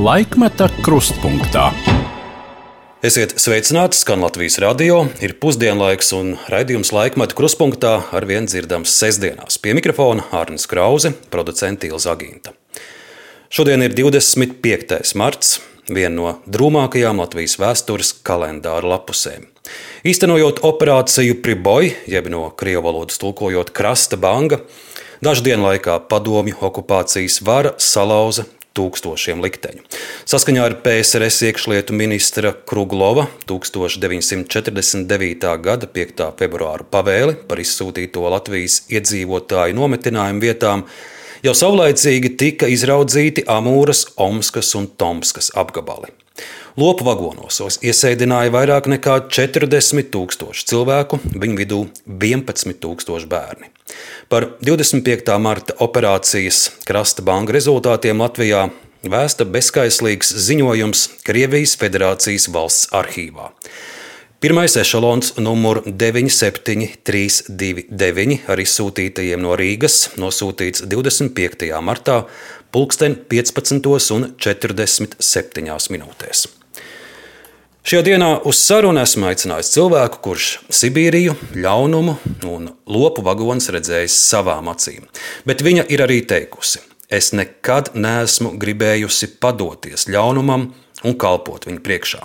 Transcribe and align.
Laikmeta 0.00 0.64
krustpunktā. 0.80 1.66
Esiet 3.04 3.34
sveicināti, 3.36 3.98
skan 4.00 4.22
Latvijas 4.24 4.54
radio, 4.62 5.02
ir 5.20 5.34
pusdienlaiks 5.42 6.14
un 6.16 6.30
raidījums 6.48 6.88
laikmeta 6.96 7.36
krustpunktā 7.36 7.90
ar 8.16 8.24
vien 8.24 8.46
dzirdams 8.48 8.94
sestdienās. 8.96 9.58
Pie 9.60 9.74
mikrofona 9.76 10.24
Arnis 10.32 10.64
Krause, 10.70 11.10
producents 11.28 11.84
Ilza 11.84 12.14
Agīnta. 12.14 12.54
Šodien 13.52 13.84
ir 13.84 13.92
25. 13.98 15.02
marts, 15.20 15.58
viena 15.84 16.14
no 16.14 16.32
drūmākajām 16.48 17.20
Latvijas 17.20 17.58
vēstures 17.60 18.14
kalendāra 18.24 18.94
lapusēm. 18.94 19.50
Īstenojot 20.08 20.62
operāciju 20.64 21.42
Priboj, 21.44 21.90
jeb 22.08 22.30
no 22.32 22.46
krievu 22.56 22.86
valodas 22.88 23.20
tulkojot 23.20 23.74
krasta 23.76 24.16
banga, 24.16 24.62
dažu 25.20 25.44
dienu 25.50 25.68
laikā 25.68 25.98
padomju 26.08 26.56
okupācijas 26.70 27.42
vara 27.44 27.74
salauza 27.76 28.48
tūkstošiem 28.80 29.44
likteņu. 29.44 29.84
Saskaņā 30.30 30.64
ar 30.64 30.76
PSRS 30.84 31.44
iekšlietu 31.50 31.96
ministra 31.96 32.52
Kruglova 32.52 33.26
1949. 33.50 35.48
gada 35.64 35.90
5. 36.00 36.26
februāra 36.40 36.86
pavēli 36.96 37.36
par 37.48 37.62
izsūtīto 37.62 38.24
Latvijas 38.32 38.82
iedzīvotāju 38.92 39.76
nometinājumu 39.78 40.44
vietām 40.46 40.86
jau 41.44 41.54
savlaicīgi 41.56 42.34
tika 42.40 42.70
izraudzīti 42.70 43.46
Amūras, 43.50 44.06
Omskas 44.20 44.74
un 44.78 44.90
Tomskas 45.00 45.52
apgabali. 45.58 46.12
Lopu 46.78 47.02
vagonos 47.02 47.80
iesēdināja 47.82 48.52
vairāk 48.54 48.86
nekā 48.92 49.16
40 49.34 50.06
tūkstoši 50.14 50.66
cilvēku, 50.70 51.18
viņu 51.34 51.56
vidū 51.58 51.80
11 52.06 52.78
tūkstoši 52.78 53.26
bērni. 53.30 53.66
Par 54.30 54.54
25. 54.62 55.34
marta 55.42 55.74
operācijas 55.82 56.70
Krasta 56.86 57.26
banka 57.26 57.50
rezultātiem 57.56 58.22
Latvijā 58.22 58.68
vēsta 59.02 59.42
bezskaislīgs 59.50 60.30
ziņojums 60.46 61.08
Krievijas 61.26 61.74
Federācijas 61.80 62.46
valsts 62.54 62.86
arhīvā. 62.94 63.50
Pirmais 64.40 64.72
ešalons 64.80 65.36
numur 65.42 65.82
97329 65.84 68.48
ar 68.48 68.58
izsūtītajiem 68.62 69.42
no 69.42 69.52
Rīgas 69.58 70.14
nosūtīts 70.22 70.86
25. 70.86 71.66
martā, 71.84 72.24
pulksten 72.72 73.12
15,47 73.34 75.92
minūtēs. 75.98 76.59
Šajā 77.80 78.02
dienā 78.04 78.26
uz 78.44 78.58
sarunu 78.60 79.00
esmu 79.00 79.30
aicinājis 79.30 79.70
cilvēku, 79.72 80.18
kurš 80.20 80.48
Sibīriju, 80.68 81.32
ļaunumu 81.56 82.12
un 82.44 82.66
lopu 82.84 83.24
vagonus 83.24 83.70
redzējis 83.72 84.18
savām 84.20 84.68
acīm. 84.68 85.06
Bet 85.48 85.64
viņa 85.64 85.86
ir 85.88 86.02
arī 86.04 86.18
teikusi, 86.28 86.82
es 87.08 87.30
nekad 87.32 87.94
neesmu 87.96 88.52
gribējusi 88.60 89.30
padoties 89.40 90.10
ļaunumam 90.12 90.68
un 91.08 91.16
kalpot 91.24 91.64
viņa 91.70 91.80
priekšā. 91.88 92.22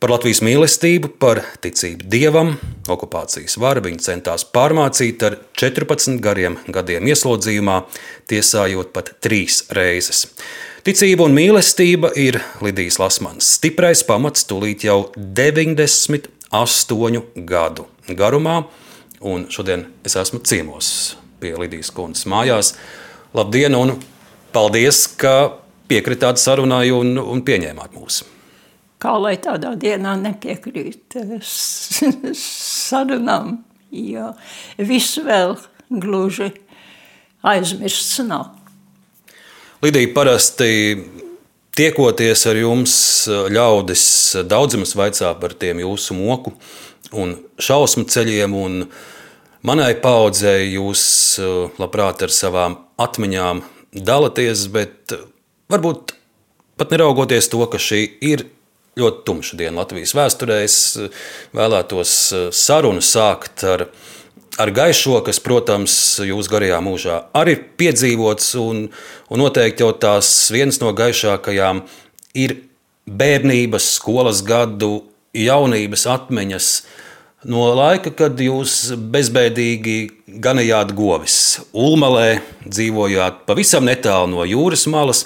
Par 0.00 0.16
Latvijas 0.16 0.40
mīlestību, 0.40 1.12
par 1.20 1.44
ticību 1.60 2.08
dievam, 2.08 2.56
okupācijas 2.88 3.60
varu 3.60 3.84
viņa 3.84 4.06
centās 4.08 4.48
pārmācīt 4.56 5.28
ar 5.28 5.36
14 5.52 6.16
gariem 6.24 6.56
gadiem 6.72 7.12
ieslodzījumā, 7.12 7.82
tiesājot 8.32 8.96
pat 8.96 9.18
trīs 9.20 9.66
reizes. 9.76 10.30
Ticība 10.82 11.28
un 11.28 11.30
mīlestība 11.30 12.08
ir 12.18 12.40
Lidijas 12.58 12.96
Lasmanas 12.98 13.46
stiprais 13.54 14.00
pamats 14.02 14.42
tūlīt 14.50 14.82
jau 14.82 15.14
98 15.14 16.26
gadu 17.46 17.86
garumā, 18.18 18.66
un 19.22 19.46
šodien 19.46 19.86
es 20.02 20.18
esmu 20.18 20.42
ciemos 20.42 21.14
pie 21.38 21.54
Lidijas 21.54 21.94
kundzes 21.94 22.26
mājās. 22.26 22.74
Labdien, 23.30 23.78
un 23.78 24.02
paldies, 24.50 25.06
ka 25.06 25.54
piekritāt 25.86 26.42
sarunai 26.42 26.90
un, 26.90 27.14
un 27.14 27.46
pieņēmāt 27.46 27.94
mūs. 27.94 28.26
Kā 28.98 29.14
lai 29.22 29.38
tādā 29.38 29.78
dienā 29.78 30.18
nepiekrīt 30.18 31.14
sarunām, 32.42 33.62
jo 33.94 34.34
viss 34.82 35.14
vēl 35.22 35.54
gluži 36.02 36.50
aizmirsts 37.54 38.18
nav. 38.26 38.58
Lidija, 39.82 40.12
parasti 40.14 40.94
tiekoties 41.74 42.44
ar 42.46 42.58
jums, 42.60 42.92
ļaudis 43.50 44.04
daudziem 44.46 44.84
vaicā 44.86 45.32
par 45.40 45.56
tiem 45.58 45.80
jūsu 45.82 46.14
moku 46.14 46.52
un 47.18 47.32
šausmu 47.58 48.04
ceļiem. 48.06 48.54
Un 48.54 48.76
manai 49.66 49.96
paudzei 49.98 50.68
jūs 50.76 51.02
labprāt 51.82 52.22
ar 52.22 52.30
savām 52.30 52.78
atmiņām 53.02 53.64
dalāties, 53.98 54.68
bet 54.70 55.16
varbūt 55.66 56.14
pat 56.78 56.94
neraugoties 56.94 57.50
to, 57.50 57.66
ka 57.66 57.82
šī 57.82 58.04
ir 58.22 58.46
ļoti 59.02 59.26
tumša 59.26 59.58
diena 59.64 59.82
Latvijas 59.82 60.14
vēsturē, 60.14 60.62
es 60.62 60.78
vēlētos 61.58 62.16
sarunu 62.54 63.02
sākt 63.02 63.66
ar 63.66 63.88
ar 64.60 64.72
gaišo, 64.74 65.20
kas, 65.24 65.40
protams, 65.42 65.94
jūsu 66.26 66.52
garajā 66.52 66.80
mūžā 66.84 67.18
arī 67.36 67.56
ir 67.56 67.62
piedzīvots, 67.80 68.52
un, 68.60 68.84
un 69.32 69.42
noteikti 69.42 69.84
jau 69.84 69.92
tās 69.96 70.28
vienas 70.52 70.80
no 70.82 70.92
gaišākajām 70.96 71.84
ir 72.38 72.58
bērnības, 73.08 73.94
skolas 73.98 74.42
gadu, 74.46 75.06
jaunības 75.36 76.06
atmiņas. 76.10 76.68
No 77.50 77.64
laika, 77.74 78.12
kad 78.14 78.38
jūs 78.38 78.92
bezbēdīgi 79.10 79.96
ganījāt 80.44 80.92
govis, 80.94 81.36
Ulmalē, 81.74 82.36
dzīvojāt 82.68 83.42
pavisam 83.48 83.88
netālu 83.88 84.30
no 84.36 84.46
jūras 84.46 84.86
malas, 84.86 85.24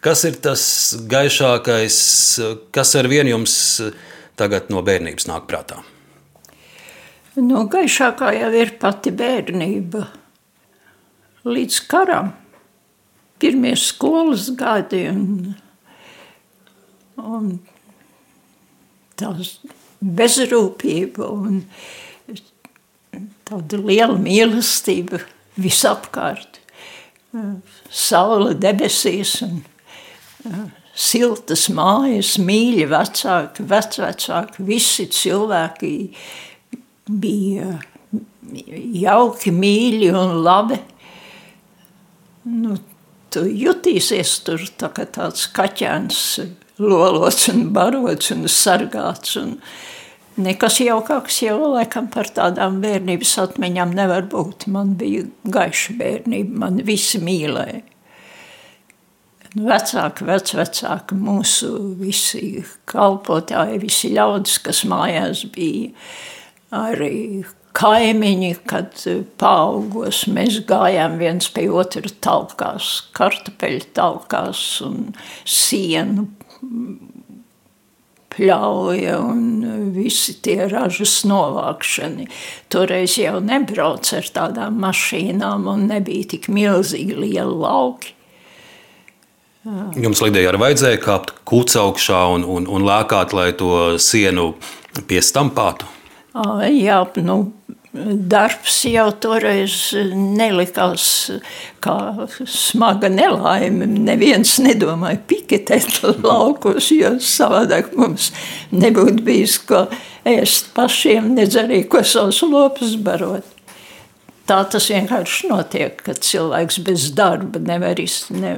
kas 0.00 0.24
ir 0.24 0.40
tas 0.40 0.64
gaišākais, 1.12 1.96
kas 2.72 2.96
ar 2.96 3.10
vienu 3.12 3.36
jums 3.36 3.56
tagad 4.40 4.72
no 4.72 4.80
bērnības 4.86 5.28
nāk 5.28 5.44
prātā? 5.50 5.82
Nu, 7.32 7.62
gaišākā 7.64 8.34
jau 8.36 8.50
ir 8.60 8.74
pati 8.76 9.08
bērnība. 9.16 10.02
Līdz 11.48 11.78
karam, 11.88 12.34
pirmie 13.40 13.72
skolas 13.80 14.50
gadi 14.52 15.06
un, 15.08 15.54
un 17.16 17.46
tās 19.16 19.54
bezrūpība 20.02 21.30
un 21.32 21.62
tāda 23.48 23.80
liela 23.80 24.20
mīlestība 24.20 25.22
visapkārt. 25.56 26.60
Saula 27.88 28.52
debesīs 28.52 29.38
un 29.48 29.62
siltas 30.92 31.70
mājas, 31.72 32.36
mīļi 32.36 32.86
vecāki, 32.92 33.64
vecvecāki, 33.72 34.66
visi 34.68 35.08
cilvēki 35.08 35.92
bija 37.08 37.78
jauki, 39.02 39.52
mīļi 39.54 40.10
un 40.16 40.34
labi. 40.44 40.78
Nu, 42.52 42.76
tu 43.32 43.44
jutīsies 43.46 44.34
tur 44.46 44.64
tā 44.78 44.90
kā 44.94 45.06
tāds 45.10 45.46
kaķēns, 45.54 46.22
lolots 46.82 47.48
un 47.52 47.68
barots 47.74 48.32
un 48.34 48.46
sargāts. 48.50 49.36
Un 49.40 49.56
nekas 50.42 50.80
jaukāks 50.82 51.42
jau 51.46 51.58
laikam 51.76 52.10
par 52.12 52.30
tādām 52.34 52.80
bērnības 52.82 53.36
atmiņām 53.46 53.94
nevar 53.96 54.26
būt. 54.32 54.68
Man 54.72 54.96
bija 55.00 55.24
gaiša 55.44 55.96
bērnība, 56.00 56.60
man 56.66 56.82
visi 56.86 57.22
mīlēja. 57.22 57.86
Vecāki, 59.52 60.24
vecvecāki, 60.24 61.16
mūsu 61.20 61.68
visi 61.98 62.62
kalpotāji, 62.88 63.82
visi 63.82 64.08
ļaudis, 64.14 64.54
kas 64.64 64.80
mājās 64.88 65.42
bija, 65.52 65.90
arī 66.72 67.44
kaimiņi, 67.76 68.52
kad 68.68 69.00
paaugos 69.40 70.26
mēs 70.32 70.60
gājām 70.68 71.16
viens 71.20 71.48
pie 71.52 71.68
otra 71.72 72.08
talkās, 72.24 72.90
kartupeļu 73.16 73.88
talkās 73.96 74.64
un 74.84 75.12
sienu 75.48 76.28
pļauja 78.32 79.18
un 79.20 79.92
visi 79.92 80.34
tie 80.44 80.66
ražas 80.70 81.18
novākšani. 81.28 82.28
Toreiz 82.72 83.18
jau 83.20 83.38
nebrauc 83.44 84.08
ar 84.16 84.28
tādām 84.36 84.80
mašīnām 84.82 85.68
un 85.72 85.86
nebija 85.90 86.32
tik 86.34 86.48
milzīgi 86.52 87.16
lieli 87.18 87.60
lauki. 87.64 88.16
Jums 90.02 90.18
lidēja 90.24 90.50
arī 90.50 90.58
vajadzēja 90.58 91.00
kāpt 91.04 91.36
kūts 91.46 91.76
augšā 91.78 92.24
un, 92.34 92.46
un, 92.50 92.64
un 92.66 92.82
lēkāt, 92.82 93.34
lai 93.36 93.52
to 93.54 93.98
sienu 94.02 94.56
piestampātu? 95.06 95.86
Jā, 96.32 97.02
nu, 97.20 97.36
darbs 97.92 98.78
jau 98.88 99.08
toreiz 99.20 99.74
nelikās 100.16 101.06
kā 101.84 101.96
smaga 102.48 103.10
nelaime. 103.12 103.86
Neviens 103.86 104.56
nedomāja 104.64 105.20
piketēt 105.28 106.00
laukos, 106.24 106.88
jo 106.94 107.18
savādāk 107.20 107.92
mums 107.98 108.30
nebūtu 108.72 109.26
bijis 109.26 109.58
ko 109.68 109.84
ēst 110.28 110.72
pašiem, 110.76 111.34
nedz 111.36 111.58
arī 111.60 111.82
ko 111.90 112.00
savus 112.06 112.40
lopus 112.46 112.96
barot. 112.96 113.44
tā 114.48 114.58
tas 114.68 114.88
vienkārši 114.90 115.48
notiek, 115.52 116.00
ka 116.02 116.16
cilvēks 116.18 116.80
bez 116.84 117.10
darba 117.16 117.60
nevar, 117.62 118.00
iz, 118.00 118.26
ne, 118.34 118.56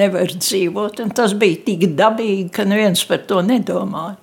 nevar 0.00 0.32
dzīvot. 0.32 1.04
Tas 1.16 1.36
bija 1.38 1.60
tik 1.68 1.92
dabīgi, 1.96 2.50
ka 2.52 2.66
neviens 2.68 3.04
par 3.08 3.22
to 3.28 3.44
nedomāja. 3.44 4.21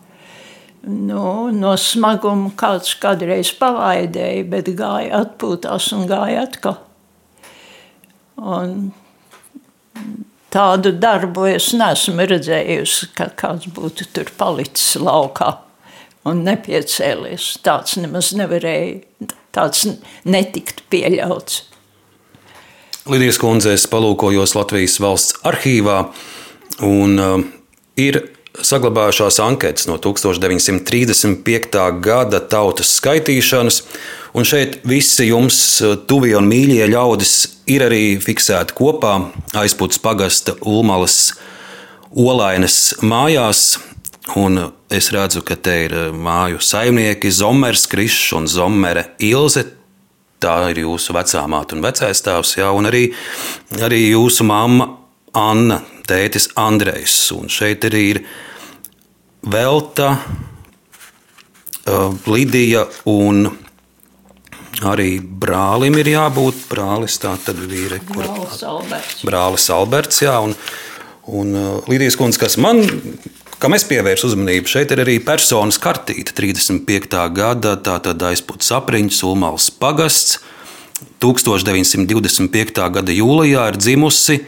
Nu, 0.89 1.51
no 1.53 1.75
smaguma 1.77 2.49
kāds 2.57 2.95
kādreiz 2.97 3.51
pavaidēja, 3.59 4.45
bet 4.49 4.71
gāja 4.77 5.19
atpūtās 5.21 5.91
un 5.93 6.07
gāja 6.09 6.47
atkal. 6.47 6.79
Un 8.39 8.89
tādu 10.49 10.93
darbu 10.97 11.45
es 11.51 11.69
neesmu 11.77 12.25
redzējusi, 12.31 13.11
ka 13.13 13.29
kāds 13.37 13.69
būtu 13.75 14.07
tur 14.15 14.31
palicis 14.39 14.95
laukā 14.97 15.51
un 16.29 16.41
nepiecēlies. 16.47 17.51
Tāds 17.65 17.99
nemaz 18.01 18.31
nevarēja, 18.39 19.29
tāds 19.53 19.85
netikt 20.25 20.81
pieļauts. 20.89 21.61
Lidijas 23.09 23.37
kundze, 23.41 23.75
es 23.77 23.85
palūkojos 23.89 24.57
Latvijas 24.57 24.97
valsts 25.01 25.37
arhīvā, 25.45 26.01
un 26.85 27.21
uh, 27.21 27.39
ir 27.99 28.23
saglabājušās 28.65 29.39
anketas 29.43 29.87
no 29.89 29.97
1935. 30.01 31.83
gada 32.03 32.39
tautas 32.39 32.91
skaitīšanas, 32.99 33.81
un 34.33 34.47
šeit 34.47 34.79
visi 34.87 35.29
jums 35.29 35.59
uh, 35.81 35.95
tuvie 36.09 36.35
un 36.37 36.49
mīļie 36.49 36.89
ļaudis 36.91 37.35
ir 37.69 37.85
arī 37.85 38.03
fiksēti 38.23 38.75
kopā 38.77 39.13
aizpūtas 39.59 40.01
pagasta 40.03 40.57
Ulmalas 40.61 41.33
olainas 42.15 42.95
mājās. 43.01 43.79
Un 44.37 44.61
es 44.93 45.09
redzu, 45.13 45.41
ka 45.45 45.55
te 45.57 45.75
ir 45.87 45.95
māju 46.13 46.59
saimnieki 46.61 47.31
Zomers, 47.33 47.87
Krišs 47.89 48.33
un 48.37 48.45
Zomere 48.49 49.09
Ilze. 49.25 49.65
Tā 50.39 50.69
ir 50.71 50.83
jūsu 50.85 51.15
vecā 51.17 51.41
māte 51.51 51.75
un 51.75 51.83
vecais 51.83 52.21
tēvs, 52.23 52.53
jā, 52.61 52.69
un 52.71 52.87
arī, 52.87 53.09
arī 53.83 54.05
jūsu 54.13 54.45
mamma 54.47 54.87
Anna, 55.35 55.81
tētis 56.07 56.47
Andrejs. 56.57 57.17
Un 57.35 57.51
šeit 57.51 57.85
arī 57.89 58.03
ir 58.13 58.21
Velta, 59.47 60.11
Lidija 62.27 62.85
un 63.09 63.47
Arī 64.85 65.17
brālim 65.19 65.97
ir 65.99 66.07
jābūt. 66.13 66.61
Brālis 66.69 67.17
tā 67.19 67.33
tad 67.43 67.57
ir 67.67 67.97
kur... 68.07 68.23
brālis 68.23 68.61
Alberts. 68.63 69.23
Brālis 69.27 69.65
Alberts, 69.75 70.21
jā, 70.23 70.37
un, 70.45 70.53
un 71.27 71.57
uh, 71.57 71.89
Līdijas 71.91 72.15
kundze, 72.19 72.39
kas 72.39 72.55
man, 72.61 72.79
kam 73.59 73.75
es 73.75 73.83
pievērsu 73.89 74.29
uzmanību, 74.29 74.71
šeit 74.71 74.93
ir 74.95 75.03
arī 75.03 75.17
personas 75.25 75.81
kartīte 75.81 76.35
35. 76.37 77.19
gada, 77.35 77.75
tā 77.75 77.97
tad 78.05 78.23
aizpūtas 78.29 78.71
apriņķis, 78.79 79.25
Ulmāls 79.27 79.67
pagasts. 79.81 80.39
1925. 81.23 82.79
gada 82.91 83.13
jūlijā 83.15 83.65
ir 83.71 83.77
dzimusi 83.79 84.41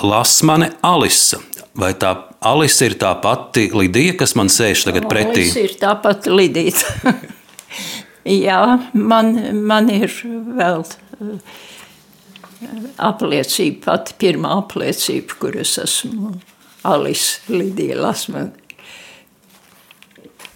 Lasmane 0.00 0.70
Alisa. 0.84 1.40
Vai 1.80 1.94
tā 1.96 2.12
Alisa 2.44 2.88
ir 2.88 2.96
tā 3.00 3.14
pati 3.22 3.68
Lidija, 3.72 4.16
kas 4.20 4.34
man 4.36 4.50
sēž 4.52 4.84
tagad 4.88 5.08
pretī? 5.08 5.46
Alisa 5.46 5.64
ir 5.64 5.76
tā 5.80 5.94
pati 6.02 6.32
Lidija. 6.32 7.14
Jā, 8.48 8.60
man, 8.92 9.32
man 9.64 9.88
ir 9.92 10.12
vēl 10.60 10.84
eh, 10.84 11.60
apliecība, 13.00 13.80
pati 13.86 14.16
pirmā 14.20 14.58
apliecība, 14.60 15.38
kur 15.40 15.56
es 15.60 15.78
esmu 15.80 16.34
Alise 16.88 17.52
Lidija 17.52 17.96
Lasmane. 18.00 18.52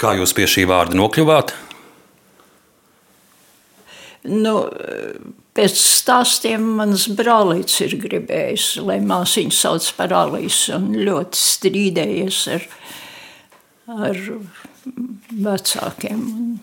Kā 0.01 0.13
jūs 0.19 0.35
pie 0.37 0.49
šī 0.51 0.67
vārda 0.69 0.99
nokļuvāt? 0.99 1.55
Nu, 4.29 4.55
pēc 5.55 5.79
stāstiem 5.79 6.67
mans 6.81 7.07
brālītis 7.15 7.85
ir 7.87 7.97
gribējis, 8.03 8.69
lai 8.83 8.99
māsiņu 9.05 9.55
sauc 9.55 9.87
par 9.99 10.15
Alīsu 10.25 10.75
un 10.77 10.93
ļoti 11.07 11.41
strīdējies 11.41 12.45
ar, 12.59 12.69
ar 14.11 14.23
vecākiem. 15.49 16.21
Un 16.21 16.55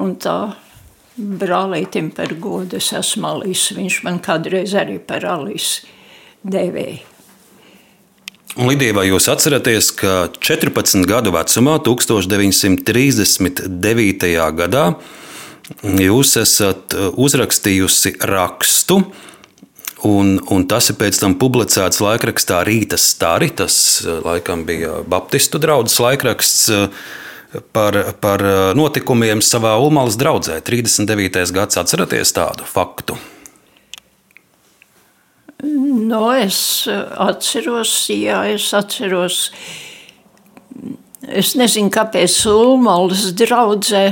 Un 0.00 0.16
tā 0.18 0.56
brālītim 1.14 2.08
par 2.14 2.32
godu 2.42 2.76
es 2.80 2.92
esmu 2.96 3.28
Alīs. 3.30 3.72
Viņš 3.76 4.02
man 4.06 4.18
kādreiz 4.22 4.74
arī 4.78 4.98
par 4.98 5.24
Alīs 5.28 5.84
devēja. 6.42 6.98
Un, 8.54 8.68
Lidija, 8.70 8.94
vai 8.94 9.08
jūs 9.08 9.26
atceraties, 9.30 9.90
ka 9.98 10.28
14 10.38 11.06
gadu 11.10 11.30
vecumā, 11.34 11.74
1939. 11.82 14.28
gadā, 14.60 14.84
jūs 15.82 16.36
esat 16.40 16.94
uzrakstījusi 16.94 18.16
rakstu, 18.30 19.00
un, 20.04 20.36
un 20.52 20.64
tas 20.68 20.90
ir 20.92 20.98
pēc 21.00 21.18
tam 21.22 21.36
publicēts 21.40 22.02
laikrakstā 22.04 22.62
Rīta 22.68 23.00
Stari. 23.00 23.50
Tas 23.56 23.76
laikam 24.04 24.66
bija 24.68 25.00
Baptistu 25.08 25.60
draugs 25.62 25.96
laikraksts 26.02 26.70
par, 27.72 27.96
par 28.20 28.42
uh, 28.42 28.72
notikumiem 28.76 29.42
savā 29.44 29.76
Ulmālas 29.80 30.18
draudzē. 30.20 30.58
39. 30.64 31.46
gads 31.54 31.78
atceraties 31.80 32.34
tādu 32.36 32.66
faktu. 32.68 33.18
No, 35.64 36.28
es 36.36 36.58
atceros, 36.90 37.92
jā, 38.12 38.42
es 38.52 38.66
atceros. 38.76 39.48
Es 41.24 41.54
nezinu, 41.56 41.88
kāpēc 41.94 42.34
Ulmālas 42.50 43.30
draudzē. 43.38 44.10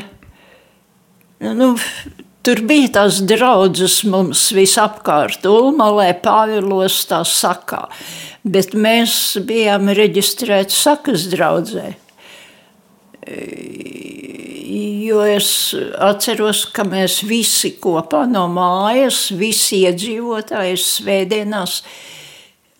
Nu, 1.43 1.73
tur 2.47 2.61
bija 2.71 2.91
tās 3.01 3.17
draudzes 3.27 4.03
mums 4.07 4.45
visapkārt, 4.55 5.43
Ulmalē, 5.51 6.13
Pāvilos 6.23 7.01
tā 7.11 7.25
sakā. 7.27 7.89
Bet 8.47 8.77
mēs 8.79 9.41
bijām 9.49 9.91
reģistrēti 9.91 10.77
sakas 10.77 11.27
draudzē. 11.33 11.89
Jo 15.03 15.27
es 15.27 15.51
atceros, 15.99 16.63
ka 16.75 16.87
mēs 16.87 17.21
visi 17.27 17.75
kopā 17.83 18.23
no 18.31 18.47
mājas, 18.51 19.25
visi 19.35 19.83
iedzīvotāji 19.83 20.79
svētdienās 20.79 21.81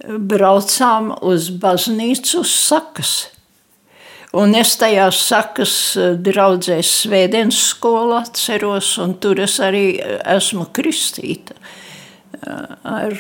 braucām 0.03 1.13
uz 1.19 1.51
baznīcu 1.63 2.47
sakas. 2.47 3.32
Un 4.33 4.55
es 4.57 4.79
tajā 4.81 5.11
sakas 5.13 5.75
draudzēs 6.25 6.91
svētdienas 7.03 7.59
skolu 7.75 8.17
atceros, 8.17 8.95
un 9.03 9.19
tur 9.21 9.43
es 9.45 9.59
arī 9.61 9.99
esmu 10.01 10.71
kristīta 10.73 11.59
ar 12.41 13.19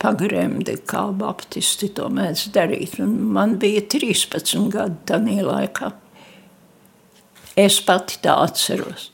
pagremdi, 0.00 0.78
kā 0.88 1.02
baptisti 1.12 1.90
to 1.96 2.08
mēdz 2.16 2.46
darīt. 2.54 2.96
Un 3.04 3.12
man 3.34 3.58
bija 3.60 3.84
13 3.92 4.70
gadi 4.72 4.96
tajā 5.10 5.44
laikā. 5.44 5.92
Es 7.60 7.76
pati 7.84 8.22
tā 8.24 8.38
atceros. 8.40 9.10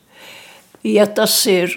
Ja 0.87 1.09
tas 1.11 1.35
ir, 1.51 1.73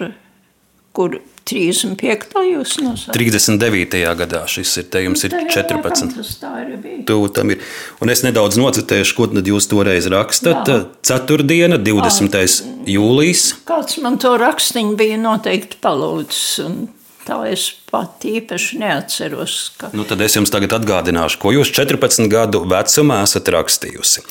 kur 0.94 1.18
35. 1.50 2.44
jūs 2.46 2.76
nosaucat? 2.84 3.16
39. 3.16 4.02
gadā 4.20 4.44
šis 4.50 4.76
ir, 4.82 4.86
te 4.92 5.02
jums 5.04 5.24
ir 5.26 5.34
14. 5.50 6.14
Tas 6.14 6.30
tā 6.40 6.52
ir 6.62 6.76
bijis. 6.82 7.02
Tu 7.08 7.18
tam 7.36 7.54
ir. 7.54 7.64
Un 8.02 8.14
es 8.14 8.22
nedaudz 8.26 8.60
nocitēšu, 8.60 9.16
ko 9.18 9.26
tad 9.32 9.50
jūs 9.50 9.66
toreiz 9.70 10.06
rakstat. 10.12 10.70
Jā. 10.70 10.78
Ceturtdiena, 11.10 11.80
20. 11.82 12.38
À, 12.38 12.46
jūlijas. 12.90 13.44
Kāds 13.68 13.98
man 14.04 14.20
to 14.22 14.36
rakstiņu 14.40 14.96
bija 15.00 15.18
noteikti 15.20 15.82
palūdzis. 15.82 16.48
Un 16.68 16.80
Tā 17.20 17.36
es 17.50 17.66
pat 17.90 18.24
īpaši 18.24 18.78
neatceros. 18.80 19.56
Ka... 19.78 19.90
Nu, 19.94 20.06
tad 20.08 20.22
es 20.24 20.34
jums 20.34 20.50
tagad 20.50 20.72
atgādināšu, 20.78 21.36
ko 21.42 21.52
jūs 21.52 21.68
14 21.76 22.30
gadu 22.32 22.64
vecumā 22.66 23.20
esat 23.26 23.50
rakstījusi. 23.52 24.24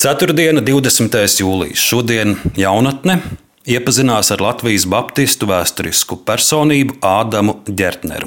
Ceturtdiena, 0.00 0.64
20. 0.64 1.18
jūlijas. 1.44 1.84
Šodien 1.92 2.38
jaunatne 2.58 3.20
Iepazinās 3.62 4.32
ar 4.34 4.40
Latvijas 4.42 4.88
Baptistu 4.90 5.46
vēsturisku 5.46 6.16
personību 6.26 6.96
Ādamu 7.06 7.52
Gertneru. 7.70 8.26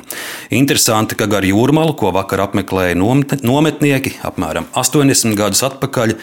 Interesanti, 0.56 1.18
ka 1.20 1.28
gar 1.28 1.44
jūrmālu, 1.44 1.92
ko 2.00 2.14
vakar 2.16 2.46
apmeklēja 2.46 2.96
nometnieki, 2.96 4.14
apmēram 4.24 4.70
80 4.80 5.36
gadus 5.36 5.66
atpakaļ, 5.68 6.14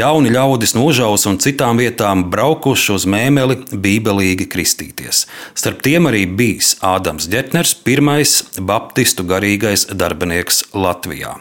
jauni 0.00 0.32
ļaudis 0.32 0.72
no 0.72 0.86
Užaus 0.88 1.28
un 1.28 1.36
citām 1.44 1.82
vietām 1.84 2.24
braukuši 2.32 2.94
uz 2.96 3.04
mēmeli 3.04 3.58
bībelīgi 3.76 4.48
kristīties. 4.48 5.26
Starp 5.52 5.84
tiem 5.84 6.08
arī 6.08 6.24
bijis 6.24 6.78
Ādams 6.80 7.28
Gertners, 7.28 7.74
pirmais 7.76 8.38
Baptistu 8.56 9.28
garīgais 9.28 9.90
darbinieks 9.92 10.70
Latvijā. 10.72 11.36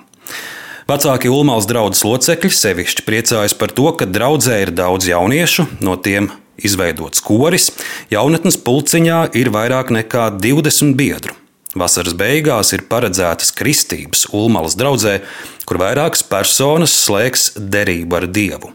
Vecāki 0.92 1.32
Ulmāls 1.32 1.64
draugs 1.70 2.04
locekļi 2.04 2.52
sevišķi 2.52 3.08
priecājas 3.08 3.56
par 3.56 3.72
to, 3.72 3.88
ka 3.96 4.04
draudzē 4.04 4.66
ir 4.66 4.76
daudz 4.76 5.08
jauniešu, 5.08 5.70
no 5.80 5.96
tiem 5.96 6.34
izveidots 6.68 7.24
koris, 7.26 7.70
jaunatnes 8.14 8.58
pulciņā 8.62 9.22
ir 9.38 9.52
vairāk 9.54 9.94
nekā 9.94 10.30
20 10.42 10.98
biedru. 11.00 11.38
Vasaras 11.72 12.16
beigās 12.20 12.74
ir 12.76 12.84
paredzētas 12.92 13.54
kristības 13.56 14.26
Ulmalas 14.36 14.76
draudzē, 14.76 15.22
kur 15.64 15.80
vairākas 15.80 16.26
personas 16.28 16.92
slēgs 17.06 17.54
derību 17.56 18.18
ar 18.20 18.28
Dievu. 18.28 18.74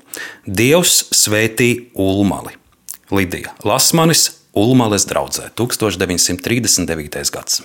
Dievs 0.48 1.02
svētī 1.12 1.90
Ulmali. 1.92 2.56
Lidija 3.12 3.52
Lasmanis, 3.68 4.30
Ulmales 4.56 5.04
draudzē 5.06 5.50
1939. 5.60 7.32
gads. 7.34 7.60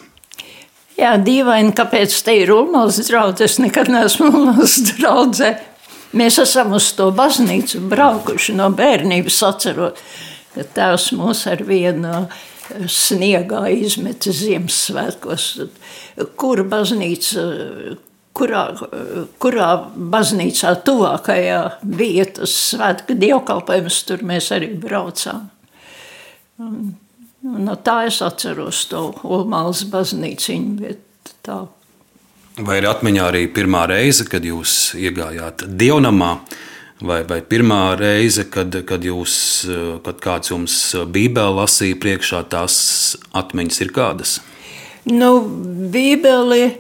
Jā, 1.00 1.16
dīvaini, 1.18 1.72
kāpēc 1.74 2.14
te 2.26 2.36
ir 2.44 2.52
Ulmals 2.54 3.00
draudzē. 3.08 3.48
Es 3.48 3.56
nekad 3.64 3.88
neesmu 3.90 4.28
Ulmals 4.28 4.76
draudzē. 4.92 5.56
Mēs 6.18 6.42
esam 6.44 6.74
uz 6.76 6.90
to 6.98 7.08
baznīcu 7.16 7.80
braukuši 7.92 8.56
no 8.58 8.68
bērnības 8.76 9.38
atcerot, 9.48 10.00
ka 10.52 10.66
tēvs 10.76 11.12
mūs 11.16 11.46
ar 11.48 11.64
vienu 11.64 12.26
sniegā 12.92 13.64
izmeta 13.72 14.34
Ziemassvētkos. 14.36 15.46
Kur 16.40 16.64
baznīca, 16.68 17.46
kurā, 18.36 18.64
kurā 19.44 19.70
baznīcā 20.16 20.74
tuvākajā 20.88 21.62
bija 22.00 22.28
tas 22.40 22.56
svētku 22.72 23.16
dievkalpojums, 23.20 24.04
tur 24.08 24.26
mēs 24.28 24.52
arī 24.56 24.74
braucām. 24.84 25.48
Un, 26.62 26.96
no 27.42 27.78
tā 27.80 28.02
es 28.10 28.20
atceros 28.26 28.84
to 28.92 29.08
Ulmālas 29.24 29.86
baznīciņu, 29.92 30.76
bet 30.84 31.38
tā. 31.48 31.64
Vai 32.60 32.82
ir 32.82 32.88
atmiņā 32.90 33.30
arī 33.30 33.46
pirmā 33.48 33.86
reize, 33.88 34.26
kad 34.28 34.44
jūs 34.44 34.92
iegājāt 35.00 35.64
dievnamā, 35.80 36.34
vai, 37.00 37.22
vai 37.24 37.40
pirmā 37.48 37.96
reize, 37.96 38.44
kad, 38.52 38.76
kad, 38.88 39.08
jūs, 39.08 39.36
kad 40.04 40.20
kāds 40.20 40.52
jums 40.52 40.76
bībeli 41.08 41.56
lasīja 41.62 42.00
priekšā, 42.04 42.44
tās 42.52 42.76
atmiņas 43.32 43.82
ir 43.86 43.94
kādas? 43.96 44.36
Nu, 45.08 45.32
bībeli 45.96 46.74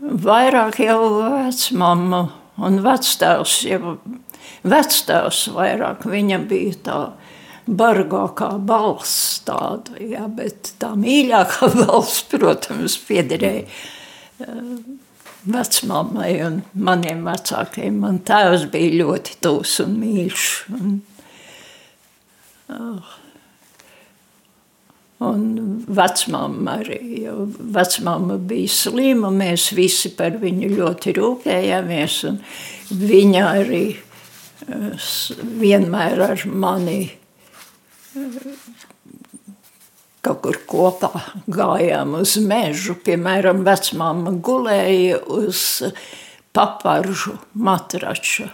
vairāk 0.00 0.80
jau 0.82 0.98
vecmama 1.20 2.24
un 2.64 2.82
vectēvs, 2.82 3.60
jau 3.68 3.96
vectēvs 4.64 5.46
vairāk, 5.52 6.08
viņam 6.08 6.48
bija 6.48 6.76
tā 6.88 7.00
bargākā 7.68 8.54
balss 8.58 9.42
tāda, 9.44 10.00
jā, 10.00 10.24
bet 10.32 10.78
tā 10.80 10.96
mīļākā 10.96 11.74
balss, 11.84 12.24
protams, 12.32 12.96
piederēja 13.04 13.66
eh, 13.68 13.90
vecmāmai 15.42 16.34
un 16.46 16.60
maniem 16.74 17.24
vecākiem. 17.26 17.98
Man 18.02 18.20
tēvs 18.26 18.68
bija 18.72 19.02
ļoti 19.02 19.38
tūs 19.42 19.78
un 19.84 19.96
mīļš. 20.02 20.46
Un, 20.76 20.94
uh, 22.72 23.16
un 25.26 25.48
vecmāma 25.86 26.78
arī, 26.80 27.00
jo 27.24 27.48
vecmāma 27.76 28.38
bija 28.38 28.70
slima, 28.74 29.32
mēs 29.34 29.70
visi 29.78 30.12
par 30.18 30.38
viņu 30.42 30.72
ļoti 30.76 31.16
rūpējāmies, 31.18 32.20
un 32.30 32.40
viņa 33.02 33.44
arī 33.50 33.84
uh, 33.96 35.10
vienmēr 35.62 36.26
ar 36.30 36.46
mani 36.46 37.00
kaut 40.22 40.42
kur 40.44 40.58
kopā 40.70 41.10
gājām 41.50 42.16
uz 42.20 42.36
mežu. 42.38 42.96
Piemēram, 43.04 43.64
vecmāma 43.66 44.34
gulēja 44.38 45.22
uz 45.26 45.82
paparžu 46.54 47.38
matrača. 47.58 48.50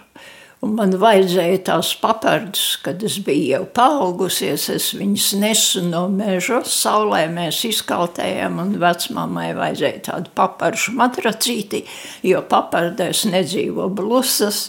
Un 0.59 0.73
man 0.75 0.91
vajadzēja 0.99 1.59
tās 1.69 1.93
papardus, 2.01 2.81
kad 2.83 3.03
es 3.07 3.21
biju 3.23 3.45
jau 3.53 3.61
paaugusies. 3.77 4.65
Es 4.75 4.89
viņas 4.99 5.27
nesu 5.39 5.85
no 5.87 6.09
meža, 6.11 6.65
saulē 6.67 7.29
mēs 7.31 7.61
izkaltējām, 7.69 8.59
un 8.65 8.73
vecmāmai 8.83 9.53
vajadzēja 9.55 10.01
tādu 10.09 10.33
paparšu 10.39 10.97
matracīti, 10.99 11.85
jo 12.27 12.43
papardēs 12.51 13.29
nedzīvo 13.31 13.87
blusas. 14.01 14.65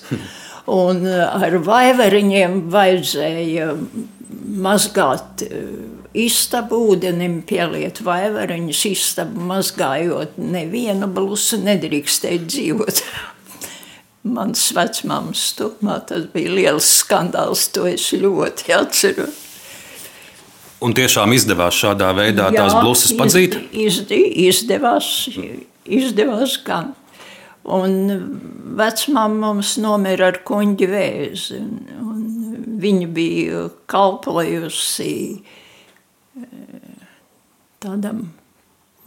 Un 0.70 1.02
ar 1.10 1.58
vaivariņiem 1.66 2.60
vajadzēja 2.70 3.72
mazgāt 4.62 5.48
eh, 5.48 5.64
istabu, 6.18 6.80
ūdenim 6.94 7.42
pieliet 7.48 8.02
vaivariņus, 8.06 8.86
istabu 8.90 9.44
mazgājot, 9.50 10.38
nevienu 10.42 11.10
blusu 11.14 11.60
nedrīkstēja 11.62 12.46
dzīvot. 12.46 13.04
Mans 14.36 14.66
vecmāmas 14.76 15.44
stupmā 15.54 16.00
tas 16.10 16.26
bija 16.34 16.52
liels 16.56 16.90
skandāls, 17.02 17.70
to 17.74 17.88
es 17.90 18.10
ļoti 18.14 18.74
atceros. 18.76 19.46
Un 20.80 20.94
tiešām 20.96 21.34
izdevās 21.36 21.76
šādā 21.76 22.14
veidā 22.16 22.48
Jā, 22.54 22.62
tās 22.62 22.78
blusas 22.80 23.12
padzīt? 23.20 23.58
Izd, 23.76 24.14
izdevās, 24.16 25.28
izdevās 25.84 26.56
gan. 26.64 26.94
Un 27.68 27.98
vecmāma 28.80 29.42
mums 29.44 29.76
nomira 29.84 30.30
ar 30.32 30.40
kuņģi 30.48 30.88
vēzi. 30.90 31.60
Viņa 32.80 33.10
bija 33.12 33.66
kalpojusi 33.92 35.12
eh, 35.36 35.59
tādam 37.84 38.28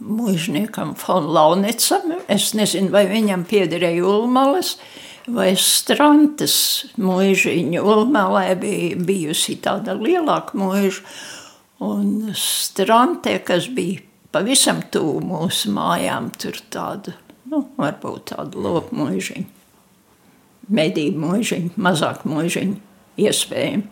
mūžniekam 0.03 0.93
von 0.99 1.29
Launicam. 1.33 2.15
Es 2.31 2.51
nezinu, 2.57 2.91
vai 2.93 3.05
viņam 3.11 3.45
piederēja 3.49 4.03
Ulmales 4.07 4.75
vai 5.31 5.53
Strantes 5.59 6.55
mūžiņa. 6.99 7.83
Ulmalē 7.83 8.47
bija 8.59 8.99
bijusi 8.99 9.57
tāda 9.63 9.95
lielāka 9.95 10.57
mūža, 10.59 11.03
un 11.83 12.33
Strante, 12.37 13.37
kas 13.45 13.69
bija 13.71 14.03
pavisam 14.33 14.81
tuvu 14.91 15.21
mūsu 15.23 15.71
mājām, 15.75 16.31
tur 16.41 16.57
tāda, 16.73 17.15
nu, 17.51 17.63
varbūt 17.77 18.33
tāda 18.33 18.59
lopu 18.59 18.97
mūžiņa, 18.99 19.45
medību 20.73 21.23
mūžiņa, 21.23 21.75
mazāk 21.77 22.25
mūžiņa 22.27 23.23
iespējami. 23.23 23.89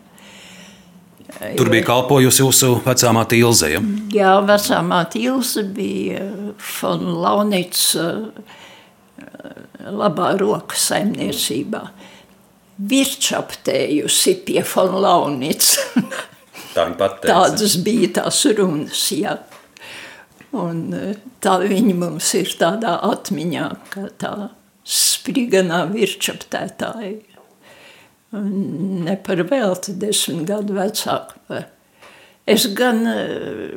Tur 1.56 1.70
bija 1.72 1.86
kalpojusi 1.88 2.42
jūsu 2.44 2.74
vecā 2.84 3.12
māte 3.16 3.38
Ilze. 3.38 3.72
Ja? 3.72 3.80
Jā, 4.14 4.32
vecā 4.46 4.80
māte 4.86 5.20
Ilze 5.22 5.64
bija 5.74 6.26
von 6.80 7.06
Launits 7.22 7.94
labā 9.82 10.32
roka 10.40 10.78
saimniecībā. 10.78 11.82
Virčaptējusi 12.92 14.36
pie 14.46 14.62
von 14.74 14.98
Launits. 15.02 15.76
Tā 16.76 16.86
Tādas 16.96 17.74
bija 17.84 18.08
tās 18.16 18.38
runas, 18.56 19.02
jā. 19.12 19.34
Un 20.56 20.86
tā 21.44 21.58
viņa 21.60 21.96
mums 21.96 22.30
ir 22.38 22.48
tādā 22.60 22.94
atmiņā, 23.08 23.66
ka 23.92 24.06
tā 24.20 24.32
spriganā 24.88 25.82
virčaptētāja 25.90 27.31
ne 28.32 29.16
par 29.24 29.42
velti 29.50 29.94
desmit 30.00 30.46
gadu 30.48 30.76
vecāka. 30.76 31.64
Es 32.48 32.66
gan 32.74 33.04
eh, 33.06 33.74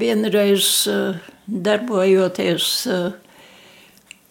vienreiz 0.00 0.66
eh, 0.90 1.20
darbojoties 1.46 2.68
eh, 2.90 3.06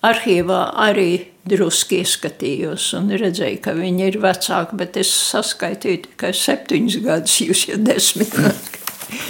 arhīvā 0.03 0.62
arī 0.83 1.10
druski 1.48 2.03
ieskatījos 2.03 2.91
un 3.00 3.12
redzēju, 3.19 3.63
ka 3.63 3.74
viņi 3.75 4.07
ir 4.12 4.22
vecāki, 4.24 4.77
bet 4.79 5.00
es 5.01 5.12
saskaitīju 5.31 6.05
tikai 6.10 6.31
septiņus 6.38 7.01
gadus, 7.03 7.41
jūs 7.48 7.67
jau 7.72 7.81
desmit 7.81 8.36
gadus. 8.36 8.83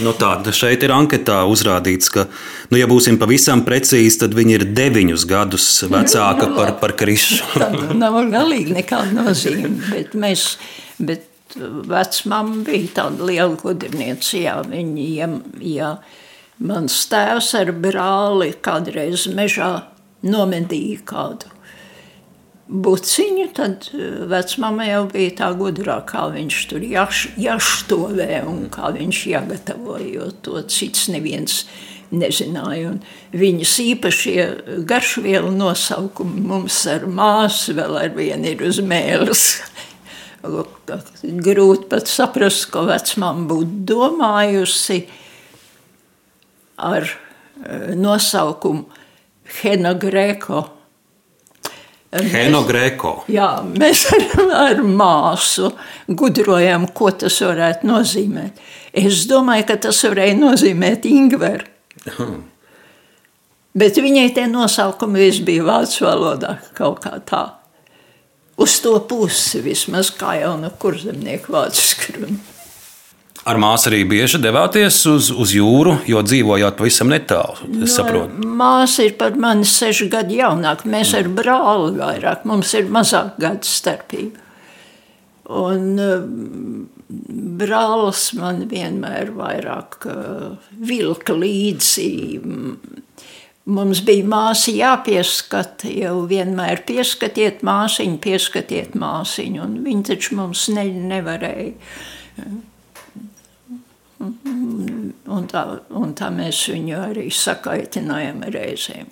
Nu 0.03 0.13
tā, 0.17 0.35
šeit 0.55 0.83
ir 0.85 0.93
anketā 0.95 1.41
uzrādīts, 1.49 2.09
ka, 2.13 2.25
nu, 2.71 2.79
ja 2.79 2.87
būsim 2.89 3.19
pavisam 3.21 3.63
precīzi, 3.65 4.19
tad 4.23 4.35
viņi 4.37 4.57
ir 4.57 4.65
deviņus 4.75 5.27
gadus 5.29 5.67
vecāka 5.91 6.49
par, 6.55 6.73
par 6.81 6.95
Krišu. 6.99 7.43
Tā 7.61 7.69
nav 7.97 8.17
galīgi 8.33 8.75
nekāda 8.79 9.13
nozīme, 9.23 9.75
bet 9.91 10.17
mēs, 10.17 10.47
bet 10.97 11.29
vecmama 11.57 12.63
bija 12.65 12.91
tāda 12.99 13.29
liela 13.29 13.55
gudrniece, 13.61 14.43
jā, 14.45 14.57
viņi, 14.67 15.07
ja, 15.17 15.29
ja 15.61 15.95
mans 16.63 16.99
tēvs 17.11 17.53
ar 17.59 17.73
brāli 17.83 18.53
kādreiz 18.63 19.27
mežā 19.33 19.73
nomedīja 20.23 21.03
kādu 21.07 21.51
buciņu, 22.67 23.47
tad 23.55 23.89
eh, 23.93 24.19
vecmama 24.29 24.87
jau 24.87 25.05
bija 25.11 25.37
tā 25.41 25.49
gudrā, 25.59 25.99
kā 26.07 26.27
viņš 26.33 26.59
tur 26.71 26.85
jaš, 26.87 27.25
jaštovē 27.39 28.43
un 28.47 28.67
kā 28.73 28.93
viņš 28.95 29.23
jāgatavo, 29.33 29.97
jo 29.99 30.29
to 30.45 30.61
cits 30.71 31.09
neviens 31.11 31.63
nezināja. 32.13 32.93
Un 32.93 33.01
viņas 33.35 33.73
īpašie 33.83 34.47
garšvielu 34.89 35.51
nosaukumi 35.55 36.43
mums 36.47 36.83
ar 36.91 37.07
māsu 37.09 37.75
vēl 37.77 37.99
ar 38.05 38.13
vienu 38.15 38.53
ir 38.53 38.63
uz 38.69 38.79
mēles. 38.85 39.47
Grūti 41.47 41.87
pat 41.91 42.09
saprast, 42.11 42.67
ko 42.71 42.85
vecmama 42.87 43.47
būtu 43.51 43.83
domājusi 43.91 45.03
ar 46.83 47.07
eh, 47.09 47.91
nosaukumu 47.99 49.01
Hena 49.59 49.91
Greko 49.99 50.63
Heno 52.13 52.61
Greko. 52.67 53.13
Jā, 53.31 53.49
mēs 53.65 54.05
ar, 54.13 54.25
ar 54.59 54.81
māsu 54.85 55.71
gudrojam, 56.07 56.87
ko 56.93 57.09
tas 57.17 57.39
varētu 57.41 57.89
nozīmēt. 57.89 58.61
Es 58.93 59.23
domāju, 59.29 59.67
ka 59.71 59.79
tas 59.87 60.03
varēja 60.05 60.37
nozīmēt 60.37 61.07
Ingveru. 61.09 61.69
Hmm. 62.13 62.43
Bet 63.73 63.97
viņai 63.97 64.27
tie 64.35 64.45
nosaukumi 64.49 65.23
viss 65.23 65.41
bija 65.45 65.65
vācu 65.65 66.05
valodā 66.05 66.59
kaut 66.77 67.01
kā 67.01 67.17
tā. 67.25 67.43
Uz 68.61 68.77
to 68.83 68.99
pusi 69.09 69.63
vismaz 69.65 70.11
kā 70.13 70.35
jau 70.43 70.53
no 70.61 70.69
kurzemnieku 70.79 71.55
vācu 71.55 71.81
skruna. 71.81 72.52
Ar 73.43 73.57
māsu 73.59 73.89
arī 73.89 74.05
bieži 74.07 74.39
devāties 74.39 75.01
uz, 75.11 75.27
uz 75.35 75.51
jūru, 75.51 75.97
jo 76.07 76.21
dzīvojāt 76.23 76.77
pavisam 76.79 77.09
netālu. 77.11 77.57
Es 77.83 77.89
no, 77.89 77.89
saprotu. 77.91 78.47
Māsa 78.59 79.03
ir 79.03 79.17
par 79.19 79.35
mani 79.35 79.67
seši 79.67 80.07
gadi 80.13 80.39
jaunāka. 80.39 80.87
Mēs 80.87 81.11
ar 81.17 81.27
brāli 81.27 81.97
vairāk, 81.97 82.47
mums 82.47 82.71
ir 82.79 82.87
mazāk 82.93 83.35
gadu 83.43 83.67
starpība. 83.67 84.39
Un 85.59 85.99
uh, 85.99 86.23
brālis 87.59 88.29
man 88.39 88.63
vienmēr 88.71 89.33
vairāk 89.35 89.99
uh, 90.07 90.73
vilka 90.79 91.35
līdzi. 91.35 92.09
Mums 93.75 94.03
bija 94.07 94.27
māsa 94.27 94.71
jāpieskata, 94.71 95.91
jau 95.91 96.21
vienmēr 96.31 96.85
pieskatiet 96.87 97.59
māsiņu, 97.63 98.21
pieskatiet 98.23 98.95
māsiņu, 98.99 99.67
un 99.67 99.81
viņi 99.83 100.13
taču 100.13 100.39
mums 100.39 100.69
ne, 100.71 100.87
nevarēja 101.11 101.73
Un 104.23 105.47
tā, 105.51 105.63
un 105.99 106.13
tā 106.17 106.29
mēs 106.33 106.61
viņu 106.71 106.99
arī 107.09 107.27
sakaitinājām 107.33 108.43
reizēm. 108.53 109.09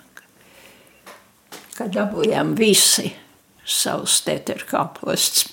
Kad 1.76 1.92
dabūjām 1.96 2.54
visi 2.56 3.10
savus 3.64 4.20
teterkāpostus. 4.26 5.48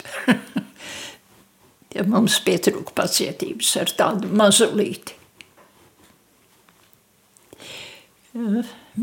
ja 1.95 2.05
mums 2.07 2.39
pietrūka 2.45 2.95
pacietības 2.97 3.75
ar 3.81 3.93
tādu 3.99 4.31
mazu 4.31 4.69
līti. 4.75 5.15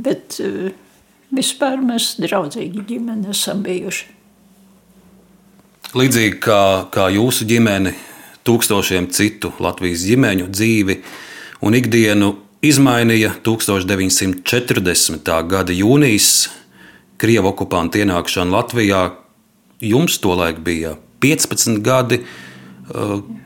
Bet 0.07 0.39
vispār 1.35 1.81
mēs 1.83 2.15
draudzīgi 2.23 2.85
ģimene 2.89 3.33
esam 3.35 3.65
bijuši. 3.67 4.13
Līdzīgi 5.97 6.39
kā, 6.43 6.61
kā 6.93 7.09
jūsu 7.15 7.47
ģimene 7.49 7.95
tūkstošiem 8.47 9.11
citu 9.15 9.53
Latvijas 9.63 10.05
ģimeņu 10.07 10.47
dzīvi 10.53 11.01
un 11.67 11.77
ikdienu 11.79 12.33
izmainīja 12.65 13.35
1940. 13.45 15.33
gada 15.51 15.73
jūnijas 15.75 16.31
Krievijas 17.17 17.49
okupantu 17.49 18.03
ienākšana 18.03 18.53
Latvijā. 18.53 19.03
Jums 19.81 20.19
tolaik 20.21 20.59
bija 20.65 20.97
15 21.25 21.81
gadi. 21.85 22.21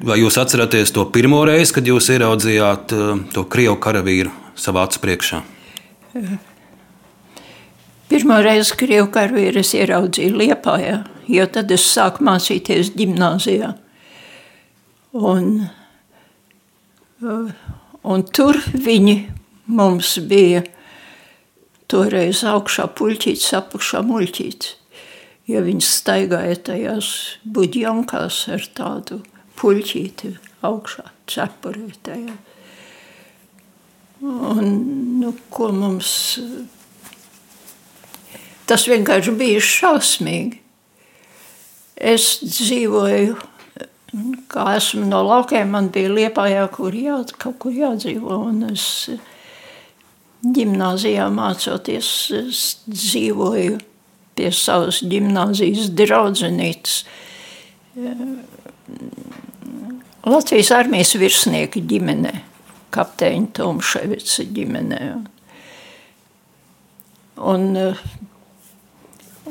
Vai 0.05 0.19
jūs 0.21 0.37
atceraties 0.43 0.91
to 0.93 1.05
pirmo 1.15 1.45
reizi, 1.49 1.73
kad 1.77 1.87
jūs 1.87 2.11
ieraudzījāt 2.13 2.93
to 3.33 3.45
krievu 3.51 3.79
karavīru 3.81 4.33
savā 4.59 4.85
acu 4.89 5.01
priekšā? 5.05 5.41
Pirmā 8.11 8.41
reize 8.43 8.75
krievu 8.75 9.07
karavīru 9.15 9.63
ieraudzīju 9.63 10.43
Liepājā, 10.43 10.99
jo 11.31 11.47
tad 11.55 11.71
es 11.71 11.87
sāku 11.87 12.27
mācīties 12.27 12.93
gimnāzijā. 12.99 13.77
Un, 15.11 15.65
un 18.07 18.23
tur 18.31 18.59
viņi 18.71 19.17
mums 19.67 20.13
bija 20.31 20.63
toreiz 21.91 22.45
augšā 22.47 22.87
puļķīts, 22.95 23.49
apakšā 23.59 24.05
muļķīts. 24.07 24.77
Ja 25.51 25.65
viņi 25.67 25.83
staigāja 25.83 26.61
tajās 26.71 27.11
buģjonkās 27.43 28.45
ar 28.55 28.69
tādu 28.79 29.19
puļķīti 29.59 30.37
augšā, 30.63 31.09
cepurē 31.27 31.91
tajā. 32.07 32.39
Un, 34.23 34.75
nu, 35.19 35.35
ko 35.51 35.73
mums... 35.75 36.39
Tas 38.71 38.87
vienkārši 38.87 39.33
bija 39.35 39.63
šausmīgi. 39.67 40.61
Es 41.99 42.37
dzīvoju 42.47 43.50
Kā 44.51 44.73
esmu 44.75 45.05
no 45.07 45.21
laukiem, 45.23 45.69
man 45.71 45.91
bija 45.95 46.11
liepājā, 46.11 46.65
kur 46.75 46.95
jā, 46.97 47.21
kaut 47.39 47.61
kur 47.63 47.75
jādzīvo. 47.75 48.41
Un 48.51 48.65
es 48.73 48.85
ģimnāzijā 50.43 51.29
mācoties, 51.31 52.11
es 52.35 52.65
dzīvoju 52.91 53.79
pie 54.35 54.51
savas 54.57 55.03
ģimnāzijas 55.07 55.93
draudzenītes. 55.95 57.05
Latvijas 60.27 60.71
armijas 60.75 61.15
virsnieka 61.21 61.83
ģimenē, 61.93 62.33
kapteiņa 62.95 63.53
Tomševica 63.61 64.47
ģimenē. 64.57 65.03
Un, 67.51 67.69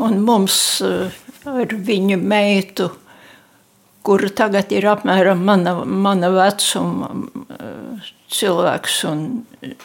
un 0.03 0.19
mums 0.27 0.57
ar 1.49 1.77
viņu 1.89 2.19
meitu 2.21 2.89
kur 4.03 4.23
tagad 4.35 4.71
ir 4.71 4.87
apmēram 4.89 5.43
mana, 5.45 5.73
mana 5.83 6.29
vecuma 6.33 7.11
eh, 7.59 8.09
cilvēks 8.31 9.03
un 9.09 9.23
eh, 9.61 9.75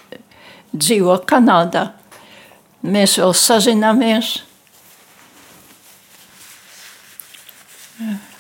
dzīvo 0.75 1.19
Kanādā. 1.29 1.89
Mēs 2.85 3.19
vēl 3.19 3.35
sazināmies. 3.39 4.35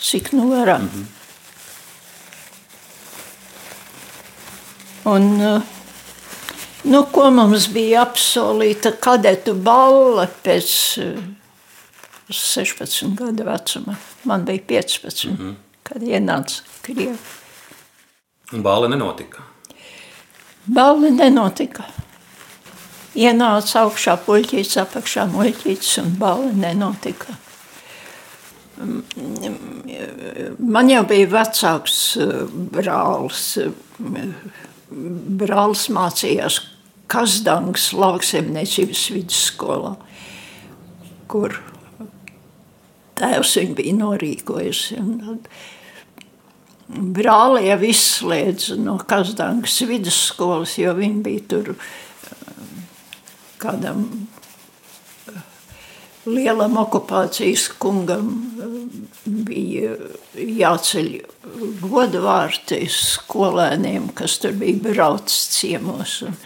Cik 0.05 0.33
nu 0.37 0.51
varam. 0.51 0.83
Mm 0.83 0.91
-hmm. 0.95 1.07
Un, 5.05 5.41
eh, 5.41 5.61
nu, 6.85 7.05
ko 7.05 7.31
mums 7.31 7.69
bija 7.69 8.03
apsolīta 8.03 8.93
kadetu 9.01 9.55
balle 9.55 10.29
pēc 10.45 10.71
16 12.31 13.15
gadu 13.15 13.45
vecuma. 13.45 13.97
Man 14.25 14.45
bija 14.45 14.59
15. 14.69 15.31
Mm 15.31 15.37
-hmm 15.37 15.64
kad 15.85 16.03
ienāca 16.05 16.63
Krievi. 16.85 17.19
Un 18.55 18.63
bāle 18.65 18.89
nenotika? 18.93 19.45
Bāle 20.65 21.11
nenotika. 21.13 21.87
Ienāca 23.15 23.85
augšā 23.85 24.17
puļķīts, 24.25 24.79
apakšā 24.83 25.27
muļķīts 25.31 25.99
un 26.03 26.15
bāle 26.19 26.51
nenotika. 26.59 27.37
Man 30.59 30.91
jau 30.91 31.05
bija 31.07 31.31
vecāks 31.31 31.99
eh, 32.19 32.33
brālis. 32.75 33.45
Brālis 35.45 35.85
mācījās 35.95 36.59
Kazdangas 37.11 37.91
lauksaimniecības 37.95 39.05
vidusskolā, 39.15 39.93
kur 41.31 41.55
tēvs 43.21 43.55
viņu 43.61 43.79
bija 43.79 43.97
norīkojis. 44.01 44.83
Un, 44.99 45.15
brāli 45.35 45.49
jau 47.65 47.79
izslēdz 47.89 48.75
no 48.83 48.99
Kazdangas 49.09 49.79
vidusskolas, 49.89 50.77
jo 50.79 50.93
viņi 50.99 51.23
bija 51.25 51.45
tur 51.49 51.71
um, 51.73 52.75
kādam 53.63 54.03
uh, 55.31 55.39
lielam 56.29 56.77
okupācijas 56.83 57.71
kungam 57.81 58.29
um, 58.61 58.83
bija 59.25 59.95
jāceļ 60.35 61.09
godvārti 61.87 62.83
skolēniem, 62.93 64.11
kas 64.19 64.37
tur 64.43 64.53
bija 64.61 64.83
braucis 64.85 65.49
ciemos. 65.57 66.19
Un, 66.29 66.37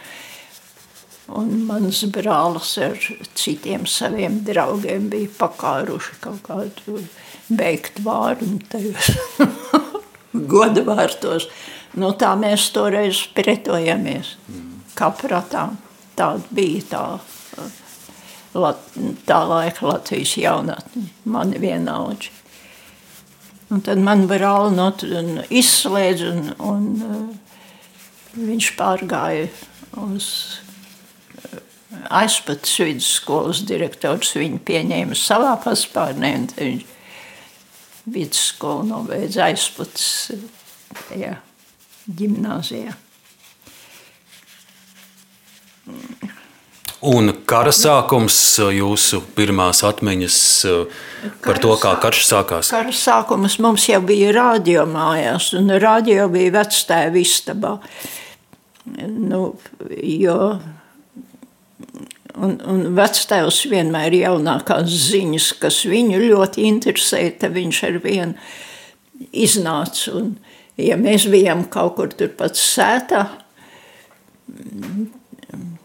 un 1.42 1.51
mans 1.66 2.05
brālis 2.14 2.77
ar 2.87 3.03
citiem 3.35 3.90
saviem 3.90 4.38
draugiem 4.46 5.11
bija 5.11 5.35
pakāruši 5.42 6.22
kaut 6.22 6.46
kādu 6.46 7.03
beigtu 7.48 8.07
vārdu 8.07 8.59
tajos 8.70 9.12
goda 10.48 10.84
vārtos. 10.87 11.48
Nu, 11.98 12.12
tā 12.18 12.34
mēs 12.38 12.68
toreiz 12.74 13.24
pretojamies. 13.34 14.37
Kā 14.98 15.11
prātā 15.14 15.68
tāda 16.18 16.42
bija 16.54 16.82
tā, 16.90 17.04
tā 19.28 19.38
laika 19.48 19.87
Latvijas 19.87 20.37
jaunatne, 20.40 21.08
mani 21.24 21.61
vienaudži. 21.62 22.34
Un 23.68 23.82
tad 23.84 24.00
man 24.00 24.24
brāli 24.30 24.72
no 24.78 24.88
izslēdz 25.52 26.22
un, 26.24 26.38
un 26.64 26.87
viņš 28.38 28.70
pārgāja 28.78 29.50
uz 30.00 30.28
aizpats 32.08 32.78
vidusskolas 32.80 33.61
direktors. 33.68 34.32
Viņu 34.38 34.62
pieņēma 34.64 35.18
savā 35.18 35.52
paspārnē 35.64 36.32
un 36.38 36.48
viņš 36.56 36.87
vidusskolu 38.14 38.86
nobeidza 38.88 39.48
aizpats 39.48 40.30
tajā 41.08 41.36
ģimnāzijā. 42.18 42.94
Un 47.08 47.30
kara 47.46 47.70
sākums, 47.70 48.36
jūsu 48.74 49.20
pirmās 49.36 49.84
atmiņas 49.86 50.38
par 51.44 51.60
to, 51.62 51.76
kā 51.78 51.92
karš 52.02 52.24
sākās? 52.26 52.72
Kara 52.74 52.94
sākums 52.94 53.60
mums 53.62 53.86
jau 53.86 54.00
bija 54.02 54.32
rādio 54.34 54.82
mājās, 54.90 55.52
un 55.54 55.70
rādio 55.78 56.26
bija 56.32 56.56
vectēva 56.58 57.22
istabā. 57.22 57.76
Nu, 58.98 59.52
jo 59.94 60.40
Un, 62.38 62.55
un 62.70 62.85
vectēvs 62.94 63.64
vienmēr 63.70 64.14
ir 64.14 64.29
jaunākās 64.29 64.92
ziņas, 65.09 65.53
kas 65.62 65.83
viņu 65.90 66.20
ļoti 66.22 66.66
interesē, 66.68 67.24
tad 67.40 67.57
viņš 67.57 67.81
ar 67.88 67.98
vienu 68.05 68.35
iznāca 69.35 70.14
un 70.20 70.33
ja 70.79 70.96
mēs 71.01 71.27
bijām 71.31 71.66
kaut 71.72 71.96
kur 71.98 72.12
turpat 72.14 72.59
sētā, 72.59 73.24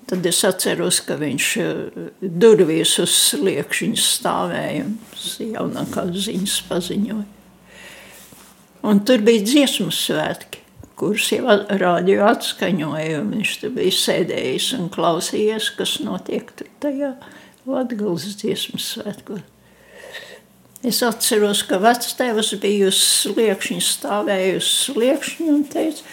tad 0.10 0.30
es 0.30 0.42
atceros, 0.46 1.02
ka 1.08 1.18
viņš 1.18 1.52
durvīs 2.22 2.98
uz 3.02 3.16
sliekšņa 3.32 4.04
stāvēja 4.04 4.88
un 4.88 4.98
jaunākās 5.58 6.18
ziņas 6.28 6.58
paziņoja. 6.70 7.30
Un 8.84 9.00
tur 9.08 9.24
bija 9.24 9.46
dziesmu 9.48 9.94
svētki, 9.96 10.63
kurus 11.00 11.30
jau 11.34 11.58
rādio 11.80 12.26
atskaņoja, 12.28 13.24
viņš 13.30 13.56
tur 13.62 13.74
bija 13.78 13.96
sēdējis 13.98 14.74
un 14.78 14.92
klausījies, 14.94 15.72
kas 15.78 15.98
notiek 16.04 16.52
tur 16.58 16.70
tajā 16.84 17.16
Latgales 17.64 18.28
dziesmu 18.42 18.80
svētkos. 18.82 19.44
Es 20.84 21.00
atceros, 21.06 21.62
ka 21.64 21.78
vectēvs 21.80 22.50
bija 22.60 22.90
uz 22.92 22.98
sliekšņa, 23.00 23.84
stāvēja 23.88 24.58
uz 24.60 24.68
sliekšņa 24.82 25.46
un 25.54 25.62
teica, 25.72 26.04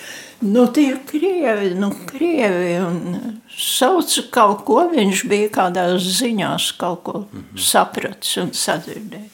nu 0.46 0.62
tie 0.70 0.84
ir 0.92 1.00
krievi, 1.08 1.72
nu 1.74 1.88
krievi, 2.06 2.76
un 2.78 3.40
sauca 3.50 4.22
kaut 4.30 4.62
ko, 4.68 4.84
viņš 4.92 5.24
bija 5.32 5.50
kādās 5.58 6.06
ziņās 6.20 6.70
kaut 6.78 7.02
ko 7.08 7.16
mm 7.24 7.42
-hmm. 7.42 7.64
sapratis 7.66 8.36
un 8.44 8.54
sadzirdēja. 8.54 9.28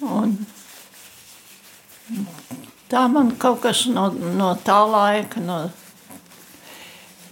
Un 0.00 0.38
tā 2.90 3.06
man 3.12 3.34
kaut 3.40 3.62
kas 3.64 3.84
no, 3.90 4.08
no 4.36 4.50
tā 4.64 4.80
laika, 4.88 5.40
no, 5.44 5.60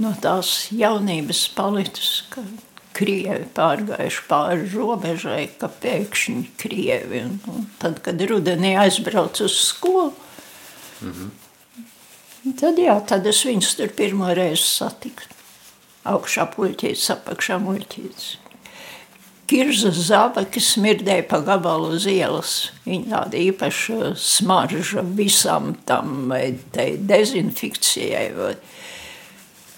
no 0.03 0.15
tās 0.23 0.69
jaunības 0.75 1.45
palicis, 1.57 2.13
ka 2.33 2.45
krievi 2.99 3.47
pārgājuši 3.55 4.25
pāri 4.31 4.71
robežai, 4.73 5.43
ka 5.61 5.71
pēkšņi 5.83 6.47
krievi. 6.59 7.23
Un, 7.27 7.37
un 7.53 7.69
tad, 7.83 8.01
kad 8.05 8.23
rudenī 8.31 8.75
aizbraucu 8.81 9.47
uz 9.47 9.59
skolu, 9.69 10.13
mm 11.01 11.13
-hmm. 11.13 12.55
tad, 12.61 12.79
jā, 12.79 12.99
tad 13.07 13.27
es 13.27 13.45
viņus 13.47 13.77
tur 13.77 13.95
pirmo 14.03 14.35
reizi 14.35 14.67
satiku. 14.67 15.35
Augšā 16.09 16.47
puļķītis, 16.55 17.11
apakšā 17.13 17.59
muļķītis. 17.61 18.37
Kirza 19.49 19.91
zābaki 19.97 20.61
smirdēja 20.61 21.25
pa 21.31 21.41
gabalu 21.45 21.95
uz 21.97 22.05
ielas. 22.11 22.57
Viņa 22.85 23.09
tāda 23.15 23.41
īpaša 23.41 24.13
smarža 24.21 25.05
visam 25.17 25.73
tam 25.89 26.35
dezinfekcijai. 27.09 28.29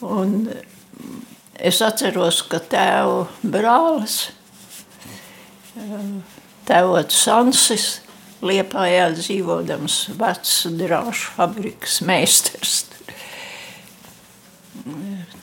Un 0.00 0.34
Es 1.60 1.82
atceros, 1.84 2.38
ka 2.48 2.56
tēva 2.72 3.26
brālis, 3.44 4.30
tēvots 6.68 7.18
Sansis, 7.26 7.88
Liepājā 8.40 9.10
dzīvodams 9.12 9.96
vecs 10.16 10.54
drāšu 10.72 11.34
fabrikas 11.36 11.98
meistars. 12.08 12.78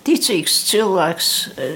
Ticīgs 0.08 0.62
cilvēks 0.70 1.30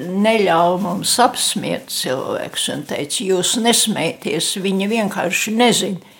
neļāva 0.07 0.77
mums 0.85 1.17
apsmiet 1.19 1.91
cilvēks 1.91 2.69
un 2.71 2.85
teica, 2.87 3.25
jūs 3.27 3.57
nesmējieties, 3.59 4.53
viņi 4.63 4.87
vienkārši 4.93 5.55
nezina 5.57 6.11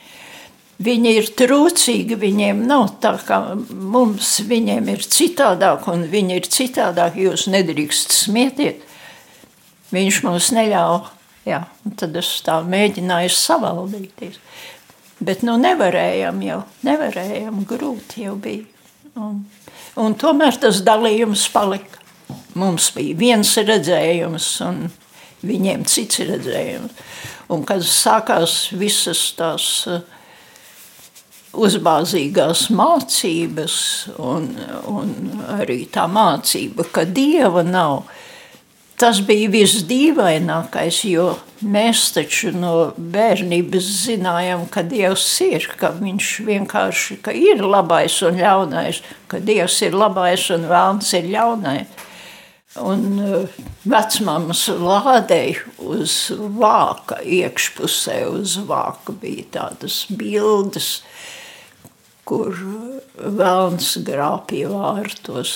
Viņi 0.82 1.12
ir 1.20 1.28
trūcīgi, 1.38 2.16
viņiem 2.18 2.64
nav 2.66 2.96
tā 3.04 3.12
kā 3.28 3.38
mums, 3.70 4.40
viņiem 4.50 4.88
ir 4.90 5.04
citādāk, 5.04 5.86
un 5.92 6.08
viņi 6.10 6.40
ir 6.40 6.48
citādāk, 6.50 7.20
jūs 7.22 7.46
nedrīkst 7.52 8.16
smietiet. 8.16 8.82
Viņš 9.94 10.22
mums 10.26 10.50
neļauj, 10.56 11.12
jā, 11.46 11.60
tad 12.00 12.18
es 12.18 12.32
tā 12.46 12.62
mēģināju 12.66 13.34
savaldīties. 13.36 14.40
Bet 15.22 15.44
nu 15.46 15.60
nevarējām 15.62 16.42
jau, 16.48 16.62
nevarējām, 16.88 17.62
grūti 17.70 18.26
jau 18.26 18.38
bija. 18.42 18.66
Un, 19.22 19.44
un 20.02 20.18
tomēr 20.18 20.58
tas 20.64 20.82
dalījums 20.88 21.46
palika. 21.54 22.01
Mums 22.60 22.92
bija 22.96 23.18
viens 23.18 23.52
redzējums, 23.58 24.48
un 24.66 24.88
viņiem 25.48 25.86
cits 25.88 26.24
redzējums. 26.28 27.06
Un 27.52 27.64
kad 27.68 27.84
sākās 27.84 28.72
visas 28.80 29.22
tās 29.36 29.68
uh, 29.92 30.04
uzbāzīgās 31.52 32.70
mācības, 32.72 33.78
un, 34.24 34.50
un 34.88 35.14
arī 35.58 35.84
tā 35.92 36.08
mācība, 36.12 36.88
ka 36.94 37.06
dieva 37.06 37.64
nav. 37.68 38.06
Tas 39.02 39.18
bija 39.26 39.50
visdīvainākais, 39.50 41.00
jo 41.10 41.32
mēs 41.66 42.04
taču 42.14 42.52
no 42.54 42.92
bērnības 42.96 43.88
zinājām, 44.04 44.68
ka 44.70 44.84
Dievs 44.86 45.26
ir, 45.42 45.66
ka 45.80 45.90
Viņš 45.98 46.28
vienkārši 46.46 47.18
ka 47.26 47.34
ir 47.34 47.66
labais 47.66 48.20
un 48.22 48.38
ļaunais, 48.38 49.02
ka 49.28 49.42
Dievs 49.42 49.80
ir 49.82 49.98
labais 49.98 50.46
un 50.54 50.70
vēlns 50.70 51.10
ir 51.18 51.32
ļaunais. 51.34 52.06
Un 52.80 53.02
uh, 53.20 53.58
vecmāmas 53.84 54.62
lādēja 54.72 55.66
uz 55.84 56.14
vāka, 56.32 57.18
iekšpusē 57.20 58.22
uz 58.32 58.56
vāka 58.64 59.12
bija 59.12 59.44
tādas 59.58 60.06
bildes, 60.08 61.02
kur 62.24 62.56
vēlns 63.20 63.98
grāpīja 64.08 64.72
vārtos 64.72 65.56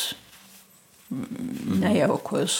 nejaukos 1.10 2.60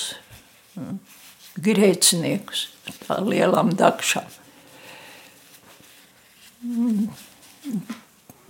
grēciniekus 1.60 2.68
tā 3.06 3.20
lielām 3.24 3.74
dakšām. 3.76 4.28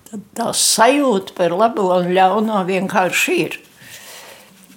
Tad 0.06 0.26
tā 0.38 0.50
sajūta 0.56 1.36
par 1.38 1.56
labo 1.56 1.89
un 1.98 2.12
ļauno 2.15 2.62
vienkārši 2.68 3.38
ir. 3.46 3.58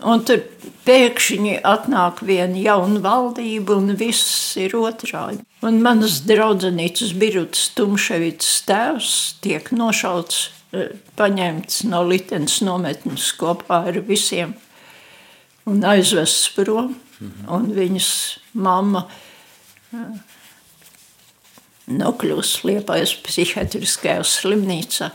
Un 0.07 0.23
tur 0.23 0.45
pēkšņi 0.87 1.57
atnāk 1.67 2.23
viena 2.27 2.59
jauna 2.63 3.01
valdība, 3.03 3.79
un 3.81 3.97
viss 3.99 4.55
ir 4.61 4.77
otrādi. 4.79 5.43
Un 5.67 5.81
manas 5.83 6.21
draudzenītes 6.29 7.17
Birutas 7.19 7.73
Tumševits 7.75 8.63
tēvs 8.69 9.11
tiek 9.43 9.73
nošauts 9.75 10.47
paņemts 11.19 11.83
no 11.89 12.05
Litenes 12.07 12.61
nometnes 12.63 13.33
kopā 13.41 13.83
ar 13.89 14.01
visiem 14.07 14.55
un 15.69 15.83
aizvests 15.85 16.53
prom. 16.55 16.95
Mhm. 17.19 17.49
Un 17.51 17.71
viņas 17.75 18.11
mamma 18.55 19.09
nokļūst 21.89 22.67
Liepājas 22.69 23.15
psihiatriskajā 23.25 24.23
slimnīcā. 24.23 25.11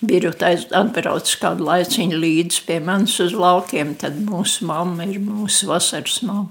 Birut 0.00 0.40
atbrauc 0.42 1.28
kādu 1.42 1.66
laiciņu 1.66 2.20
līdz 2.22 2.62
pie 2.64 2.78
manis 2.80 3.18
uz 3.20 3.34
laukiem, 3.36 3.92
tad 4.00 4.16
mūsu 4.24 4.64
mamma 4.68 5.04
ir 5.04 5.20
mūsu 5.20 5.68
vasaras 5.68 6.22
mamma. 6.24 6.48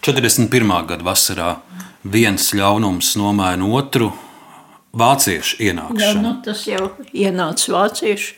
41. 0.00 0.72
gada 0.88 1.04
vasarā 1.04 1.50
viens 2.02 2.48
ļaunums 2.56 3.12
nomaina 3.20 3.68
otru, 3.76 4.08
vāciešu 4.96 5.60
ienākšana. 5.68 6.02
Jā, 6.02 6.22
nu, 6.24 6.34
tas 6.44 6.64
jau 6.66 6.88
ienāca 7.12 7.74
vācieši. 7.76 8.36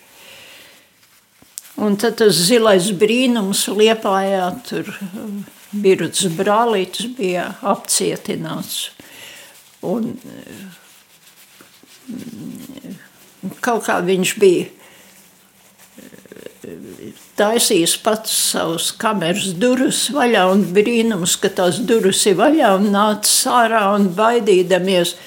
Un 1.82 1.96
tad 1.96 2.18
tas 2.20 2.36
zilais 2.50 2.90
brīnums 2.98 3.64
liepājā, 3.72 4.50
tur 4.68 4.90
biruts 5.72 6.26
brālītis 6.36 7.08
bija 7.16 7.48
apcietināts. 7.64 8.90
Un 9.86 10.12
kaut 13.64 13.86
kā 13.88 13.98
viņš 14.04 14.36
bija 14.42 14.70
taisījis 17.36 17.96
pats 18.04 18.32
savus 18.52 18.92
kameras 18.94 19.50
durvis 19.58 20.04
vaļā 20.14 20.44
un 20.52 20.62
brīnums, 20.74 21.34
ka 21.42 21.50
tās 21.50 21.80
durvis 21.82 22.22
ir 22.30 22.36
vaļā 22.38 22.74
un 22.78 22.90
nāca 22.94 23.60
ārā 23.64 23.86
un 23.96 24.10
baidīdamies– 24.16 25.16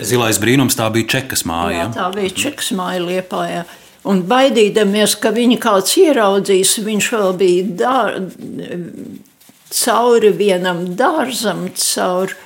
Zilais 0.00 0.38
brīnums 0.40 0.76
tā 0.78 0.88
bija 0.92 1.10
čekas 1.18 1.44
māja. 1.48 1.84
Jā, 1.84 1.88
tā 1.92 2.08
bija 2.14 2.32
čekas 2.44 2.72
māja 2.76 3.02
Liepājā. 3.04 3.64
Un 4.08 4.24
baidīdamies, 4.26 5.14
ka 5.22 5.30
viņu 5.34 5.58
kāds 5.62 5.92
ieraudzīs, 6.00 6.78
viņš 6.82 7.10
vēl 7.12 7.36
bija 7.38 7.66
dār, 7.82 8.16
cauri 9.72 10.32
vienam 10.40 10.86
dārzam, 10.98 11.68
cauri 11.78 12.38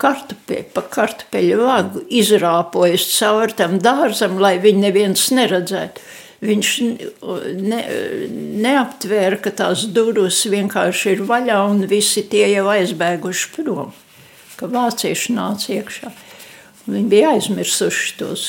kartupe, 0.00 0.62
pa 0.74 0.84
kartupeļu 0.92 1.58
vagu 1.62 2.04
izrāpojas 2.08 3.08
cauri 3.16 3.56
tam 3.58 3.76
dārzam, 3.82 4.38
lai 4.42 4.56
viņu 4.62 4.86
neviens 4.86 5.28
neredzētu. 5.36 6.06
Viņš 6.46 6.70
ne, 7.64 7.78
neaptvēra, 8.64 9.38
ka 9.40 9.54
tās 9.56 9.86
durvis 9.88 10.42
vienkārši 10.52 11.14
ir 11.14 11.22
vaļā 11.28 11.62
un 11.70 11.86
visi 11.88 12.26
tie 12.28 12.44
jau 12.52 12.66
aizbēguši 12.74 13.54
prom 13.56 13.94
ka 14.56 14.68
vācieši 14.72 15.34
nāca 15.36 15.72
iekšā. 15.76 16.12
Viņi 16.86 17.08
bija 17.10 17.32
aizmirsuši 17.34 18.12
tos, 18.20 18.44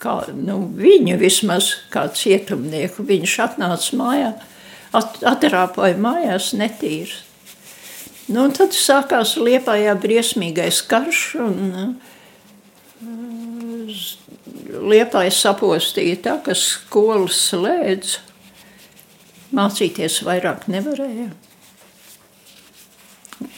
kā, 0.00 0.18
nu, 0.34 0.60
viņu 0.78 1.18
vismaz 1.20 1.70
kā 1.92 2.06
cietumnieku. 2.14 3.06
Viņš 3.06 3.36
atnāca 3.46 4.00
mājā, 4.00 4.32
at, 4.96 5.20
atrāpoja 5.34 5.98
mājās 6.00 6.52
netīrs. 6.58 7.22
Nu, 8.32 8.46
tad 8.56 8.72
sākās 8.72 9.34
Liepājā 9.36 9.92
briesmīgais 10.00 10.80
karš, 10.88 11.22
un 11.44 11.96
Liepai 14.84 15.26
sapostīja 15.32 16.20
tā, 16.24 16.38
ka 16.44 16.54
skolas 16.58 17.36
slēdz. 17.50 18.18
Mācīties 19.54 20.22
vairāk 20.26 20.64
nevarēja. 20.72 21.28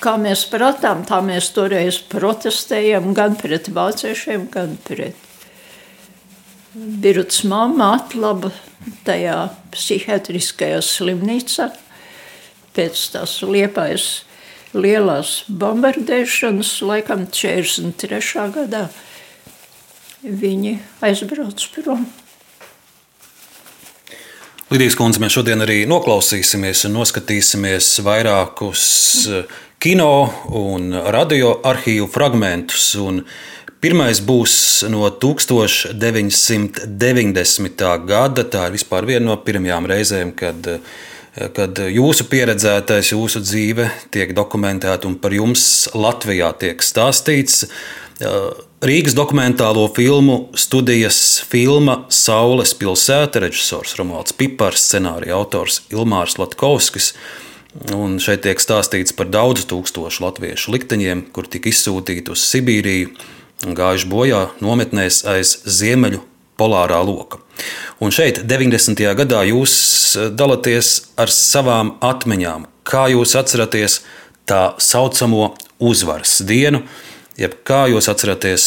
Kā 0.03 0.17
mēs 0.21 0.43
pratām, 0.51 1.05
tā 1.09 1.23
mēs 1.25 1.53
toreiz 1.57 2.01
protestējam 2.11 3.15
gan 3.17 3.37
pret 3.39 3.71
vāciešiem, 3.73 4.51
gan 4.53 4.75
pret 4.85 5.23
Biruts 6.77 7.39
mamma 7.49 7.95
atlaba 7.97 8.51
tajā 9.07 9.37
psihiatriskajā 9.73 10.83
slimnīcā 10.85 11.71
pēc 12.77 13.05
tās 13.15 13.39
liepājas 13.41 14.26
lielās 14.77 15.41
bombardēšanas, 15.49 16.77
laikam 16.87 17.27
43. 17.33 18.47
gadā. 18.55 18.87
Viņi 20.27 20.79
aizbrauc 21.07 21.67
prom. 21.75 22.07
Lidijas 24.71 24.97
kundze, 24.99 25.21
mēs 25.23 25.37
šodien 25.37 25.63
arī 25.63 25.85
noklausīsimies 25.87 26.89
un 26.89 26.97
noskatīsimies 26.99 27.93
vairākus 28.03 28.87
kino 29.79 30.15
un 30.59 30.91
radio 31.15 31.53
arhīvu 31.71 32.09
fragmentus. 32.11 32.89
Un 32.99 33.23
Pirmais 33.87 34.19
būs 34.25 34.55
no 34.91 35.05
1990. 35.13 37.85
gada. 38.09 38.45
Tā 38.49 38.65
ir 38.67 38.73
vispār 38.75 39.07
viena 39.07 39.27
no 39.29 39.37
pirmajām 39.37 39.87
reizēm, 39.87 40.33
kad, 40.35 40.81
kad 41.37 41.79
jūsu 41.93 42.27
pieredzētais, 42.31 43.13
jūsu 43.13 43.43
dzīve 43.45 43.91
tiek 44.15 44.33
dokumentēta 44.37 45.09
un 45.09 45.19
par 45.21 45.35
jums 45.37 45.87
Latvijā 45.97 46.53
tiek 46.61 46.85
stāstīts. 46.85 47.67
Rīgas 48.87 49.17
dokumentālo 49.17 49.85
filmu 49.97 50.37
studijas 50.57 51.41
filma 51.49 52.03
Saules 52.13 52.73
pilsēta 52.77 53.43
režisors 53.45 53.97
Romualds 53.99 54.37
Pipars, 54.37 54.85
scenārija 54.89 55.37
autors 55.37 55.83
Ilmārs 55.93 56.39
Latkovskis. 56.41 57.13
Un 57.93 58.17
šeit 58.23 58.47
tiek 58.47 58.61
stāstīts 58.63 59.13
par 59.17 59.29
daudzu 59.29 59.67
tūkstošu 59.69 60.25
latviešu 60.25 60.73
likteņiem, 60.73 61.27
kur 61.37 61.49
tika 61.53 61.69
izsūtīti 61.69 62.33
uz 62.33 62.45
Sibīriju 62.49 63.13
gājuši 63.77 64.09
bojā 64.09 64.41
nometnēs 64.65 65.25
aiz 65.29 65.59
ziemeļu 65.69 66.23
polārā 66.59 67.01
loka. 67.07 67.41
Un 68.01 68.13
šeit, 68.13 68.43
90. 68.49 69.03
gadā, 69.19 69.43
jūs 69.49 69.75
eh, 70.17 70.31
dalāties 70.31 71.13
ar 71.21 71.33
savām 71.33 71.97
atmiņām. 72.05 72.67
Kā 72.87 73.07
jūs 73.13 73.35
atceraties 73.39 74.01
tā 74.47 74.77
saucamo 74.79 75.55
uzvaras 75.83 76.39
dienu, 76.47 76.85
jeb 77.41 77.59
kā 77.67 77.87
jūs 77.93 78.11
atceraties 78.13 78.67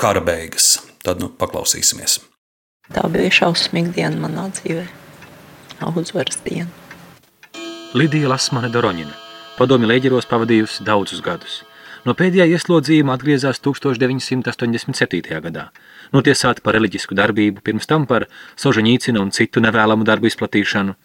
kara 0.00 0.22
beigas? 0.24 0.78
Tad 1.04 1.20
nu, 1.22 1.30
paklausīsimies. 1.32 2.20
Tā 2.90 3.06
bija 3.12 3.30
šausmīga 3.32 3.94
diena 3.96 4.26
manā 4.26 4.50
dzīvē. 4.52 4.84
Uzvaras 5.96 6.36
diena. 6.44 6.68
Lidija 7.96 8.28
Lasmane 8.30 8.68
Doroņina, 8.70 9.14
padomi 9.56 9.88
leģeros 9.88 10.28
pavadījusi 10.30 10.84
daudzus 10.86 11.22
gadus. 11.24 11.62
No 12.04 12.14
pēdējā 12.16 12.46
ieslodzījuma 12.54 13.16
atgriezās 13.16 13.58
1987. 13.64 15.40
gadā, 15.46 15.64
notiesāta 16.16 16.64
par 16.64 16.76
reliģisku 16.78 17.16
darbību, 17.18 17.62
pirms 17.66 17.88
tam 17.90 18.06
par 18.10 18.28
Sožaņīcina 18.60 19.20
un 19.22 19.32
citu 19.34 19.62
nevēlamu 19.64 20.06
darbu 20.08 20.30
izplatīšanu, 20.30 20.96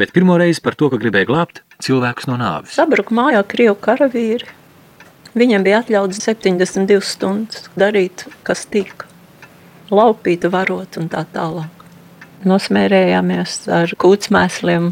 bet 0.00 0.14
pirmo 0.16 0.38
reizi 0.40 0.62
par 0.64 0.78
to, 0.78 0.90
ka 0.92 1.00
gribēja 1.00 1.28
glābt 1.30 1.62
cilvēkus 1.84 2.30
no 2.30 2.38
nāves. 2.40 2.76
Sabruka 2.78 3.16
mājā 3.16 3.42
Krievu 3.48 3.76
karavīri. 3.82 4.48
Viņam 5.38 5.66
bija 5.66 5.82
atļauts 5.84 6.24
72 6.26 7.04
stundas 7.06 7.68
darīt, 7.78 8.26
kas 8.46 8.64
tika, 8.66 9.06
laupīt, 9.94 10.48
varot 10.50 10.98
un 10.98 11.06
tā 11.12 11.22
tālāk 11.34 11.80
nosmērējāmies 12.46 13.56
ar 13.74 13.92
kūtsmēsliem, 14.00 14.90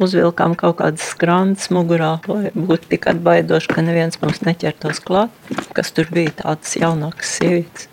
uzvilkām 0.00 0.56
kaut 0.58 0.78
kādas 0.80 1.10
skrandas 1.12 1.68
mugurā, 1.74 2.16
lai 2.30 2.52
būtu 2.54 2.94
tik 2.94 3.08
atbaidoši, 3.12 3.72
ka 3.74 3.84
neviens 3.84 4.20
mums 4.22 4.42
neķertos 4.46 5.02
klāt, 5.04 5.52
kas 5.76 5.92
tur 5.96 6.08
bija 6.14 6.34
tādas 6.42 6.76
jaunākas 6.80 7.36
sievietes. 7.38 7.88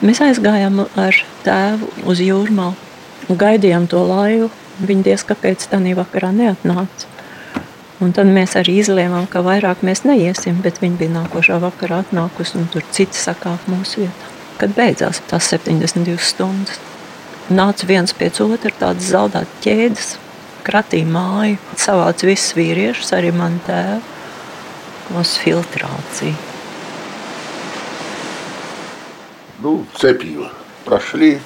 Mēs 0.00 0.22
aizgājām 0.24 0.78
ar 0.96 1.16
tēvu 1.44 1.90
uz 2.08 2.20
jūrmālu 2.24 3.28
un 3.28 3.38
gaidījām 3.40 3.84
to 3.90 4.00
laivu. 4.08 4.48
Viņa 4.80 5.04
diez 5.10 5.24
kāpēc 5.28 5.66
tā 5.68 5.76
vakarā 5.98 6.30
neatnāca. 6.32 7.08
Un 8.00 8.14
tad 8.16 8.30
mēs 8.32 8.56
arī 8.56 8.78
izlēmām, 8.80 9.26
ka 9.28 9.42
vairāk 9.44 9.82
mēs 9.84 10.06
neiesim, 10.08 10.62
bet 10.64 10.80
viņi 10.80 10.96
bija 11.02 11.12
nākošā 11.18 11.58
vakarā 11.60 12.00
atnākusi 12.06 12.56
un 12.56 12.70
tur 12.72 12.86
citi 12.96 13.12
sakāp 13.12 13.68
mūsu 13.68 14.06
vietā. 14.06 14.32
Kad 14.56 14.72
beidzās 14.72 15.20
tās 15.28 15.52
72 15.52 16.16
stundas, 16.24 16.80
nāca 17.52 17.88
viens 17.92 18.16
pēc 18.16 18.40
otra 18.46 18.72
tādas 18.80 19.12
zaudētas 19.12 19.64
ķēdes, 19.66 20.12
kratīja 20.64 21.12
māju, 21.12 21.60
savāca 21.76 22.30
visus 22.30 22.56
vīriešus, 22.56 23.12
arī 23.20 23.34
mani 23.36 23.60
tēvu, 23.68 24.00
uz 25.20 25.36
filtrāciju. 25.44 26.49
Ну, 29.62 29.84
цепью 29.96 30.48
прошли, 30.84 31.40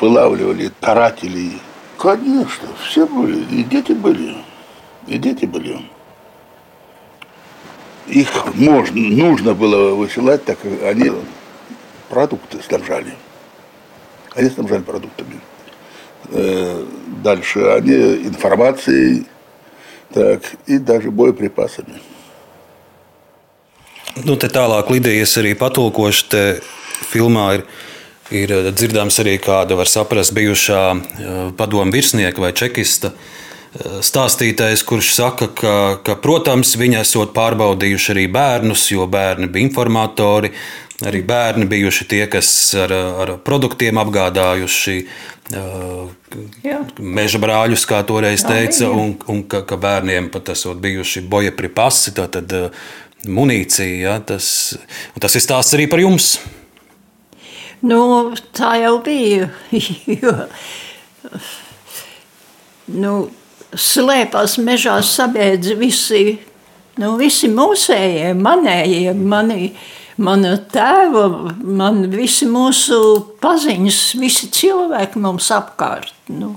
вылавливали 0.00 0.70
карателей. 0.80 1.60
Конечно, 1.98 2.68
все 2.82 3.06
были, 3.06 3.42
и 3.44 3.64
дети 3.64 3.92
были, 3.92 4.36
и 5.06 5.18
дети 5.18 5.46
были 5.46 5.80
их 8.06 8.54
можно, 8.54 9.00
нужно 9.00 9.54
было 9.54 9.94
высылать, 9.94 10.44
так 10.44 10.58
как 10.60 10.72
они 10.82 11.10
продукты 12.08 12.58
снабжали. 12.62 13.14
Они 14.34 14.48
снабжали 14.50 14.82
продуктами. 14.82 15.40
Э, 16.30 16.84
дальше 17.22 17.60
они 17.60 17.94
информацией 18.26 19.26
так, 20.12 20.42
и 20.66 20.78
даже 20.78 21.10
боеприпасами. 21.10 22.00
Nu, 24.22 24.36
te 24.38 24.46
tālāk 24.46 24.92
Lidijas 24.94 25.32
arī 25.40 25.56
patulkoši. 25.58 26.60
Filmā 27.10 27.46
ir, 27.58 27.64
ir 28.34 28.54
dzirdams 28.72 29.20
arī 29.22 29.38
kāda, 29.42 29.76
var 29.78 29.90
saprast, 29.90 30.34
bijušā 30.36 30.82
padomu 31.58 31.94
virsnieka 31.94 32.42
vai 32.42 32.52
čekista 32.56 33.12
uh, 33.12 33.32
stāstītājs, 34.04 34.84
kurš 34.86 35.10
saka, 35.16 35.48
ka, 35.50 35.74
ka, 36.06 36.16
protams, 36.22 36.76
viņi 36.78 37.00
esot 37.00 37.34
pārbaudījuši 37.34 38.12
arī 38.14 38.24
bērnus, 38.32 38.86
jo 38.92 39.06
bērni 39.10 39.48
bija 39.50 39.66
informatori, 39.66 40.52
arī 41.04 41.22
bērni 41.26 41.66
bijuši 41.70 42.06
tie, 42.10 42.24
kas 42.30 42.48
ar, 42.78 42.94
ar 43.24 43.36
produktiem 43.44 43.98
apgādājuši 43.98 44.98
Jā. 46.64 46.78
meža 46.98 47.40
brāļus, 47.42 47.86
kā 47.90 48.00
toreiz 48.06 48.46
teica, 48.46 48.88
un, 48.88 49.16
un 49.28 49.42
ka, 49.50 49.64
ka 49.66 49.78
bērniem 49.80 50.30
pat 50.32 50.54
esot 50.54 50.78
bijuši 50.82 51.26
bojepripasi, 51.28 52.14
tātad 52.16 52.54
munīcija. 53.26 53.96
Ja, 54.06 54.18
tas, 54.22 54.76
tas 55.20 55.34
ir 55.34 55.44
stāsts 55.44 55.74
arī 55.76 55.90
par 55.90 56.02
jums. 56.04 56.36
Nu, 57.84 58.32
tā 58.56 58.76
jau 58.80 58.98
bija. 59.04 59.50
Jo, 60.22 60.32
nu, 63.00 63.12
slēpās 63.74 64.56
mežā, 64.62 64.98
sabiedzi 65.04 65.74
visi, 65.76 66.22
nu, 67.00 67.14
visi 67.20 67.48
mūsējie, 67.52 68.30
manējie, 68.38 69.14
mani, 69.16 69.72
mana 70.16 70.54
tēva, 70.72 71.24
man 71.64 72.04
visi 72.12 72.48
mūsu 72.48 73.00
paziņas, 73.42 73.98
visi 74.20 74.48
cilvēki 74.54 75.20
mums 75.24 75.50
apkārt. 75.54 76.14
Nu, 76.32 76.54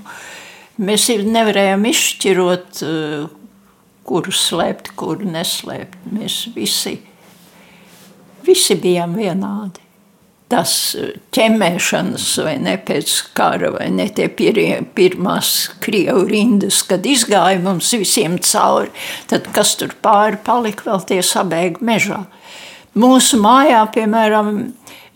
mēs 0.80 1.08
nevarējām 1.24 1.84
izšķirot, 1.90 2.84
kuru 4.08 4.32
slēpt, 4.44 4.94
kuru 4.96 5.28
neslēpt. 5.34 6.08
Mēs 6.14 6.40
visi, 6.54 6.94
visi 8.48 8.78
bijām 8.80 9.18
vienādi 9.18 9.87
tas 10.52 10.72
eh, 10.98 11.12
ķemēšanas, 11.34 12.26
vai 12.44 12.56
ne 12.62 12.76
pēc 12.80 13.14
kara, 13.36 13.72
vai 13.76 13.88
ne 13.94 14.08
tie 14.14 14.28
pirie, 14.32 14.80
pirmās 14.96 15.52
krievu 15.84 16.24
rindas, 16.30 16.82
kad 16.88 17.06
izgāja 17.08 17.60
mums 17.64 17.92
visiem 17.96 18.38
cauri, 18.44 18.92
tad 19.30 19.50
kas 19.54 19.76
tur 19.80 19.94
pāri 20.04 20.40
palika 20.44 20.88
vēl 20.90 21.04
tie 21.08 21.20
sabēga 21.24 21.84
mežā. 21.84 22.24
Mūsu 22.98 23.38
mājā, 23.42 23.84
piemēram, 23.94 24.52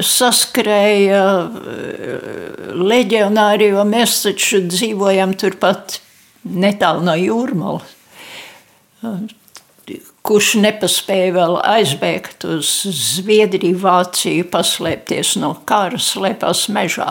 saskrēja 0.02 1.24
eh, 1.48 2.72
leģionāri, 2.78 3.72
jo 3.72 3.84
mēs 3.88 4.22
taču 4.26 4.64
dzīvojam 4.68 5.36
turpat 5.40 6.00
netālu 6.42 7.06
no 7.06 7.14
jūrmalas 7.18 7.98
kurš 10.26 10.54
nepaspēja 10.62 11.34
vēl 11.36 11.58
aizbēgt 11.66 12.46
uz 12.46 12.70
Zviedriju, 12.86 13.80
Vāciju, 13.82 14.46
paslēpties 14.52 15.34
no 15.42 15.54
kara, 15.68 15.98
slēpās 15.98 16.68
mežā. 16.72 17.10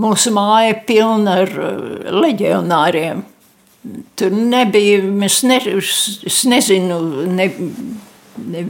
Mūsu 0.00 0.32
māja 0.32 0.72
ir 0.72 0.80
pilna 0.88 1.42
ar 1.42 1.52
uh, 1.60 1.82
leģionāriem. 2.22 3.26
Tur 4.16 4.32
nebija, 4.32 5.02
ne, 5.50 5.58
es 6.30 6.42
nezinu, 6.48 6.98
ne, 7.34 7.48
ne, 8.46 8.62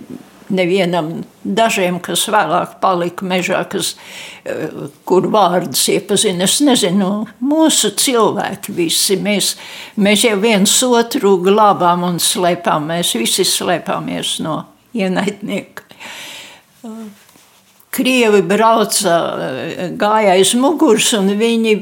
nevienam, 0.50 1.12
dažiem, 1.44 1.98
kas 2.02 2.24
vēlāk 2.32 2.78
palika 2.82 3.26
mežā, 3.28 3.62
kas, 3.70 3.94
kur 5.08 5.28
vārdus 5.32 5.84
iepazina. 5.92 6.48
Es 6.48 6.58
nezinu, 6.64 7.10
mūsu 7.44 7.92
cilvēki 8.02 8.74
visi, 8.76 9.18
mēs, 9.22 9.54
mēs 9.96 10.26
jau 10.26 10.36
viens 10.42 10.76
otru 10.86 11.36
glābām 11.44 12.06
un 12.08 12.20
slēpām, 12.22 12.90
mēs 12.92 13.14
visi 13.18 13.46
slēpāmies 13.48 14.38
no 14.44 14.62
ienaidnieka. 14.98 15.90
Krievi 17.92 18.40
brauca, 18.48 19.14
gāja 20.00 20.32
aiz 20.38 20.54
muguras, 20.56 21.10
un 21.18 21.28
viņi 21.36 21.74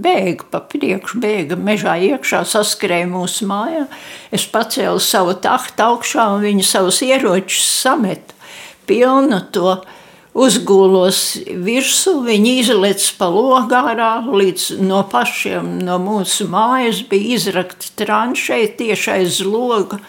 bēga 0.00 0.46
pa 0.48 0.62
priekšu, 0.64 1.20
bēga 1.20 1.58
mežā 1.60 1.98
iekšā, 2.00 2.46
saskrēja 2.48 3.08
mūsu 3.10 3.48
mājā. 3.50 3.84
Es 4.32 4.46
pacēlu 4.48 5.02
savu 5.04 5.34
tahtu 5.36 5.84
augšā, 5.90 6.30
un 6.32 6.46
viņi 6.46 6.64
savus 6.64 7.02
ieročus 7.04 7.66
samet 7.82 8.32
pilnu 8.88 9.42
to 9.52 9.74
uzgūlos 10.32 11.20
virsū. 11.66 12.14
Viņi 12.24 12.54
izlec 12.62 13.04
pa 13.18 13.28
logārā, 13.32 14.12
līdz 14.26 14.78
no 14.80 15.02
pašiem 15.10 15.76
no 15.84 15.98
mūsu 16.02 16.46
mājas 16.50 17.02
bija 17.10 17.36
izrakti 17.36 17.92
tranšei 18.00 18.70
tieši 18.78 19.12
aiz 19.18 19.42
loga 19.44 20.00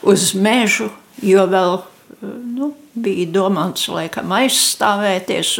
uz 0.00 0.32
mežu, 0.32 0.88
jo 1.20 1.44
vēl 1.50 1.76
nu, 2.22 2.72
bija 2.94 3.26
domāts 3.34 3.88
laikam 3.90 4.32
aizstāvēties. 4.34 5.54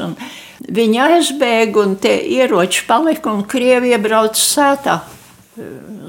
Viņi 0.75 1.01
aizbēga 1.07 1.83
un 1.83 1.97
tie 2.01 2.17
ieroči 2.39 2.85
palika 2.89 3.33
un 3.33 3.45
Krievi 3.49 3.93
iebrauca 3.95 4.41
sētā. 4.41 5.01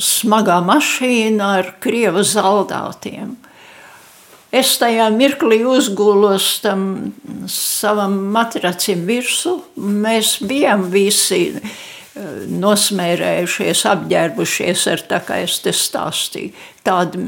Smagā 0.01 0.59
mašīna 0.65 1.49
ar 1.59 1.75
krievu 1.83 2.23
zaldātiem. 2.25 3.35
Es 4.55 4.77
tajā 4.79 5.09
mirklī 5.11 5.59
uzgulos 5.67 6.61
tam 6.63 7.11
savam 7.51 8.15
matracim 8.33 9.03
virsū. 9.07 9.57
Mēs 9.75 10.37
bijām 10.47 10.87
visi 10.93 11.49
nosmērējušies, 12.15 13.81
apģērbušies 13.91 14.85
ar 14.87 15.01
tā, 15.09 15.19
kā 15.27 15.41
es 15.43 15.57
te 15.63 15.73
stāstīju. 15.75 16.53
Tādi, 16.85 17.19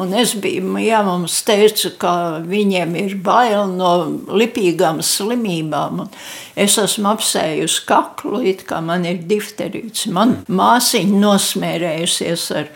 un 0.00 0.14
es 0.16 0.32
biju, 0.40 0.70
jā, 0.80 1.02
mums 1.04 1.40
teica, 1.44 1.90
ka 2.00 2.12
viņiem 2.46 2.94
ir 3.02 3.16
bail 3.26 3.74
no 3.74 3.90
lipīgām 4.32 5.02
slimībām. 5.04 6.06
Un 6.06 6.14
es 6.56 6.78
esmu 6.80 7.10
apsējusi 7.12 7.84
kaklu, 7.90 8.40
it 8.48 8.64
kā 8.70 8.80
man 8.84 9.04
ir 9.10 9.20
difterīts. 9.28 10.06
Man 10.14 10.38
māsiņa 10.48 11.20
nosmērējusies 11.26 12.48
ar 12.62 12.72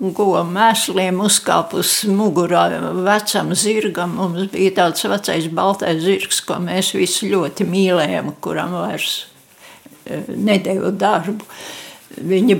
gomu 0.00 0.44
mēsliem, 0.52 1.24
uzkāpus 1.24 2.02
mugurā 2.12 2.66
vecam 3.06 3.54
zirgam. 3.56 4.18
Mums 4.20 4.52
bija 4.52 4.76
tāds 4.82 5.08
vecais 5.08 5.48
baltais 5.48 6.04
zirgs, 6.04 6.44
ko 6.44 6.60
mēs 6.60 6.92
visi 6.98 7.32
ļoti 7.32 7.68
mīlējam, 7.72 8.34
kuram 8.44 8.76
vairs 8.82 9.29
nedēļu 10.08 10.92
darbu. 11.00 11.46
Viņa 12.30 12.56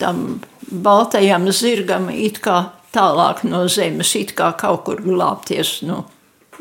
tam 0.00 0.24
baltajam 0.70 1.50
zirgam 1.52 2.08
it 2.10 2.40
kā 2.44 2.60
tālāk 2.94 3.44
no 3.48 3.64
zemes, 3.68 4.14
it 4.18 4.34
kā 4.38 4.52
kaut 4.58 4.84
kur 4.86 5.02
glābties. 5.04 5.80
Nu, 5.86 6.04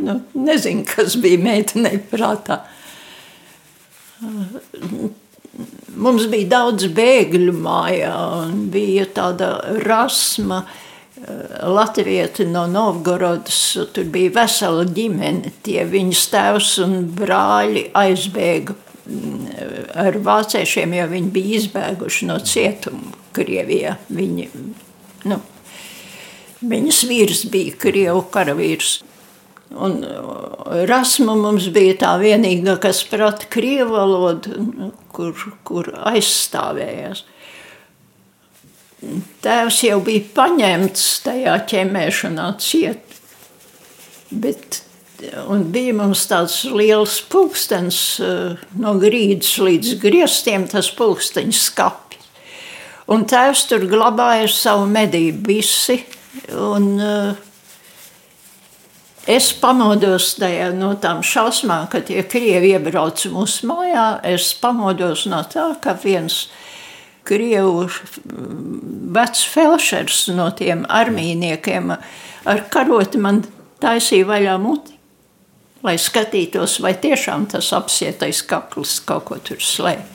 nu, 0.03 0.19
nezinu, 0.33 0.85
kas 0.89 1.17
bija 1.21 1.41
meitenei 1.41 2.01
prātā. 2.11 2.63
Mums 5.93 6.25
bija 6.31 6.49
daudz 6.55 6.87
bēgļu 6.95 7.53
mājā, 7.53 8.15
un 8.47 8.65
bija 8.73 9.05
tāda 9.13 9.55
rasma, 9.85 10.63
Latvieti 11.63 12.43
no 12.49 12.65
Novgorodas, 12.67 13.59
tur 13.95 14.09
bija 14.11 14.33
vesela 14.41 14.83
ģimene, 14.83 15.53
tie 15.63 15.85
viņas 15.87 16.23
tēvs 16.33 16.71
un 16.83 16.97
brāļi 17.15 17.85
aizbēga 17.95 18.75
ar 19.99 20.17
vāciešiem, 20.23 20.93
jo 20.97 21.07
viņi 21.11 21.31
bija 21.33 21.57
izbēguši 21.59 22.29
no 22.29 22.37
cietuma 22.47 23.11
Krievijā. 23.35 23.97
Viņi, 24.13 24.47
nu, 25.31 25.39
viņas 26.63 27.01
vīrs 27.09 27.43
bija 27.51 27.75
Krievu 27.83 28.23
karavīrs. 28.33 29.01
Un 29.73 30.03
Rasma 30.87 31.33
mums 31.35 31.65
bija 31.73 31.95
tā 32.03 32.13
vienīgā, 32.21 32.77
kas 32.81 33.01
prata 33.09 33.47
krievu 33.49 33.95
valodu, 33.95 34.91
kur, 35.13 35.33
kur 35.65 35.89
aizstāvējās. 36.11 37.23
Tēvs 39.43 39.81
jau 39.83 39.97
bija 40.05 40.23
paņemts 40.37 41.07
tajā 41.25 41.57
ķemēšanā 41.73 42.45
ciet, 42.61 43.17
bet 44.29 44.83
Un 45.51 45.67
bija 45.71 45.93
mums 45.95 46.25
tāds 46.27 46.63
liels 46.67 47.19
pulkstenis 47.31 47.99
eh, 48.23 48.63
no 48.79 48.95
grīdas 48.99 49.55
līdz 49.61 49.97
griestiem, 50.01 50.67
tas 50.71 50.89
pulksteņa 50.97 51.55
skapis. 51.57 52.01
Un 53.13 53.25
tēvs 53.27 53.65
tur 53.67 53.83
glabāja 53.91 54.47
savu 54.51 54.85
medību 54.89 55.49
visi. 55.49 55.97
Un, 56.55 56.93
uh, 57.03 57.33
Es 59.23 59.53
pamodos 59.55 60.33
tajā, 60.35 60.73
no 60.75 60.89
tām 60.99 61.21
šausmām, 61.23 61.85
kad 61.87 62.09
tie 62.09 62.25
krievi 62.27 62.73
iebrauca 62.75 63.29
mūsu 63.31 63.69
mājā. 63.69 64.07
Es 64.27 64.49
pamodos 64.59 65.23
no 65.31 65.39
tā, 65.47 65.69
ka 65.79 65.93
viens 66.01 66.49
krievu 67.23 67.85
vecs 69.15 69.45
felšers 69.47 70.25
no 70.35 70.49
tiem 70.51 70.83
armīniekiem 70.91 71.93
ar 71.95 72.65
karoti 72.73 73.21
man 73.23 73.39
taisīja 73.79 74.27
vaļā 74.27 74.57
muti 74.59 74.97
lai 75.83 75.97
skatītos, 75.99 76.79
vai 76.83 76.93
tiešām 76.99 77.47
tas 77.51 77.71
apsietais 77.75 78.41
kakls 78.47 78.99
kaut 79.07 79.27
ko 79.29 79.39
tur 79.43 79.61
slēpj. 79.63 80.09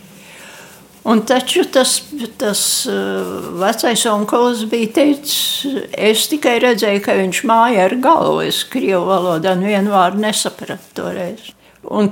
Un 1.08 1.22
taču 1.24 1.62
tas, 1.72 1.94
tas 2.36 2.60
uh, 2.90 3.28
vecais 3.60 4.02
onkulis 4.10 4.64
bija 4.68 4.90
teicis, 4.98 5.64
es 5.94 6.26
tikai 6.28 6.58
redzēju, 6.60 7.00
ka 7.04 7.14
viņš 7.16 7.40
māja 7.48 7.86
ar 7.86 7.94
galvu. 8.02 8.42
Es 8.44 8.60
krievu 8.68 9.06
valodā 9.08 9.54
nevienu 9.56 9.94
vārdu 9.94 10.20
nesapratu 10.26 10.98
toreiz. 10.98 11.46
Un 11.88 12.10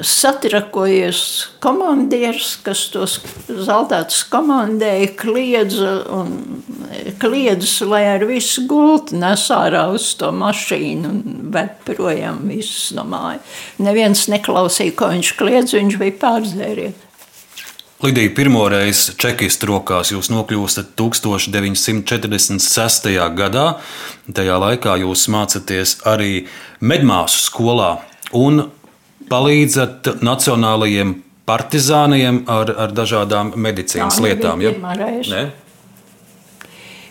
satrakojies 0.00 1.20
komandieris, 1.62 2.54
kas 2.64 2.86
tos 2.94 3.18
zeltātus 3.48 4.22
komandēja, 4.32 5.12
kliedza 5.20 5.92
un 6.14 6.28
kliedza, 7.20 7.86
lai 7.90 8.04
ar 8.14 8.24
visu 8.28 8.60
gultu 8.70 9.18
nes 9.20 9.42
ārā 9.54 9.84
uz 9.94 10.04
to 10.20 10.28
mašīnu 10.34 11.04
un 11.10 11.18
ved 11.54 11.70
projām 11.86 12.36
visus 12.48 12.90
no 12.96 13.04
mājas. 13.08 13.42
Neviens 13.82 14.20
neklausīja, 14.32 14.96
ko 14.96 15.04
viņš 15.12 15.28
kliedz, 15.38 15.70
viņš 15.76 15.94
bija 16.00 16.14
pārdzēries. 16.24 16.94
Lidija, 18.00 18.32
pirmoreiz 18.32 19.12
čekistu 19.20 19.68
rokās 19.68 20.08
jūs 20.14 20.30
nokļūstat 20.32 20.96
1946. 20.96 23.12
gadā. 23.36 23.76
Tajā 24.32 24.56
laikā 24.62 24.96
jūs 25.02 25.28
mācāties 25.28 26.00
arī 26.08 26.48
medmāsu 26.80 27.44
skolā. 27.44 28.00
Un 28.32 28.72
palīdzat 29.30 30.22
nacionālajiem 30.26 31.14
partizāniem 31.48 32.44
ar, 32.50 32.70
ar 32.86 32.94
dažādām 32.94 33.54
medicīnas 33.58 34.18
Tā 34.18 34.26
lietām. 34.26 34.62
Ja? 34.62 34.74
Pirmā 34.74 34.94
reize. 34.98 35.44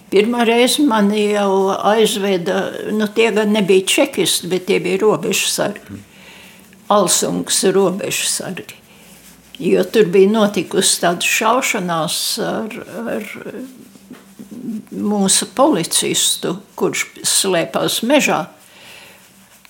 Pirmā 0.09 0.45
reize 0.47 0.83
man 0.89 1.11
jau 1.13 1.69
aizveda, 1.91 2.61
nu 2.95 3.07
tie 3.13 3.29
gan 3.35 3.51
nebija 3.53 3.85
čekisti, 3.85 4.49
bet 4.49 4.65
tie 4.69 4.79
bija 4.83 5.01
robežsargi. 5.03 5.99
Alsungs 6.89 7.61
robežsargi. 7.75 8.79
Jo 9.59 9.83
tur 9.83 10.07
bija 10.09 10.31
notikusi 10.31 11.01
tāda 11.03 11.27
šaušanās 11.27 12.17
ar, 12.41 12.77
ar 13.11 13.25
mūsu 14.95 15.49
policistu, 15.55 16.55
kurš 16.79 17.05
slēpās 17.27 17.99
mežā, 18.07 18.45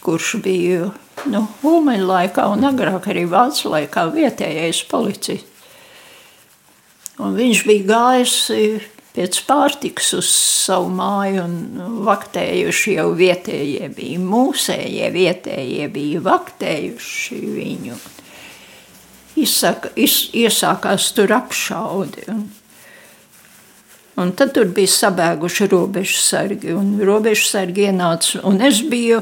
kurš 0.05 0.35
bija 0.45 0.91
nu, 1.27 1.43
Ulmaņa 1.67 2.05
laikā 2.13 2.45
un 2.53 2.63
agrāk 2.69 3.09
arī 3.11 3.25
Vācu 3.29 3.73
laikā 3.73 4.07
vietējais 4.13 4.83
policists. 4.89 5.47
Un 7.19 7.35
viņš 7.35 7.65
bija 7.67 7.87
gājis 7.89 8.35
pēc 9.15 9.41
pārtikas 9.43 10.13
uz 10.15 10.29
savu 10.31 10.87
māju 10.95 11.41
un 11.43 11.57
vaktējuši 12.07 12.95
jau 12.95 13.09
vietējie 13.19 13.89
bija 13.97 14.21
mūsējie, 14.23 15.09
vietējie 15.11 15.89
bija 15.91 16.21
vaktējuši 16.29 17.41
viņu. 17.57 17.99
Izsaka, 19.39 19.91
iz, 19.99 20.29
iesākās 20.35 21.09
tur 21.15 21.33
apšaudi. 21.35 22.25
Un, 22.31 22.41
un 24.23 24.33
tad 24.39 24.55
tur 24.55 24.71
bija 24.75 24.91
sabēguši 24.95 25.69
robežu 25.71 26.23
sargi, 26.23 26.71
un 26.75 26.95
robežu 27.03 27.49
sargi 27.51 27.89
ienāca, 27.89 28.39
un 28.47 28.63
es 28.63 28.79
biju 28.87 29.21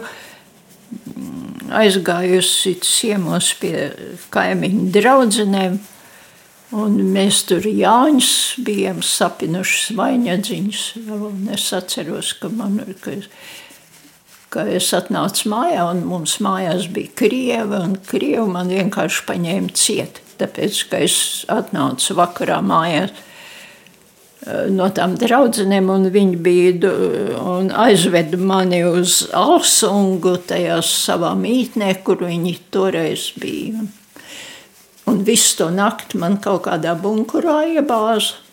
aizgājusi 1.75 2.77
ciemos 2.83 3.53
pie 3.61 3.89
kaimiņu 4.33 4.89
draudzenēm. 4.95 5.77
Un 6.77 6.97
mēs 7.13 7.45
tur 7.47 7.63
Jāņus 7.63 8.31
bijām 8.67 8.99
sapinuši 9.05 9.77
svaņadziņus. 9.85 10.81
Es 11.55 11.69
atceros, 11.75 12.33
ka 12.41 12.51
man 12.51 12.81
ka, 12.99 13.13
ka 14.51 14.65
es 14.75 14.89
atnācu 14.95 15.47
mājā 15.53 15.85
un 15.93 16.03
mums 16.09 16.35
mājās 16.43 16.89
bija 16.91 17.13
krievi 17.23 17.79
un 17.79 17.95
krievi 18.09 18.49
man 18.51 18.73
vienkārši 18.73 19.23
paņēma 19.29 19.77
ciet. 19.79 20.19
Tāpēc, 20.37 20.83
ka 20.91 20.99
es 21.07 21.17
atnācu 21.49 22.19
vakarā 22.19 22.59
mājās 22.61 23.15
no 24.71 24.87
tām 24.95 25.15
draudzenēm, 25.19 25.89
un 25.91 26.09
viņi 26.13 26.39
bija 26.43 26.91
un 27.41 27.71
aizveda 27.75 28.39
mani 28.39 28.83
uz 28.87 29.25
Alsungu 29.35 30.37
tajā 30.47 30.79
savā 30.85 31.33
mītnē, 31.39 31.93
kur 32.03 32.23
viņi 32.23 32.57
toreiz 32.71 33.31
bija. 33.41 33.85
Un 35.07 35.23
visu 35.27 35.55
to 35.61 35.69
nakti 35.71 36.19
man 36.19 36.37
kaut 36.43 36.65
kādā 36.67 36.95
bunkurā 36.99 37.61
iebāza. 37.73 38.43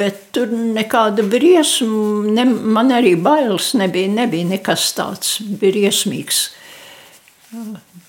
Bet 0.00 0.28
tur 0.34 0.52
nekāda 0.54 1.24
briesma, 1.26 2.22
ne, 2.30 2.44
man 2.46 2.92
arī 2.94 3.16
bailes 3.18 3.72
nebija, 3.74 4.10
nebija 4.20 4.46
nekas 4.52 4.92
tāds 4.94 5.40
briesmīgs. 5.58 6.44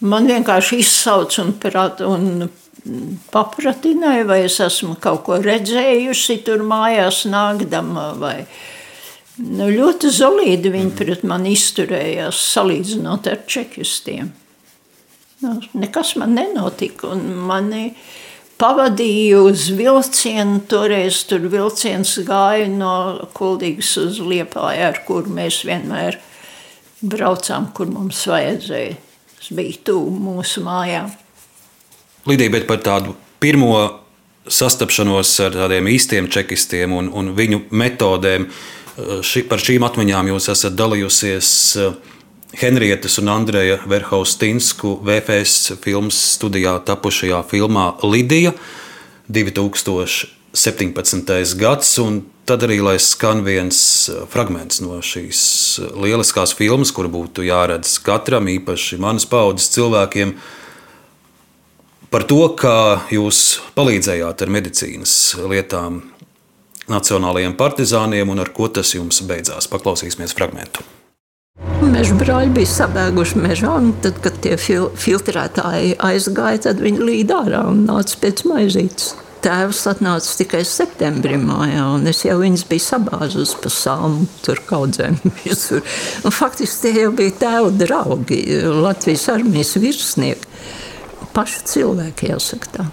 Man 0.05 0.29
vienkārši 0.29 0.77
izsauca 0.83 1.41
un, 1.45 1.55
un 2.05 2.45
papratināja, 3.31 4.25
vai 4.29 4.41
es 4.47 4.57
esmu 4.63 4.95
kaut 5.01 5.25
ko 5.27 5.37
redzējusi 5.43 6.41
tur 6.45 6.63
mājās 6.65 7.23
nākdama, 7.29 8.11
vai 8.21 8.37
nu, 9.41 9.67
ļoti 9.69 10.11
zolīdi 10.13 10.73
viņi 10.73 10.93
pret 10.97 11.25
mani 11.27 11.53
izturējās, 11.57 12.41
salīdzinot 12.55 13.29
ar 13.31 13.43
čekistiem. 13.45 14.31
Nu, 15.41 15.55
nekas 15.73 16.15
man 16.21 16.35
nenotika. 16.37 17.15
Mani 17.17 17.95
pavadīja 18.61 19.39
uz 19.41 19.69
vilcienu. 19.73 20.59
Toreiz 20.69 21.23
tur 21.29 21.47
vilciens 21.49 22.13
gāja 22.27 22.67
no 22.69 22.93
Kuldīgas 23.33 23.95
uz 24.01 24.19
Liepāju, 24.21 24.83
ar 24.91 25.01
kuru 25.07 25.33
mēs 25.33 25.63
vienmēr 25.65 26.19
braucām, 27.01 27.71
kur 27.73 27.89
mums 27.89 28.21
vajadzēja. 28.29 28.99
Tas 29.39 29.49
bija 29.57 29.81
tuvu 29.89 30.13
mūsu 30.13 30.61
mājām. 30.65 31.09
Lidija, 32.29 32.53
bet 32.53 32.67
par 32.69 32.83
tādu 32.85 33.15
pirmo 33.41 33.73
sastapšanos 34.51 35.31
ar 35.45 35.53
tādiem 35.55 35.87
īstiem 35.89 36.27
čekistiem 36.31 36.93
un, 36.93 37.09
un 37.13 37.33
viņu 37.37 37.59
metodēm, 37.71 38.47
ši, 39.25 39.43
par 39.49 39.59
šīm 39.61 39.83
atmiņām 39.87 40.27
jūs 40.33 40.49
esat 40.53 40.73
dalījusies. 40.77 41.47
Uh, 41.81 41.93
Henrietas 42.51 43.15
un 43.17 43.29
Andreja 43.31 43.79
Verhaustinsku 43.87 44.99
VFS 45.07 45.71
filmas 45.79 46.17
studijā 46.35 46.75
tapušajā 46.83 47.47
filmā 47.47 47.95
Lidija 48.03 48.51
2017. 49.31 50.35
gads. 51.55 51.95
Tad 52.43 52.63
arī 52.67 52.83
lai 52.83 52.99
skan 52.99 53.39
viens 53.45 54.09
fragments 54.33 54.81
no 54.83 54.99
šīs 54.99 55.79
lieliskās 55.95 56.51
filmas, 56.57 56.91
kur 56.91 57.07
būtu 57.07 57.43
jāredz 57.47 57.95
katram, 58.03 58.51
īpaši 58.51 58.99
manas 58.99 59.23
paudzes 59.29 59.69
cilvēkiem, 59.71 60.35
par 62.11 62.27
to, 62.27 62.41
kā 62.59 63.07
jūs 63.13 63.61
palīdzējāt 63.77 64.43
ar 64.43 64.51
medicīnas 64.51 65.13
lietām 65.47 66.01
nacionālajiem 66.91 67.55
partizāniem 67.59 68.33
un 68.33 68.43
ar 68.43 68.51
ko 68.55 68.67
tas 68.67 68.91
jums 68.97 69.21
beidzās. 69.27 69.69
Paklausīsimies 69.71 70.35
fragmentu. 70.35 70.83
Meža 71.81 72.15
brāļi 72.17 72.53
bija 72.55 72.69
sabēguši 72.71 73.39
mežā, 73.41 73.73
un 73.77 73.91
tad, 74.03 74.19
kad 74.23 74.37
tie 74.43 74.55
fil 74.59 74.89
filtrētāji 74.97 75.97
aizgāja, 76.01 76.67
tad 76.67 76.81
viņi 76.83 77.03
līd 77.07 77.33
ārā 77.35 77.65
un 77.71 77.83
nāca 77.87 78.17
pēc 78.21 78.45
maizītes. 78.49 79.11
Tēvs 79.41 79.79
atnāca 79.89 80.35
tikai 80.37 80.61
septembrī 80.67 81.39
mājā, 81.41 81.87
un 81.95 82.05
es 82.09 82.19
jau 82.27 82.35
viņas 82.41 82.65
biju 82.69 82.83
sabāzus 82.85 83.55
pa 83.61 83.71
salmu, 83.73 84.27
tur 84.45 84.61
kaudzēm 84.67 85.17
visur. 85.43 85.81
Un 86.25 86.35
faktiski 86.35 86.91
tie 86.91 87.05
jau 87.05 87.15
bija 87.17 87.33
tēva 87.41 87.73
draugi, 87.73 88.41
Latvijas 88.83 89.27
armijas 89.33 89.73
virsnieki. 89.81 90.49
Paši 91.35 91.59
cilvēki, 91.71 92.31
jāsaka 92.33 92.67
tā. 92.75 92.85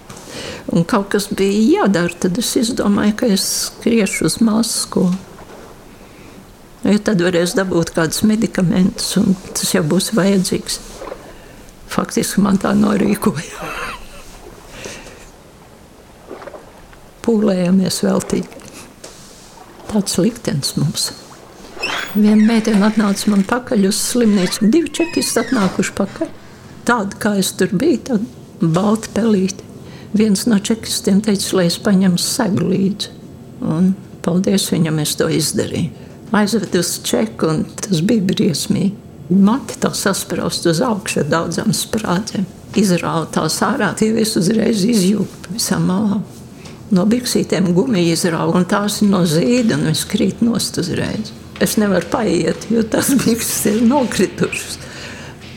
Un 0.71 0.85
kaut 0.87 1.09
kas 1.15 1.27
bija 1.33 1.81
jādara, 1.81 2.15
tad 2.23 2.39
es 2.39 2.53
izdomāju, 2.61 3.15
ka 3.19 3.27
es 3.35 3.45
skriešu 3.69 4.29
uz 4.29 4.37
skolu. 4.69 5.17
Jo 6.87 6.99
tad 7.03 7.19
varēs 7.25 7.57
dabūt 7.59 7.91
kādus 7.97 8.23
medikamentus, 8.23 9.17
un 9.19 9.35
tas 9.53 9.75
jau 9.75 9.83
būs 9.83 10.13
vajadzīgs. 10.15 10.79
Faktiski 11.89 12.41
man 12.45 12.59
tā 12.63 12.75
norīkoja. 12.77 13.59
Pūlējamies 17.25 18.03
veltīgi. 18.05 18.49
Tāds 19.89 20.19
liktenis 20.21 20.77
mums. 20.79 21.11
Viena 22.15 22.45
meitene 22.45 22.87
atnāca 22.87 23.31
man 23.33 23.43
pakaļ 23.49 23.89
uz 23.89 23.99
slimnīcu. 24.01 24.69
Divi 24.73 24.89
čekisti 25.01 25.41
atnākuši 25.43 25.93
pakaļ. 25.99 26.29
Tāda 26.89 27.21
kā 27.21 27.37
es 27.39 27.53
tur 27.59 27.73
biju, 27.77 28.01
tāda 28.09 28.73
balta 28.75 29.13
pelīte. 29.15 29.65
Viens 30.17 30.47
no 30.49 30.57
čekistiem 30.57 31.21
teica, 31.25 31.55
lai 31.59 31.69
es 31.69 31.77
paņemu 31.85 32.21
segu 32.23 32.71
līdzi. 32.71 33.15
Un 33.69 33.93
paldies 34.25 34.71
viņam, 34.73 35.03
es 35.05 35.17
to 35.21 35.29
izdarīju 35.29 36.09
aizveda 36.33 36.79
uz 36.79 37.01
čeku, 37.03 37.47
un 37.47 37.65
tas 37.81 38.01
bija 38.05 38.23
briesmīgi. 38.23 38.95
Mati 39.29 39.77
tā 39.81 39.91
saspraust 39.97 40.67
uz 40.71 40.81
augšu 40.85 41.23
ar 41.23 41.29
daudzām 41.33 41.75
sprādzēm. 41.77 42.47
Izrauta 42.79 43.41
tās 43.41 43.59
ārā, 43.65 43.91
tie 43.97 44.11
visi 44.13 44.39
uzreiz 44.41 44.85
izjūta 44.85 45.53
visām 45.53 45.89
malām. 45.89 46.23
No 46.93 47.05
biksītēm 47.09 47.73
gumija 47.77 48.15
izrauga, 48.15 48.57
un 48.57 48.65
tās 48.69 49.03
ir 49.03 49.11
no 49.13 49.25
zīda, 49.29 49.77
un 49.77 49.89
viņš 49.91 50.05
krīt 50.09 50.45
nost 50.45 50.81
uzreiz. 50.81 51.33
Es 51.61 51.77
nevaru 51.81 52.09
paiet, 52.13 52.69
jo 52.73 52.85
tās 52.89 53.11
bikses 53.25 53.67
ir 53.73 53.83
nokritušas. 53.89 54.79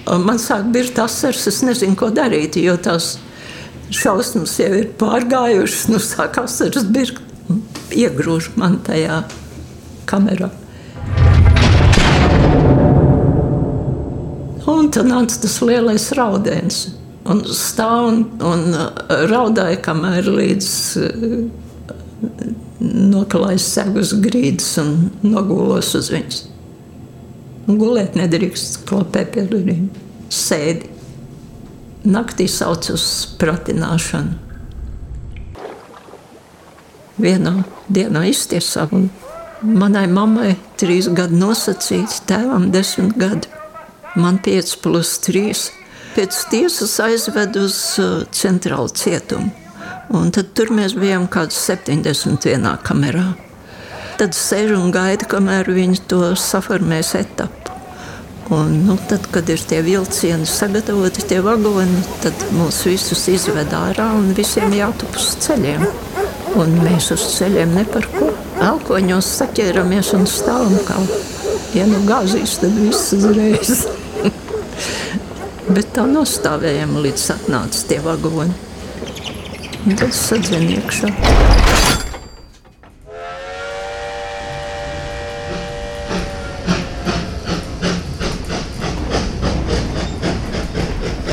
Man 0.07 0.39
sāk 0.41 0.71
birt 0.73 0.97
asars, 0.99 1.45
es 1.47 1.59
nezinu, 1.65 1.95
ko 1.99 2.09
darīt, 2.13 2.57
jo 2.57 2.73
tās 2.81 3.13
šausmas 3.93 4.55
jau 4.59 4.71
ir 4.79 4.89
pārgājušas, 4.99 5.83
nu 5.91 6.01
sāk 6.01 6.39
asars 6.41 6.87
birkt. 6.89 7.21
Iegrūž 7.91 8.53
man 8.55 8.77
tajā 8.87 9.17
kamerā. 10.07 10.47
Un 14.71 14.87
tad 14.93 15.09
nāca 15.09 15.41
tas 15.43 15.57
lielais 15.65 16.05
raudiens. 16.15 16.85
Un 17.27 17.43
stāv 17.53 18.07
un, 18.07 18.21
un 18.39 18.63
uh, 18.73 19.25
raudāja, 19.29 19.81
kamēr 19.83 20.29
līdz 20.31 20.69
uh, 21.01 21.35
nokalājas 22.81 23.67
segus 23.75 24.15
grīdas 24.23 24.71
un 24.81 25.11
nogulos 25.25 25.91
uz 25.99 26.09
viņas. 26.13 26.50
Gulēt 27.67 28.17
nedrīkst 28.17 28.81
klapē 28.89 29.25
pie 29.33 29.45
durvīm. 29.49 29.89
Sēdi. 30.31 30.89
Naktī 32.07 32.47
sauc 32.49 32.87
uz 32.89 33.05
pratināšanu. 33.37 34.37
Vienā 37.21 37.59
dienā 37.93 38.23
iztiesā 38.31 38.87
un 38.95 39.09
manai 39.61 40.07
mammai 40.09 40.55
trīs 40.81 41.11
gadi 41.13 41.37
nosacīti, 41.37 42.23
tēvam 42.25 42.71
desmit 42.73 43.13
gadi 43.21 43.51
man 44.15 44.39
5 44.43 44.75
plus 44.81 45.19
3. 45.27 45.69
Pēc 46.15 46.39
tiesas 46.51 46.97
aizved 46.99 47.55
uz 47.55 47.75
uh, 48.01 48.23
centrālu 48.35 48.91
cietumu. 48.91 49.51
Un 50.11 50.31
tad 50.35 50.51
tur 50.57 50.73
mēs 50.75 50.97
bijām 50.99 51.29
kaut 51.31 51.53
kādā 51.53 51.77
71. 51.79 52.67
kamerā. 52.83 53.29
Tad 54.21 54.35
sēž 54.37 54.75
un 54.77 54.91
gaida, 54.93 55.25
kamēr 55.25 55.65
viņi 55.73 56.03
to 56.05 56.19
saformēs 56.37 57.15
etapu. 57.17 57.73
Un, 58.53 58.75
nu, 58.85 58.93
tad, 59.09 59.25
kad 59.33 59.47
ir 59.49 59.63
tie 59.65 59.79
vilcieni 59.81 60.45
sagatavoti, 60.45 61.23
tie 61.25 61.39
vagoni, 61.41 62.03
tad 62.21 62.43
mūs 62.53 62.83
visus 62.85 63.23
izved 63.33 63.73
ārā 63.73 64.11
un 64.19 64.27
visiem 64.37 64.75
jātup 64.77 65.17
uz 65.17 65.31
ceļiem. 65.41 65.87
Un 66.61 66.77
mēs 66.83 67.09
uz 67.15 67.23
ceļiem 67.39 67.73
par 67.89 68.05
ko. 68.13 68.29
Elkoņos 68.61 69.31
saķēramies 69.39 70.13
un 70.19 70.29
stāvam 70.29 70.77
kā. 70.85 70.99
Ja 71.73 71.87
nu 71.89 72.03
gāzīs, 72.05 72.59
tad 72.61 72.77
viss 72.77 73.15
uzreiz. 73.17 73.87
Bet 75.73 75.95
tā 75.97 76.05
nostājām 76.05 76.93
līdz 77.01 77.25
atnāca 77.39 77.87
tie 77.89 77.97
vagoni. 78.05 78.53
Un 79.87 79.97
tad 79.97 80.13
sadzina 80.13 80.77
iekšā. 80.77 81.89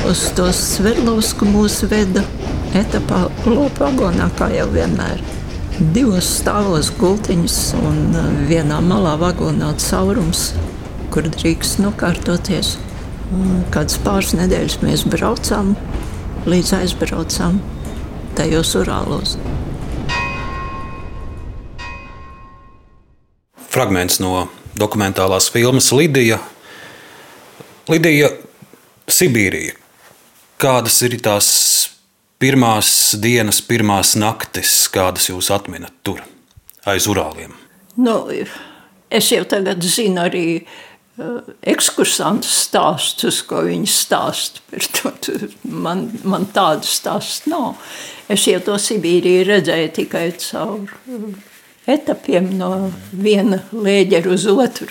Uz 0.08 0.22
to 0.32 0.46
Sverdlovsku 0.56 1.44
mūsu 1.44 1.84
veda 1.90 2.22
etapā 2.72 3.26
lopu 3.44 3.82
vagonā, 3.82 4.30
kā 4.38 4.46
jau 4.54 4.64
vienmēr. 4.72 5.20
Divos 5.92 6.30
stāvos 6.38 6.88
gultiņus 6.96 7.56
un 7.76 7.98
uh, 8.16 8.30
vienā 8.48 8.78
malā 8.80 9.18
vagonā 9.20 9.74
caurums, 9.84 10.54
kur 11.12 11.28
drīkst 11.28 11.82
nokārtoties. 11.84 12.78
Kādas 13.74 13.98
pāris 14.00 14.32
nedēļas 14.38 14.78
mēs 14.80 15.04
braucām, 15.12 15.74
līdz 16.48 16.72
aizbraucām. 16.78 17.60
tajos 18.38 18.70
urālos. 18.80 19.34
Fragments 23.68 24.22
no 24.24 24.46
dokumentālās 24.78 25.50
filmas 25.52 25.90
Lidija. 25.92 26.40
Lidija, 27.92 28.32
Sibīrija. 29.08 29.77
Kādas 30.58 30.96
ir 31.06 31.12
tās 31.22 31.48
pirmās 32.42 32.90
dienas, 33.22 33.60
pirmās 33.62 34.16
naktis, 34.18 34.88
kādas 34.90 35.28
jūs 35.30 35.52
atminat 35.54 35.94
tur, 36.02 36.18
aiz 36.82 37.06
urāliem? 37.06 37.52
Nu, 37.98 38.16
es 39.06 39.30
jau 39.30 39.44
tagad 39.46 39.86
zinu 39.86 40.24
arī 40.24 40.42
uh, 40.58 41.46
ekskursantu 41.62 42.50
stāstus, 42.50 43.38
ko 43.46 43.62
viņi 43.68 43.86
stāsta. 43.92 44.64
Man, 45.86 46.08
man 46.26 46.48
tādu 46.50 46.90
stāstu 46.90 47.52
nav. 47.54 47.78
Es 48.26 48.48
jau 48.50 48.58
to 48.66 48.74
Sibīriju 48.82 49.46
redzēju 49.46 49.94
tikai 49.94 50.26
caur 50.42 50.90
uh, 50.90 51.28
etapiem 51.86 52.50
no 52.58 52.72
viena 53.14 53.62
lēģera 53.70 54.34
uz 54.34 54.50
otru. 54.50 54.90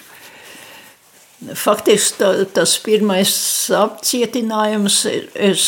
Faktiski 1.38 2.18
tā, 2.18 2.30
tas 2.50 2.72
pirmais 2.82 3.32
apcietinājums 3.78 5.04
es, 5.38 5.66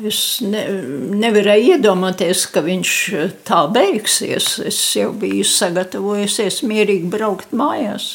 es 0.00 0.20
ne, 0.40 0.62
nevarēju 1.20 1.74
iedomāties, 1.76 2.46
ka 2.54 2.64
viņš 2.64 2.94
tā 3.44 3.60
beigsies. 3.74 4.54
Es 4.64 4.80
jau 4.96 5.10
biju 5.12 5.44
sagatavojusies 5.44 6.62
mierīgi 6.64 7.12
braukt 7.12 7.52
mājās. 7.52 8.14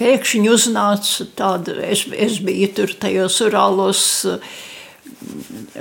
Pēkšņi 0.00 0.48
uznāca 0.50 1.28
tāda, 1.36 1.76
es, 1.84 2.08
es 2.16 2.40
biju 2.42 2.72
tur 2.80 2.96
tajos 2.96 3.42
urālos 3.44 4.06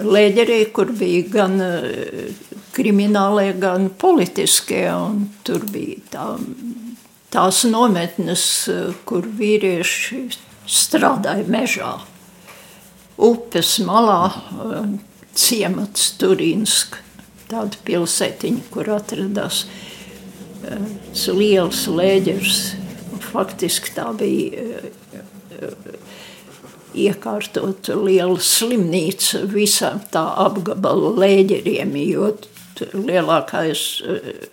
lēģerī, 0.04 0.66
kur 0.76 0.92
bija 1.00 1.32
gan 1.32 1.62
kriminālie, 2.74 3.54
gan 3.62 3.90
politiskie. 4.02 4.88
Tur 5.46 5.66
bija 5.72 6.02
tā, 6.14 6.26
tās 7.34 7.64
nometnes, 7.70 8.44
kur 9.08 9.28
vīrieši 9.40 10.24
strādāja 10.70 11.46
mežā. 11.50 11.94
Upes 13.24 13.76
malā 13.86 14.34
ciemats 15.38 16.12
Turīnsk, 16.22 16.98
tāda 17.52 17.78
pilsētiņa, 17.86 18.64
kur 18.74 18.90
atradās 18.96 19.66
liels 21.30 21.86
lēģers. 21.92 22.62
Faktiski 23.34 23.94
tā 23.96 24.10
bija 24.18 24.82
iekārtot 26.94 27.90
lielu 27.98 28.38
slimnīcu 28.38 29.48
visam 29.50 30.02
tā 30.14 30.24
apgabala 30.44 31.14
lēģeriem, 31.24 31.96
jo 32.06 32.30
lielākais, 32.94 33.84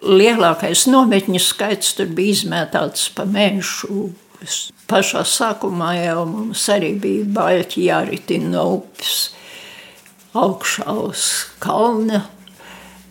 lielākais 0.06 0.86
nometņu 0.90 1.42
skaits 1.42 1.94
tur 1.98 2.10
bija 2.16 2.36
izmētāts 2.38 3.10
pa 3.16 3.26
mēšu. 3.28 4.10
Pašā 4.90 5.20
sākumā 5.28 5.92
jau 5.98 6.24
mums 6.26 6.64
arī 6.72 6.94
bija 7.00 7.28
baļķi 7.36 7.86
jāritina 7.90 8.54
no 8.54 8.66
upes 8.78 9.16
augšā 10.38 10.86
uz 11.10 11.24
kalna 11.60 12.24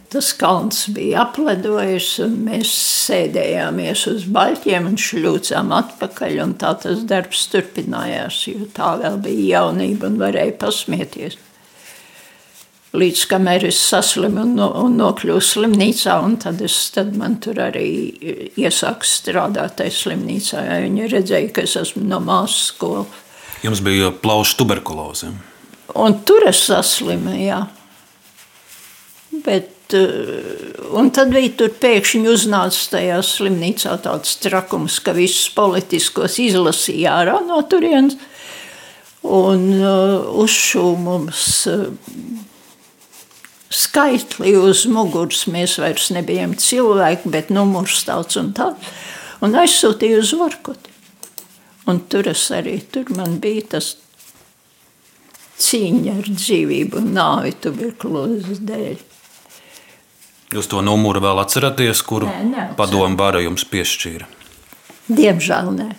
Tas 0.09 0.31
kalns 0.33 0.87
bija 0.89 1.21
apledojis, 1.21 2.07
un 2.23 2.39
mēs 2.47 2.71
sēdējāmies 3.05 4.07
uz 4.09 4.23
baļķiem 4.33 4.87
un 4.89 4.95
šļūcām 4.97 5.69
atpakaļ. 5.77 6.39
Tā 6.63 6.71
tas 6.81 7.03
darbs 7.05 7.43
turpinājās, 7.51 8.39
jo 8.49 8.65
tā 8.73 8.95
vēl 9.03 9.19
bija 9.21 9.59
jaunība 9.59 10.09
un 10.09 10.17
varēja 10.17 10.55
pasmieties. 10.63 11.37
Līdz 12.97 13.25
kamēr 13.29 13.67
es 13.69 13.77
saslimu 13.85 14.41
un, 14.41 14.55
no, 14.57 14.69
un 14.81 14.95
nokļuvu 14.97 15.41
slimnīcā, 15.45 16.15
un 16.25 16.39
tad, 16.41 16.61
es, 16.65 16.77
tad 16.95 17.11
man 17.17 17.37
tur 17.43 17.59
arī 17.61 17.85
iesāku 18.57 19.05
strādāt 19.05 19.77
tajā 19.77 19.93
slimnīcā. 19.93 20.63
Viņi 20.87 21.09
redzēja, 21.13 21.51
ka 21.53 21.65
es 21.67 21.75
esmu 21.77 22.07
no 22.09 22.17
māsas 22.23 22.71
skolas. 22.71 23.25
Jums 23.61 23.83
bija 23.85 24.09
plaušu 24.23 24.57
tuberkuloze. 24.61 25.29
Un 25.99 26.21
tur 26.25 26.47
es 26.49 26.63
saslimu, 26.65 27.35
jā. 27.37 27.59
Bet 29.45 29.75
Eh, 29.93 30.93
un 30.93 31.09
tad 31.09 31.31
bija 31.33 31.49
tur 31.57 31.71
pēkšņi 31.81 32.27
uznācis 32.29 32.91
tajā 32.91 33.17
slimnīcā 33.25 33.95
tāds 34.03 34.35
trakums, 34.43 34.99
ka 35.01 35.15
visus 35.17 35.47
politiskos 35.55 36.37
izlasīja 36.43 37.15
ārā 37.23 37.39
no 37.47 37.57
turienes. 37.69 38.19
Un 39.25 39.65
uh, 39.75 40.29
uzšūja 40.39 40.99
mums 41.03 41.41
uh, 41.67 41.89
skaitli 43.69 44.55
uz 44.57 44.85
muguras. 44.89 45.45
Mēs 45.51 45.77
vairs 45.81 46.09
nebijām 46.15 46.55
cilvēki, 46.59 47.31
bet 47.31 47.53
numurs 47.53 48.03
tāds 48.07 48.39
un 48.41 48.53
tāds. 48.57 48.93
Un 49.45 49.55
aizsūtīja 49.55 50.19
uz 50.19 50.33
Vorkuti. 50.35 50.91
Un 51.89 52.03
tur 52.11 52.27
es 52.29 52.43
arī, 52.53 52.77
tur 52.91 53.07
man 53.15 53.39
bija 53.41 53.77
tas 53.77 53.93
cīņa 55.59 56.17
ar 56.19 56.27
dzīvību 56.27 56.99
un 56.99 57.13
nāvi 57.15 57.55
tuberkulozes 57.63 58.61
dēļ. 58.67 58.99
Jūs 60.53 60.69
to 60.69 60.81
numuru 60.81 61.21
vēl 61.21 61.39
atceraties, 61.43 62.01
kuru 62.05 62.29
padomu 62.77 63.17
vara 63.19 63.41
jums 63.43 63.65
piešķīra? 63.69 64.27
Diemžēl 65.09 65.73
nē. 65.75 65.89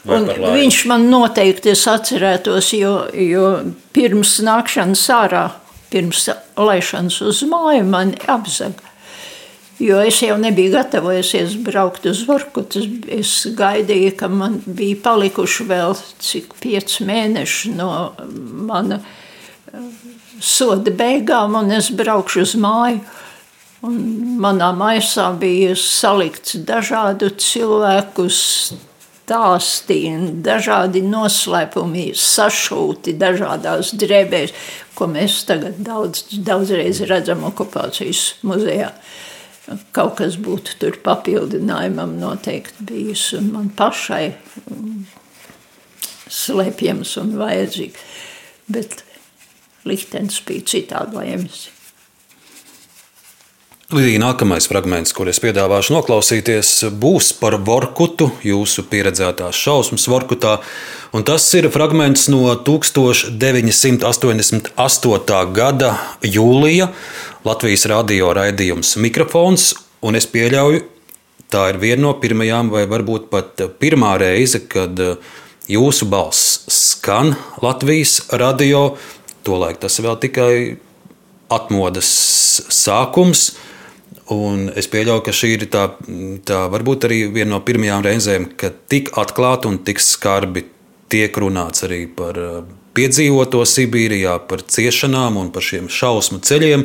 Viņš 0.00 0.78
man 0.88 1.08
noteikti 1.12 1.74
atcerētos, 1.74 2.70
jo, 2.78 2.94
jo 3.12 3.48
pirms 3.92 4.38
nākšanas 4.46 5.02
ārā, 5.12 5.42
pirms 5.90 6.28
laišanas 6.56 7.20
uz 7.26 7.42
māju, 7.50 7.84
man 7.90 8.14
apzaga. 8.30 8.90
Jo 9.80 10.02
es 10.04 10.18
jau 10.20 10.36
nebiju 10.36 10.74
gatavojusies 10.74 11.54
braukt 11.64 12.04
uz 12.10 12.20
Vorkutu. 12.28 12.82
Es 13.08 13.46
gaidīju, 13.56 14.12
ka 14.20 14.28
man 14.28 14.58
bija 14.66 14.98
palikuši 15.06 15.64
vēl 15.70 15.96
cik 16.20 16.52
pieci 16.60 17.06
mēneši 17.08 17.72
no 17.78 17.88
mana 18.68 19.00
soda 20.40 20.92
beigām, 20.92 21.56
un 21.56 21.72
es 21.72 21.88
braukšu 21.96 22.44
uz 22.44 22.54
māju. 22.60 23.00
Un 23.88 23.96
manā 24.44 24.74
maisā 24.76 25.30
bija 25.40 25.72
salikts 25.80 26.58
dažādu 26.68 27.30
cilvēku 27.40 28.26
stāstījumi, 29.30 30.34
dažādi 30.44 31.00
noslēpumi, 31.06 32.10
sašūti 32.12 33.16
dažādās 33.16 33.94
drēbēs, 33.96 34.52
ko 35.00 35.08
mēs 35.08 35.40
tagad 35.48 35.80
daudz, 35.84 36.26
daudzreiz 36.44 37.00
redzam 37.08 37.44
okupācijas 37.48 38.34
muzejā. 38.46 38.92
Kaut 39.96 40.16
kas 40.18 40.36
būtu 40.40 40.76
tur 40.82 40.96
papildinājumam 41.04 42.16
noteikti 42.20 42.86
bijis 42.88 43.28
un 43.38 43.52
man 43.54 43.68
pašai 43.78 44.34
slēpjams 46.30 47.16
un 47.22 47.36
vajadzīgs. 47.40 48.08
Bet 48.70 49.02
liktenis 49.88 50.40
bija 50.46 50.66
citādi 50.74 51.18
lēmis. 51.18 51.68
Līdīgi 53.90 54.20
nākamais 54.22 54.68
fragments, 54.70 55.10
kur 55.10 55.26
es 55.26 55.40
piedāvāšu 55.42 55.90
noklausīties, 55.96 56.68
būs 57.02 57.32
par 57.40 57.56
Vorkutu, 57.66 58.28
jūsu 58.46 58.84
pieredzētās 58.86 59.58
šausmas 59.58 60.06
Vorkutā. 60.06 60.62
Un 61.10 61.26
tas 61.26 61.42
ir 61.58 61.66
fragments 61.74 62.30
no 62.30 62.54
1988. 62.54 65.42
gada 65.56 65.90
jūlija 66.22 66.86
Latvijas 67.42 67.90
radio 67.90 68.30
raidījums 68.38 68.94
Mikrofons. 69.02 69.74
Un 70.06 70.14
es 70.14 70.22
pieļauju, 70.30 70.86
tā 71.50 71.66
ir 71.72 71.82
viena 71.82 72.04
no 72.04 72.14
pirmajām, 72.22 72.70
vai 72.70 72.86
varbūt 72.86 73.26
pat 73.32 73.58
pirmā 73.82 74.14
reize, 74.22 74.62
kad 74.70 74.94
jūsu 75.66 76.06
balss 76.06 76.62
skan 76.70 77.34
Latvijas 77.58 78.30
radio. 78.30 78.94
Tolaik 79.42 79.82
tas 79.82 79.98
vēl 79.98 80.14
tikai 80.22 80.78
atmodas 81.50 82.06
sākums. 82.70 83.58
Un 84.30 84.70
es 84.78 84.86
pieļauju, 84.90 85.22
ka 85.26 85.32
šī 85.34 85.48
ir 85.56 85.64
tā, 85.70 85.88
tā 86.46 86.58
varbūt 86.70 87.04
arī 87.08 87.18
viena 87.34 87.50
no 87.56 87.60
pirmajām 87.66 88.04
reizēm, 88.06 88.44
kad 88.58 88.72
tik 88.90 89.10
atklāti 89.18 89.66
un 89.70 89.76
tik 89.86 89.98
skarbi 90.02 90.62
tiek 91.10 91.34
runāts 91.42 91.82
arī 91.86 92.00
par 92.14 92.34
uh, 92.38 92.62
piedzīvoto 92.94 93.64
Sibīrijā, 93.66 94.38
par 94.50 94.60
ciešanām 94.62 95.36
un 95.40 95.50
par 95.54 95.62
šiem 95.66 95.88
šausmu 95.90 96.38
ceļiem. 96.46 96.82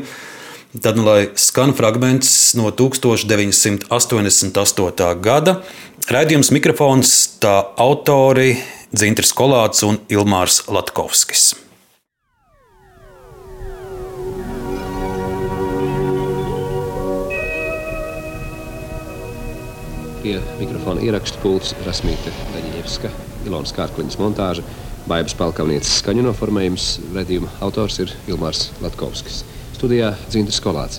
Tad, 0.76 0.97
nu, 0.99 1.03
lai 1.07 1.30
skan 1.39 1.71
fragments 1.78 2.30
no 2.59 2.67
1988. 2.76 5.21
gada, 5.23 5.53
raidījums 6.11 6.51
mikrofons 6.51 7.39
tā 7.39 7.63
autori 7.80 8.59
Dzintris 8.91 9.32
Kolāts 9.38 9.86
un 9.88 9.95
Ilmārs 10.11 10.67
Latkovskis. 10.67 11.64
Pie 20.26 20.39
mikrofona 20.57 21.03
ierakstu 21.05 21.38
pults 21.43 21.76
Rasmīta 21.86 22.32
Daņievska, 22.55 23.11
Ilonas 23.45 23.73
Kārkliņas 23.78 24.17
montāža. 24.17 24.63
Baibas 25.05 25.36
Palkavnieces 25.38 25.99
skaņu 25.99 26.23
noformējums. 26.26 26.86
Redījuma 27.13 27.51
autors 27.61 27.99
ir 28.01 28.09
Ilmārs 28.26 28.71
Latkovskis. 28.82 29.43
Studijā 29.76 30.15
Dzintas 30.32 30.57
Kolāts. 30.65 30.97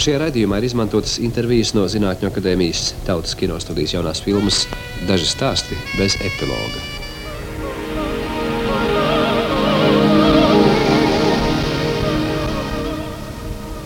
Šajā 0.00 0.22
raidījumā 0.22 0.62
ir 0.62 0.68
izmantotas 0.70 1.18
intervijas 1.20 1.74
no 1.76 1.84
Zinātņu 1.92 2.30
akadēmijas 2.30 2.94
Tautas 3.04 3.36
kinostudijas 3.36 3.92
jaunās 3.98 4.22
filmas 4.24 4.62
Daži 5.04 5.28
stāsti 5.28 5.76
bez 5.98 6.16
epiloga. 6.16 6.80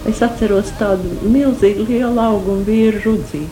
Es 0.07 0.23
atceros 0.23 0.71
tādu 0.79 1.17
milzīgu 1.35 1.89
lielu 1.91 2.23
augumu 2.29 2.63
vīru 2.69 3.03
rudzī. 3.09 3.43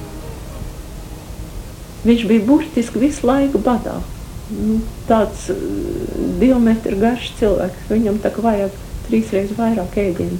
Viņš 2.04 2.22
bija 2.28 2.44
burtiski 2.46 3.00
visu 3.02 3.26
laiku 3.28 3.60
badā. 3.60 3.98
Nu, 4.50 4.78
tāds 5.08 5.50
uh, 5.52 5.58
divu 6.40 6.58
metru 6.62 6.96
garš 6.98 7.28
cilvēks. 7.38 7.90
Viņam 7.90 8.18
tā 8.24 8.32
kā 8.34 8.44
vajag 8.44 8.78
trīsreiz 9.08 9.52
vairāk 9.58 9.98
ēdienu 10.00 10.38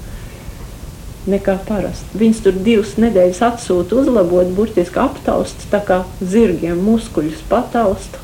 nekā 1.31 1.59
parasti. 1.69 2.17
Viņus 2.17 2.41
tur 2.47 2.57
divas 2.65 2.95
nedēļas 2.99 3.43
atsūta 3.51 3.99
uzlabot, 4.01 4.49
burtiski 4.57 5.03
aptaust, 5.03 5.69
tā 5.71 5.83
kā 5.85 6.01
zirgiem 6.25 6.81
muskuļus 6.81 7.45
pataust, 7.51 8.17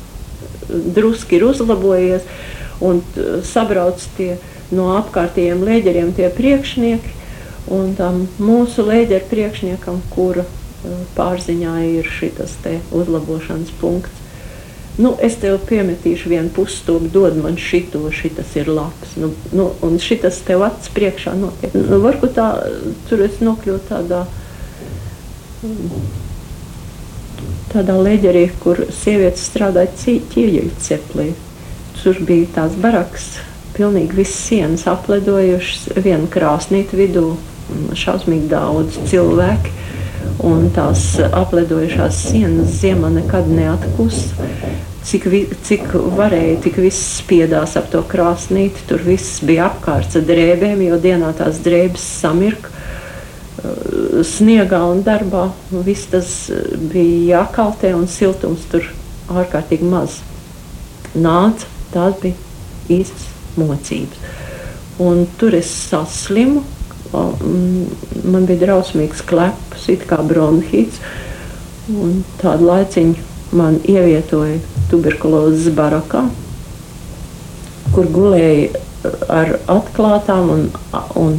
druski 0.97 1.37
ir 1.37 1.45
uzlabojies 1.51 2.25
un 2.81 3.05
uh, 3.05 3.39
sabrauc 3.45 4.01
tie 4.17 4.39
no 4.73 4.95
apkārtējiem 4.97 5.61
lēģeriem 5.69 6.15
tie 6.17 6.33
priekšnieki 6.33 7.13
un 7.77 7.93
tam 7.99 8.25
mūsu 8.41 8.83
lēģeru 8.87 9.29
priekšniekam, 9.29 10.01
kura 10.15 10.47
uh, 10.47 10.66
pārziņā 11.17 11.75
ir 11.99 12.09
šis 12.11 12.57
uzlabošanas 12.95 13.75
punkts. 13.81 14.23
Nu, 14.97 15.11
es 15.21 15.35
tev 15.37 15.59
piemetīšu 15.69 16.31
vienu 16.33 16.49
pusstūri, 16.57 17.11
dod 17.13 17.37
man 17.37 17.59
šito, 17.61 18.01
šitas 18.09 18.55
ir 18.57 18.71
labs. 18.73 19.13
Nu, 19.21 19.29
nu, 19.53 19.67
un 19.85 19.99
šitas 20.01 20.39
tev 20.47 20.65
acis 20.65 20.89
priekšā 20.97 21.35
notiek. 21.37 21.75
Nu, 21.77 21.99
varbūt 22.01 22.33
tā, 22.39 22.47
tur 23.11 23.25
es 23.27 23.37
nokļuvu 23.45 23.83
tādā, 23.91 24.23
tādā 27.75 27.99
leģerī, 28.07 28.47
kur 28.63 28.87
sievietes 28.89 29.45
strādāja 29.51 29.93
ķieģeļu 30.33 30.73
ceplī. 30.81 31.29
Tur 32.01 32.23
bija 32.25 32.49
tās 32.55 32.81
barakas, 32.81 33.35
pilnīgi 33.77 34.17
visas 34.17 34.41
sienas 34.49 34.87
apledojušas, 34.89 35.91
viena 36.01 36.29
krāsnīta 36.33 36.97
vidū, 36.97 37.35
šausmīgi 37.99 38.49
daudz 38.49 38.97
cilvēku. 39.11 39.75
Un 40.47 40.69
tās 40.75 41.03
apledojušās 41.25 42.19
sienas 42.31 42.77
ziemā 42.83 43.11
nekad 43.15 43.49
neatkusa. 43.51 44.49
Cik, 45.07 45.27
vi, 45.31 45.41
cik 45.63 45.93
varēja, 46.19 46.57
tik 46.65 46.81
viss 46.83 47.21
spiedās 47.21 47.77
ap 47.79 47.91
to 47.93 48.03
krāsnīti. 48.11 48.87
Tur 48.89 49.05
viss 49.07 49.39
bija 49.47 49.69
apkārts 49.71 50.19
ar 50.19 50.27
drēbēm, 50.27 50.83
jo 50.89 50.99
dienā 51.03 51.31
tās 51.39 51.61
drēbes 51.63 52.03
samirka 52.25 52.73
uh, 52.73 54.23
sniegā 54.27 54.83
un 54.91 55.05
darbā. 55.07 55.47
Viss 55.87 56.11
tas 56.11 56.33
bija 56.91 57.37
jākaltē 57.37 57.95
un 57.95 58.09
siltums 58.11 58.67
tur 58.73 58.91
ārkārtīgi 59.31 59.87
maz. 59.91 60.21
Nāca, 61.15 61.71
tās 61.95 62.19
bija 62.23 62.99
īstas 62.99 63.31
mocības. 63.57 64.35
Un 65.03 65.27
tur 65.37 65.55
es 65.57 65.69
saslimu, 65.91 66.63
man 67.17 68.47
bija 68.49 68.67
drausmīgs 68.67 69.23
kleps, 69.27 69.89
it 69.93 70.07
kā 70.09 70.19
bronhīts. 70.27 71.01
Tādu 72.41 72.67
laiciņu 72.67 73.55
man 73.57 73.79
ievietoja 73.87 74.59
tuberkulozes 74.91 75.71
barakā, 75.77 76.25
kur 77.95 78.11
gulēja 78.11 78.83
ar 79.31 79.57
atklātām 79.71 80.51
un, 80.51 80.65
un, 81.21 81.39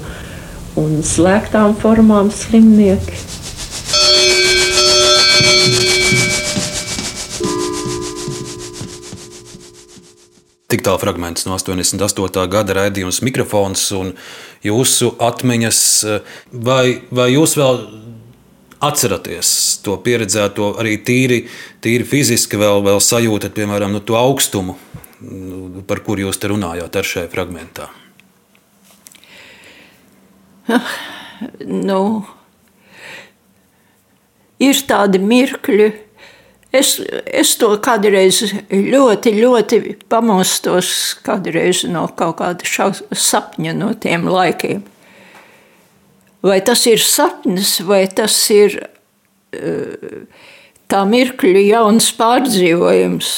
un 0.80 1.02
slēgtām 1.04 1.76
formām 1.82 2.32
slimnieki. 2.32 3.26
Tik 10.68 10.82
tālu 10.84 11.00
fragments 11.00 11.46
no 11.48 11.56
88. 11.56 12.42
gada 12.52 12.74
raidījums 12.76 13.22
mikrofons 13.24 13.86
un 13.96 14.10
jūsu 14.66 15.14
atmiņas. 15.22 15.80
Vai, 16.54 16.84
vai 17.12 17.28
jūs 17.34 17.58
vēl 17.60 17.82
atceraties 18.84 19.50
to 19.86 19.98
pieredzēto 20.06 20.74
arī 20.82 20.98
tīri, 21.02 21.44
tīri 21.82 22.06
fiziski, 22.08 22.60
vēl, 22.62 22.84
vēl 22.86 23.02
sajūtat, 23.02 23.56
piemēram, 23.58 23.96
nu, 23.96 24.02
to 24.06 24.18
augstumu, 24.20 24.78
par 25.90 26.04
kur 26.06 26.22
jūs 26.22 26.38
te 26.42 26.52
runājāt 26.52 27.00
ar 27.00 27.10
šajā 27.14 27.32
fragmentā? 27.34 27.90
Nu, 31.66 32.02
ir 34.62 34.80
tādi 34.90 35.22
mirkļi, 35.22 35.90
Es, 36.78 36.98
es 37.26 37.54
to 37.58 37.70
kādreiz 37.82 38.42
ļoti, 38.70 39.32
ļoti 39.38 39.80
pamostos 40.12 40.90
kādreiz 41.26 41.86
no 41.90 42.06
kaut 42.18 42.38
kāda 42.42 42.68
šaus, 42.68 43.02
sapņa 43.10 43.74
no 43.78 43.94
tiem 43.98 44.28
laikiem. 44.30 44.84
Vai 46.46 46.60
tas 46.62 46.84
ir 46.90 47.02
sapnis, 47.02 47.80
vai 47.88 48.04
tas 48.14 48.36
ir 48.54 48.78
eh, 49.56 50.28
tā 50.92 51.02
mirkļa 51.10 51.64
jauns 51.66 52.12
pārdzīvojums. 52.20 53.32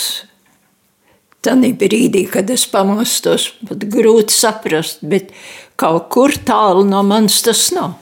Tanī 1.46 1.72
brīdī, 1.80 2.26
kad 2.28 2.50
es 2.52 2.66
pamostos, 2.68 3.54
pat 3.64 3.88
grūti 3.88 4.36
saprast, 4.36 5.06
bet 5.08 5.32
kaut 5.80 6.10
kur 6.12 6.36
tālu 6.36 6.84
no 6.84 7.06
manis 7.08 7.40
tas 7.46 7.70
nav. 7.72 7.96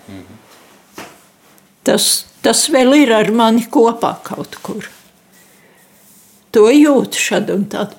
Tas, 1.86 2.26
tas 2.42 2.66
vēl 2.74 3.04
ir 3.04 3.14
ar 3.22 3.30
mani 3.32 3.68
kopā 3.70 4.18
kaut 4.26 4.58
kur 4.66 4.97
to 6.58 6.68
jūtu 6.74 7.22
šad 7.22 7.52
un 7.54 7.66
tad. 7.70 7.94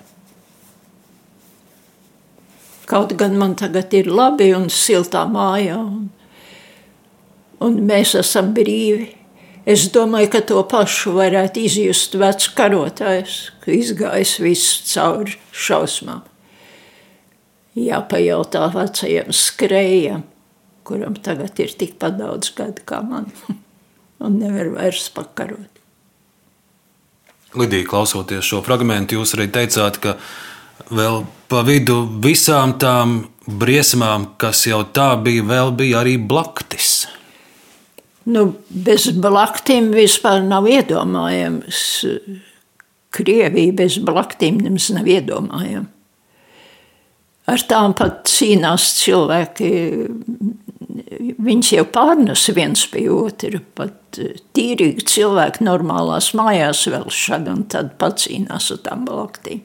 Kaut 2.88 3.12
gan 3.20 3.36
man 3.38 3.54
tagad 3.60 3.92
ir 3.94 4.08
labi 4.10 4.48
un 4.56 4.66
siltā 4.72 5.26
mājā, 5.30 5.76
un, 5.78 6.08
un 7.62 7.78
mēs 7.86 8.16
esam 8.18 8.50
brīvi. 8.56 9.12
Es 9.68 9.84
domāju, 9.92 10.30
ka 10.32 10.40
to 10.48 10.62
pašu 10.64 11.12
varētu 11.18 11.60
izjust 11.68 12.16
vecs 12.16 12.48
karotājs, 12.56 13.36
ka 13.60 13.74
izgājis 13.76 14.38
visu 14.40 14.86
cauri 14.88 15.36
šausmām. 15.52 16.22
Jāpajautā 17.78 18.64
vecajam 18.72 19.28
skrējam, 19.36 20.24
kuram 20.88 21.18
tagad 21.20 21.60
ir 21.60 21.76
tikpat 21.78 22.16
daudz 22.18 22.50
gadu 22.56 22.82
kā 22.88 23.04
man, 23.04 23.28
un 24.24 24.40
nevar 24.40 24.72
vairs 24.80 25.12
pakarot. 25.14 25.77
Lidija, 27.56 27.86
klausoties 27.88 28.44
šo 28.44 28.60
fragment, 28.64 29.12
jūs 29.12 29.32
arī 29.36 29.46
teicāt, 29.52 29.96
ka 30.02 30.18
vēl 30.92 31.22
pa 31.48 31.62
vidu 31.64 32.02
visām 32.20 32.74
tām 32.80 33.22
briesmām, 33.48 34.34
kas 34.40 34.66
jau 34.68 34.82
tā 34.92 35.14
bija, 35.24 35.46
vēl 35.48 35.72
bija 35.78 36.02
arī 36.02 36.18
blaktis. 36.20 37.06
Nu, 38.28 38.50
bez 38.68 39.08
blaktīm 39.16 39.88
vispār 39.96 40.42
nav 40.44 40.68
iedomājams. 40.68 41.78
Krievija 43.16 43.72
bez 43.72 43.96
blaktīm 44.04 44.60
nemaz 44.60 44.90
nav 44.92 45.08
iedomājama. 45.08 45.88
Ar 47.48 47.62
tām 47.64 47.94
pat 47.96 48.28
cīnās 48.28 48.90
cilvēki 48.98 49.70
Viņš 51.38 51.72
jau 51.74 51.84
pārnes 51.92 52.44
viens 52.56 52.84
pie 52.90 53.06
otra. 53.12 53.60
Pat 53.78 54.18
e, 54.20 54.34
tīrīgi 54.56 55.04
cilvēki 55.08 55.66
normālās 55.66 56.32
mājās 56.38 56.86
vēl 56.90 57.08
šad 57.12 57.48
un 57.52 57.64
tad 57.72 57.94
pacīnās 58.00 58.70
ar 58.74 58.80
tām 58.86 59.04
blaktīm. 59.08 59.62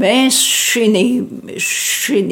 Mēs 0.00 0.40
šī, 0.42 1.02
šī, 1.62 2.22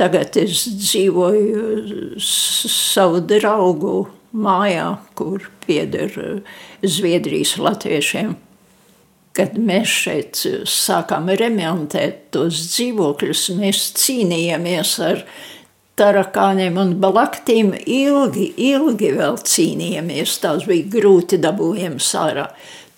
tagad 0.00 0.38
es 0.40 0.62
dzīvoju 0.68 2.20
savu 2.22 3.20
draugu 3.28 4.06
mājā, 4.36 4.92
kur 5.18 5.48
pieder 5.66 6.14
e, 6.20 6.28
Zviedrijas 6.86 7.56
latviešiem. 7.60 8.36
Kad 9.38 9.54
mēs 9.62 9.90
šeit 10.02 10.40
sākām 10.66 11.28
remontēt 11.38 12.32
tos 12.34 12.58
dzīvokļus, 12.72 13.44
mēs 13.58 13.84
cīnījāmies 14.00 14.96
ar 15.06 15.22
viņu 15.22 15.56
tarakāniem 15.98 16.78
un 16.80 16.94
balaktīm 17.02 17.74
ilgi, 17.84 18.52
ilgi 18.70 19.12
vēl 19.16 19.38
cīnījāmies. 19.42 20.38
Tās 20.42 20.66
bija 20.68 20.88
grūti 20.94 21.40
dabūjams 21.42 22.08
ārā. 22.18 22.48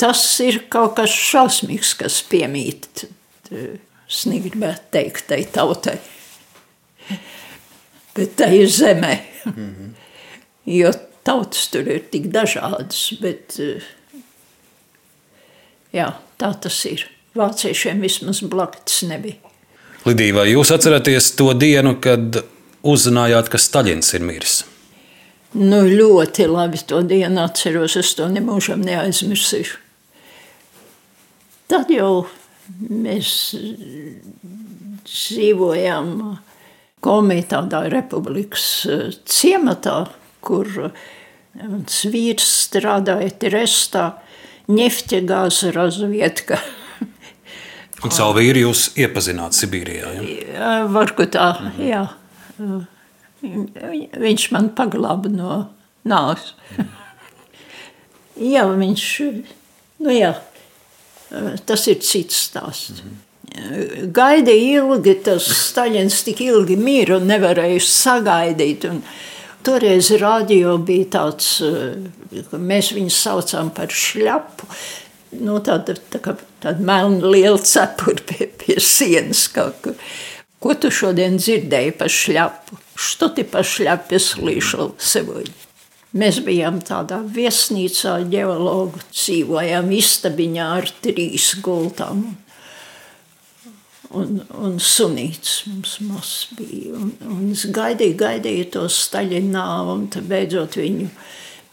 Tas 0.00 0.22
ir 0.44 0.62
kaut 0.72 0.96
kas 1.00 1.12
šausmīgs, 1.12 1.92
kas 2.00 2.20
piemīt, 2.30 3.04
es 3.50 4.22
negribētu 4.30 4.88
teikt, 4.96 5.26
tai 5.28 5.42
tautai, 5.52 5.98
bet 8.16 8.36
tai 8.40 8.66
zemē. 8.66 9.14
Mm 9.44 9.52
-hmm. 9.54 9.94
Jo 10.64 10.92
tautas 11.24 11.68
tur 11.68 11.88
ir 11.88 12.02
tik 12.10 12.28
dažādas, 12.32 13.12
bet 13.20 13.60
jā, 15.92 16.12
tā 16.38 16.54
tas 16.60 16.84
ir. 16.84 17.08
vāciešiem 17.34 18.00
vismaz 18.00 18.40
blakus 18.40 19.02
nebija. 19.02 19.36
Lidija, 20.04 20.34
vai 20.34 20.48
jūs 20.50 20.72
atceraties 20.74 21.30
to 21.36 21.52
dienu, 21.54 21.94
kad 22.00 22.40
uzzinājāt, 22.86 23.50
ka 23.52 23.60
Staļins 23.60 24.14
ir 24.16 24.24
miris? 24.26 24.60
Nu, 25.56 25.82
ļoti 25.82 26.46
labi 26.46 26.78
to 26.86 27.00
dienu 27.02 27.42
atceros. 27.42 27.96
Es 27.98 28.12
to 28.14 28.28
nemūžam 28.30 28.84
neaizmirsīšu. 28.86 29.80
Tad 31.70 31.90
jau 31.90 32.26
mēs 32.90 33.32
dzīvojām 35.06 36.14
komitādā 37.02 37.84
republikas 37.90 38.66
ciematā, 39.26 40.04
kur 40.44 40.70
mans 41.58 42.02
vīrs 42.10 42.50
strādāja 42.66 43.32
Trestā, 43.42 44.10
Ņefķegāza 44.70 45.72
razvietka. 45.74 46.60
Un 48.06 48.12
savu 48.14 48.36
vīru 48.38 48.68
jūs 48.68 48.84
iepazināt 49.02 49.56
Sibīrijā, 49.58 50.12
ja? 50.14 50.68
Varbūt 50.94 51.34
tā, 51.34 51.48
jā. 51.82 52.04
Viņš 53.40 54.50
man 54.52 54.70
paglāba 54.76 55.32
no 55.32 55.56
nāves. 56.08 56.52
jā, 58.52 58.66
viņš, 58.68 59.06
nu 60.04 60.14
jā, 60.14 60.34
tas 61.66 61.88
ir 61.88 62.00
cits 62.04 62.44
stāsts. 62.50 63.02
Gaidīja 63.50 64.84
ilgi, 64.84 65.16
tas 65.26 65.48
Staļins 65.50 66.20
tik 66.28 66.44
ilgi 66.44 66.76
mīra 66.78 67.18
un 67.18 67.26
nevarēja 67.30 67.80
sagaidīt. 67.82 68.86
Un 68.86 69.00
toreiz 69.66 70.12
radio 70.20 70.76
bija 70.78 71.08
tāds, 71.16 71.56
mēs 72.52 72.92
viņu 72.96 73.14
saucām 73.14 73.72
par 73.74 73.90
šļapu, 73.90 74.68
nu, 75.40 75.58
tāda, 75.66 75.96
tā 76.12 76.20
kā 76.22 76.36
tāda 76.62 76.84
melna 76.84 77.32
liela 77.32 77.58
cepura 77.58 78.22
pie, 78.28 78.50
pie 78.60 78.78
sienas 78.82 79.46
kaut 79.52 79.80
kur. 79.84 79.98
Ko 80.59 80.73
tu 80.73 80.89
šodien 80.89 81.37
dzirdēji 81.37 81.93
par 81.99 82.09
šļapu? 82.09 82.81
Что 82.95 83.27
ты 83.27 83.43
по 83.43 83.59
šļapе 83.59 84.19
слышал 84.19 84.95
сегодня? 84.97 85.53
Mēs 86.15 86.37
bijām 86.45 86.77
tādā 86.79 87.17
viesnīcā, 87.19 88.21
ģeologu 88.31 89.01
dzīvojām 89.11 89.89
istabiņā 89.97 90.67
ar 90.77 90.87
trīs 91.03 91.49
gultām. 91.59 92.21
Un, 94.15 94.39
un 94.55 94.77
sunīts 94.79 95.65
mums 95.67 95.97
maz 96.07 96.31
bija. 96.55 96.95
Un, 96.95 97.11
un 97.27 97.51
es 97.51 97.65
gaidīju, 97.67 98.15
gaidīju 98.21 98.69
to 98.77 98.85
staļinā, 98.87 99.67
un 99.91 100.07
tad 100.13 100.31
beidzot 100.31 100.79
viņu 100.79 101.09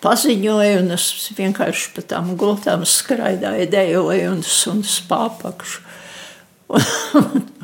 paziņoja, 0.02 0.82
un 0.82 0.96
es 0.98 1.06
vienkārši 1.38 1.94
pa 1.94 2.06
tām 2.16 2.34
gultām 2.34 2.82
skraidāju, 2.82 3.70
dejoju 3.70 4.34
un 4.34 4.42
sunas 4.42 4.98
pāpakšu. 5.06 5.86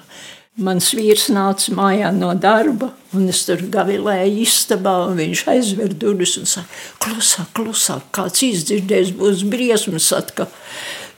Mans 0.61 0.91
vīrs 0.93 1.31
nāca 1.33 1.73
mājā 1.73 2.11
no 2.13 2.29
darba, 2.37 2.91
un 3.17 3.25
es 3.31 3.39
tur 3.47 3.63
gavilēju 3.73 4.43
istabā, 4.43 4.91
un 5.07 5.17
viņš 5.17 5.41
aizver 5.49 5.95
durvis 5.97 6.35
un 6.37 6.45
saka, 6.45 6.69
klusāk, 7.01 7.47
klusāk, 7.57 8.03
kāds 8.13 8.43
izdzirdēs, 8.45 9.15
būs 9.17 9.41
briesmas 9.49 10.11
atkal. 10.13 10.51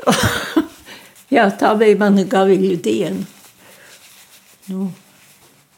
Jā, 1.36 1.50
tā 1.52 1.74
bija 1.76 2.00
mana 2.00 2.24
gaviļu 2.32 2.80
diena. 2.80 3.26
Nu, 4.72 4.88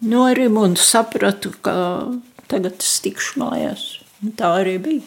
norim 0.05 0.59
un 0.61 0.77
sapratu, 0.77 1.55
ka 1.65 1.73
tagad 2.51 2.77
es 2.77 2.99
tikšu 3.01 3.41
mājās. 3.41 3.87
Un 4.21 4.37
tā 4.37 4.51
arī 4.59 4.75
bija. 4.77 5.01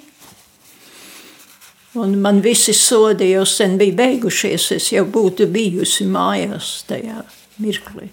Un 2.02 2.18
man 2.22 2.42
visi 2.42 2.74
sodi 2.74 3.30
jau 3.30 3.46
sen 3.46 3.78
bija 3.78 3.94
beigušies, 4.02 4.72
es 4.74 4.90
jau 4.90 5.06
būtu 5.06 5.46
bijusi 5.54 6.10
mājās 6.10 6.80
tajā 6.90 7.22
mirklī 7.62 8.10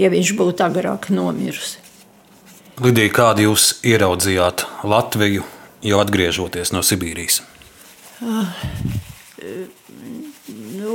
ja 0.00 0.10
viņš 0.12 0.34
būtu 0.38 0.64
agrāk 0.66 1.10
nomiris. 1.12 1.76
Lidija, 2.80 3.12
kādu 3.12 3.50
jūs 3.50 3.74
ieraudzījāt 3.84 4.64
Latviju, 4.88 5.44
jau 5.84 6.00
atgriežoties 6.00 6.72
no 6.72 6.80
Sibīrijas? 6.86 7.42
Uh, 8.20 8.48
nu, 10.78 10.94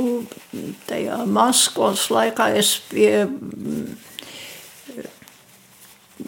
tajā 0.88 1.20
Maskavas 1.30 2.08
laikā 2.10 2.50
es 2.58 2.76
pie. 2.90 3.26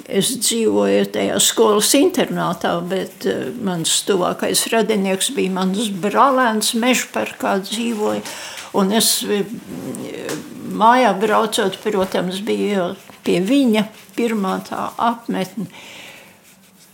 Es 0.09 0.31
dzīvoju 0.37 1.09
tajā 1.15 1.39
skolas 1.41 1.91
internātā, 1.97 2.75
bet 2.87 3.25
uh, 3.27 3.49
mans 3.65 3.97
tuvākais 4.07 4.67
radinieks 4.71 5.33
bija 5.35 5.55
mans 5.59 5.91
brālēns 6.05 6.75
Mežparkā 6.79 7.57
dzīvoja. 7.65 8.23
Un 8.77 8.93
es 8.93 9.23
mājā 10.79 11.13
braucot, 11.21 11.79
protams, 11.85 12.43
bija 12.45 12.93
pie 13.25 13.39
viņa 13.45 13.87
pirmā 14.17 14.59
tā 14.69 14.91
apmetne. 14.97 15.69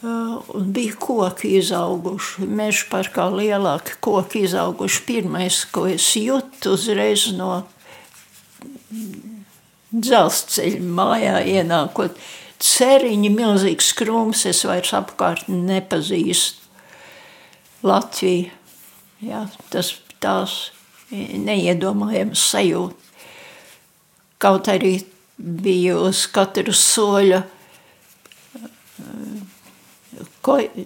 Uh, 0.04 0.42
un 0.52 0.66
bija 0.76 0.92
koki 1.00 1.54
izauguši, 1.56 2.44
meža 2.44 2.84
parkā 2.90 3.24
lielāki 3.32 3.96
koki 4.04 4.42
izauguši. 4.44 5.00
Pirmais, 5.08 5.62
ko 5.72 5.86
es 5.88 6.10
jūtu 6.20 6.74
uzreiz 6.76 7.30
no 7.38 7.62
dzelzceļa 9.94 10.82
mājā 10.98 11.38
ienākot, 11.54 12.20
ceriņi, 12.60 13.30
milzīgs 13.32 13.94
krūms, 13.96 14.44
es 14.50 14.60
vairs 14.68 14.92
apkārt 14.96 15.48
nepazīstu. 15.48 16.60
Latvija, 17.84 18.52
jā, 19.24 19.42
tas 19.72 19.94
tās 20.20 20.73
neiedomājams 21.44 22.44
sajūta. 22.52 23.00
Kaut 24.42 24.68
arī 24.68 24.98
bija 25.38 25.96
uz 26.04 26.24
katru 26.32 26.74
soļa 26.76 27.42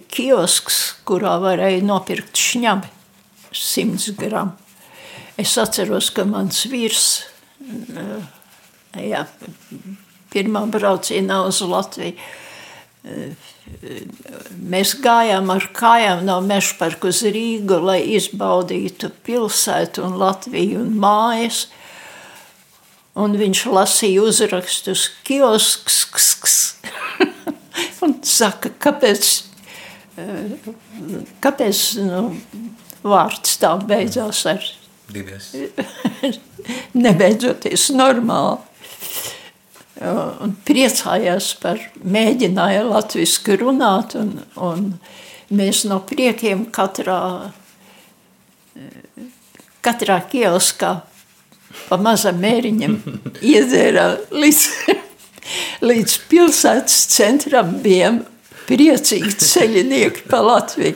kiosks, 0.09 0.77
kurā 1.07 1.35
varēja 1.43 1.83
nopirkt 1.85 2.39
šņabi, 2.39 2.91
100 3.51 4.15
gramu. 4.19 4.55
Es 5.39 5.55
atceros, 5.59 6.09
ka 6.11 6.25
mans 6.27 6.65
vīrs 6.67 7.05
jā, 8.99 9.25
pirmā 10.33 10.65
braucienā 10.71 11.41
uz 11.47 11.61
Latviju. 11.63 12.15
Mēs 14.69 14.95
gājām 14.99 15.49
ar 15.53 15.69
kājām 15.73 16.25
no 16.27 16.39
Mešparka 16.43 17.09
uz 17.09 17.21
Rīgu, 17.23 17.79
lai 17.89 18.01
izbaudītu 18.17 19.11
pilsētu 19.25 20.03
un 20.07 20.17
Latviju 20.19 20.83
un 20.85 20.97
mājas– 21.03 21.65
un 23.19 23.35
viņš 23.39 23.63
lasīja 23.73 24.23
uzrakstus 24.27 25.07
kiosks. 25.27 26.59
un 28.05 28.17
saka, 28.25 28.71
kāpēc, 28.81 29.29
eh, 30.19 30.69
kāpēc 31.43 31.83
nu, 32.05 32.23
vārds 33.03 33.57
tā 33.61 33.75
beidzās 33.89 34.45
ar 34.49 34.63
divies. 35.13 35.51
nebeidzoties 37.05 37.89
normāli. 37.95 38.59
Un 39.99 40.53
priecājās 40.63 41.49
par 41.59 41.81
mēģināja 42.07 42.85
latviski 42.87 43.57
runāt, 43.59 44.15
un, 44.15 44.37
un 44.55 44.85
mēs 45.51 45.83
no 45.89 45.99
priekiem 46.07 46.65
katrā, 46.71 47.51
katrā 49.83 50.21
kioskā 50.31 50.93
pa 51.89 51.99
mazam 51.99 52.39
mēriņam 52.39 52.95
iedzēra 53.53 54.07
līdz, 54.31 54.63
līdz 55.83 56.17
pilsētas 56.31 57.03
centram 57.11 57.75
bijām 57.83 58.23
priecīgi 58.69 59.35
ceļinieki 59.35 60.27
pa 60.31 60.39
Latviju. 60.45 60.95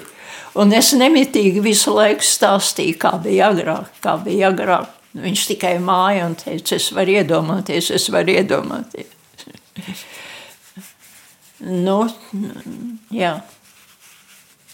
Un 0.62 0.70
es 0.78 0.92
nemitīgi 0.94 1.64
visu 1.66 1.96
laiku 1.98 2.24
stāstīju, 2.24 3.00
kā 3.02 3.16
bija 3.20 3.50
agrāk, 3.50 3.88
kā 4.04 4.20
bija 4.22 4.52
agrāk. 4.54 4.92
Viņš 5.14 5.46
tikai 5.52 5.76
māja 5.84 6.26
un 6.26 6.36
teica, 6.40 6.76
es 6.80 6.90
varu 6.96 7.18
iedomāties, 7.20 7.92
es 7.94 8.08
varu 8.14 8.34
iedomāties. 8.34 9.12
nu, 11.86 12.00
jā. 13.14 13.36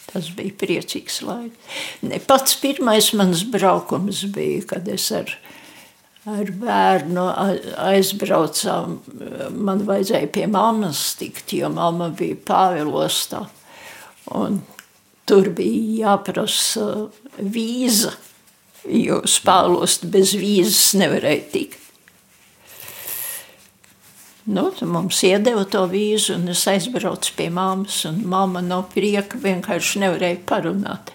Tas 0.10 0.32
bija 0.34 0.56
priecīgs 0.58 1.20
laiks. 1.28 2.24
Pats 2.26 2.56
pirmais 2.64 3.12
mans 3.14 3.44
braukums 3.52 4.24
bija, 4.34 4.64
kad 4.72 4.88
es 4.90 5.12
ar 5.14 5.36
ar 6.28 6.50
bērnu 6.62 7.26
aizbraucām. 7.80 8.98
Man 9.56 9.86
vajadzēja 9.88 10.32
pie 10.34 10.48
mammas 10.52 11.14
tikt, 11.20 11.54
jo 11.56 11.70
mamma 11.74 12.10
bija 12.16 12.38
Pāvilostā. 12.50 13.46
Un 14.36 14.62
tur 15.30 15.50
bija 15.56 16.10
jāprasa 16.10 17.10
vīza, 17.40 18.14
jo 18.88 19.20
uz 19.26 19.36
Pāvilostu 19.44 20.10
bez 20.14 20.34
vīzes 20.38 20.94
nevarēja 21.00 21.46
tikt. 21.54 21.86
Nu, 24.50 24.72
mums 24.82 25.20
iedeva 25.28 25.62
to 25.70 25.84
vīzu, 25.92 26.40
un 26.40 26.50
es 26.50 26.64
aizbraucu 26.72 27.36
pie 27.38 27.52
mammas. 27.54 28.02
Māma 28.26 28.64
no 28.66 28.80
prieka 28.90 29.38
vienkārši 29.38 30.02
nevarēja 30.02 30.40
parunāt. 30.50 31.12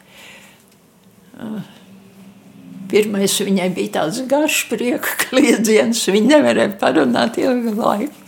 Pirmais 2.93 3.35
viņai 3.43 3.67
bija 3.75 3.95
tāds 3.97 4.21
garš 4.31 4.61
prieka 4.71 5.17
kliedziens, 5.25 6.05
viņa 6.07 6.31
nevarēja 6.37 6.77
parunāt 6.79 7.41
ilgu 7.43 7.75
laiku. 7.81 8.21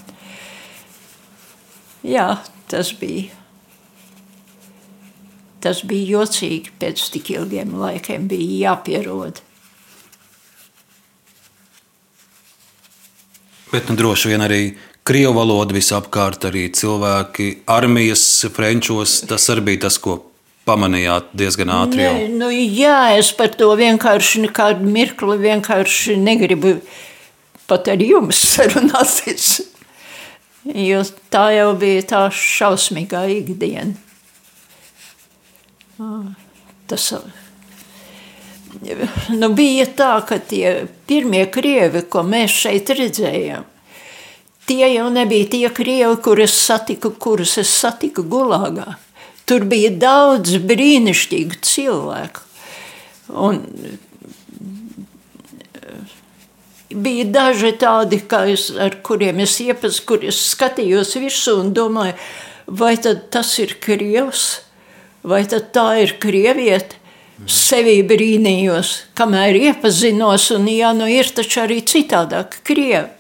Jā, 2.07 2.33
tas 2.71 2.91
bija. 2.99 3.36
Tas 5.67 5.81
bija 5.83 6.21
jocīgi, 6.21 6.71
pēc 6.79 7.01
tik 7.11 7.33
ilgiem 7.35 7.73
laikiem 7.75 8.29
bija 8.31 8.69
jāpierod. 8.69 9.41
Bet 13.73 13.89
nu, 13.91 13.97
droši 13.99 14.31
vien 14.31 14.45
arī 14.47 14.61
krievu 15.03 15.35
valoda 15.41 15.75
visapkārt, 15.75 16.47
arī 16.47 16.69
cilvēki 16.71 17.49
armijas, 17.67 18.23
frančos. 18.55 19.19
Tas 19.27 19.49
arī 19.51 19.73
bija 19.73 19.89
tas, 19.89 19.99
ko 19.99 20.21
pamanījāt 20.71 21.35
diezgan 21.35 21.75
ātri. 21.75 22.07
Nē, 22.07 22.31
nu, 22.39 22.53
jā, 22.55 23.17
es 23.19 23.33
par 23.35 23.51
to 23.59 23.73
vienkārši 23.79 24.47
nekādu 24.47 24.87
mirkli 24.87 25.41
vienkārši 25.43 26.15
negribu 26.23 26.77
pat 27.67 27.91
ar 27.91 28.07
jums 28.07 28.45
sarunāties. 28.55 29.51
Jo 30.67 31.03
tā 31.35 31.49
jau 31.59 31.71
bija 31.79 32.07
tā 32.15 32.27
šausmīgā 32.31 33.27
ikdiena. 33.41 34.06
Tas 36.87 37.09
nu, 39.33 39.49
bija 39.57 39.87
tā, 39.97 40.13
ka 40.29 40.39
tie 40.39 40.87
pirmie 41.09 41.47
krievi, 41.53 42.05
ko 42.11 42.23
mēs 42.27 42.55
šeit 42.65 42.91
redzējām, 42.93 43.65
tie 44.69 44.91
jau 44.93 45.07
nebija 45.13 45.51
tie 45.55 45.69
krievi, 45.75 46.17
kurus 46.23 46.57
satiku, 46.67 47.15
kurus 47.17 47.57
es 47.63 47.73
satiku 47.73 48.27
Gulāgā. 48.27 48.97
Tur 49.47 49.65
bija 49.71 49.93
daudz 49.95 50.57
brīnišķīgu 50.67 51.61
cilvēku. 51.63 52.43
Un 53.31 53.63
bija 56.91 57.25
daži 57.31 57.73
tādi, 57.79 58.21
es, 58.51 58.69
ar 58.75 58.99
kuriem 59.07 59.41
es 59.45 59.55
iepazu, 59.63 60.03
kur 60.07 60.27
es 60.27 60.41
skatījos 60.51 61.15
virsū 61.19 61.61
un 61.63 61.73
domāju, 61.77 62.17
vai 62.67 62.97
tas 62.99 63.53
ir 63.63 63.77
krievs, 63.83 64.66
vai 65.27 65.43
tā 65.47 65.89
ir 66.03 66.17
krieviete. 66.23 67.03
Sevi 67.53 67.99
brīnījos, 68.01 69.13
kamēr 69.19 69.59
iepazinos, 69.59 70.47
un 70.55 70.71
jā, 70.73 70.95
nu 70.97 71.05
ir 71.05 71.29
taču 71.37 71.61
arī 71.67 71.83
citādāk 71.85 72.63
krievi. 72.65 73.11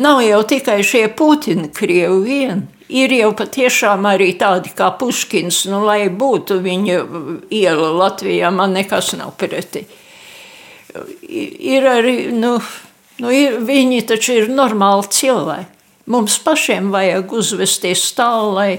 Nav 0.00 0.22
jau 0.24 0.40
tikai 0.48 0.78
šie 0.84 1.04
Putina 1.12 1.68
krievi 1.72 2.16
vien. 2.24 2.64
Ir 2.88 3.12
jau 3.12 3.34
patiešām 3.36 4.08
arī 4.08 4.30
tādi 4.38 4.72
kā 4.76 4.88
Puškins, 4.96 5.64
nu, 5.68 5.82
lai 5.84 6.06
būtu 6.08 6.60
viņa 6.64 6.98
iela 7.52 7.92
Latvijā, 7.98 8.48
man 8.54 8.76
nekas 8.76 9.12
nav 9.18 9.34
pretī. 9.36 9.84
Ir 11.28 11.88
arī, 11.90 12.18
nu, 12.32 12.56
nu 13.20 13.32
ir, 13.34 13.58
viņi 13.66 14.04
taču 14.08 14.38
ir 14.40 14.52
normāli 14.52 15.10
cilvēki. 15.12 15.72
Mums 16.06 16.38
pašiem 16.40 16.92
vajag 16.94 17.32
uzvesties 17.34 18.04
tā, 18.14 18.30
lai 18.46 18.70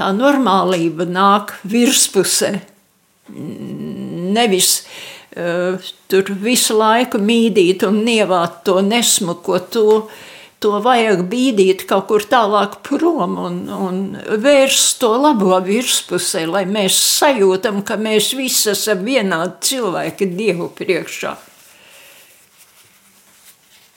tā 0.00 0.10
normālība 0.16 1.06
nāk 1.08 1.58
virspusē. 1.68 2.54
Nevis 3.30 4.72
uh, 4.80 5.92
tur 6.10 6.32
visu 6.42 6.78
laiku 6.80 7.20
mīdīt 7.22 7.84
un 7.86 8.02
nievāt 8.06 8.62
to 8.66 8.80
nesmuko 8.84 9.60
to, 9.72 9.86
to 10.60 10.72
vajag 10.84 11.22
bīdīt 11.30 11.84
kaut 11.90 12.08
kur 12.10 12.24
tālāk 12.24 12.80
prom 12.86 13.36
un, 13.44 13.60
un 13.70 14.00
vērst 14.16 14.98
to 15.02 15.12
labo 15.20 15.60
virspusē, 15.64 16.46
lai 16.48 16.64
mēs 16.68 16.96
sajūtam, 17.20 17.84
ka 17.86 18.00
mēs 18.00 18.32
visi 18.38 18.72
esam 18.72 19.04
vienādi 19.06 19.70
cilvēki 19.70 20.32
Dievu 20.34 20.72
priekšā. 20.76 21.36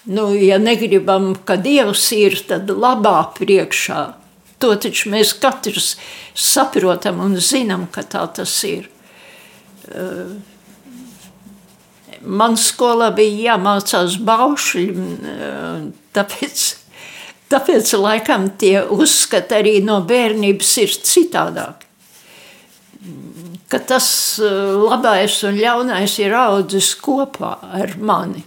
Nu, 0.03 0.33
ja 0.35 0.57
negribam, 0.59 1.31
ka 1.47 1.55
Dievs 1.55 2.09
ir, 2.11 2.35
tad 2.43 2.67
labā 2.67 3.21
priekšā. 3.37 4.01
To 4.63 4.71
taču 4.79 5.11
mēs 5.11 5.35
katrs 5.43 5.97
saprotam 6.33 7.19
un 7.19 7.35
zinām, 7.35 7.89
ka 7.91 8.05
tā 8.07 8.23
tas 8.37 8.53
ir. 8.63 8.87
Man 12.23 12.55
skolā 12.55 13.09
bija 13.17 13.51
jāmācās 13.51 14.15
baušļi, 14.23 14.87
Tāpēc, 16.13 16.63
tāpēc 17.49 17.93
laikam 17.97 18.51
tie 18.61 18.83
uzskati 18.93 19.57
arī 19.57 19.73
no 19.85 19.97
bērnības 20.05 20.73
ir 20.83 20.93
citādāk. 21.09 21.87
Ka 23.71 23.79
tas 23.89 24.07
eh, 24.37 24.59
labais 24.77 25.39
un 25.47 25.57
ļaunais 25.57 26.19
ir 26.21 26.35
audzis 26.37 26.93
kopā 27.01 27.55
ar 27.81 27.95
mani. 27.97 28.43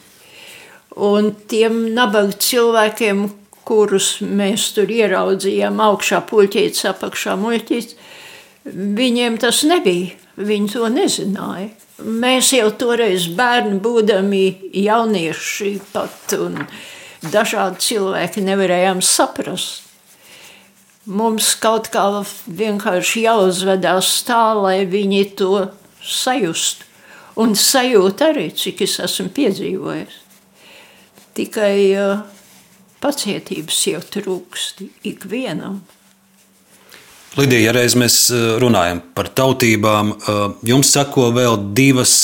Un 1.03 1.33
tiem 1.51 1.89
nabaga 1.97 2.39
cilvēkiem, 2.41 3.27
kurus 3.67 4.17
mēs 4.23 4.71
tur 4.77 4.91
ieraudzījām, 4.93 5.81
augšā 5.83 6.23
puķītis, 6.31 6.85
apakšā 6.93 7.35
muļķītis, 7.41 7.97
viņiem 9.01 9.41
tas 9.43 9.65
nebija. 9.67 10.15
Viņi 10.37 10.69
to 10.69 10.89
nezināja. 10.93 11.71
Mēs 12.05 12.51
jau 12.53 12.69
toreiz 12.77 13.25
bērni 13.33 13.79
būdami 13.81 14.43
jaunieši 14.85 15.71
pat 15.95 16.35
un 16.37 16.59
dažādi 17.33 17.81
cilvēki 17.87 18.45
nevarējām 18.45 19.01
saprast. 19.01 19.87
Mums 21.07 21.55
kaut 21.63 21.89
kā 21.95 22.05
vienkārši 22.61 23.23
jāuzvedās 23.25 24.11
tā, 24.29 24.43
lai 24.59 24.83
viņi 24.91 25.23
to 25.39 25.69
sajustu. 26.05 26.85
Un 27.41 27.53
sajūt 27.57 28.23
arī, 28.27 28.47
cik 28.57 28.83
es 28.85 28.99
esmu 29.05 29.31
piedzīvojis. 29.37 30.21
Tikai 31.37 31.77
uh, 32.01 32.36
pacietības 33.03 33.83
jau 33.93 34.03
trūkst 34.17 34.83
ikvienam. 35.07 35.81
Lidija, 37.37 37.67
ja 37.69 37.73
reiz 37.77 37.93
mēs 37.99 38.31
runājam 38.63 39.03
par 39.15 39.29
tautībām, 39.37 40.15
jums 40.65 40.93
sako 40.95 41.29
vēl 41.37 41.59
divas 41.77 42.15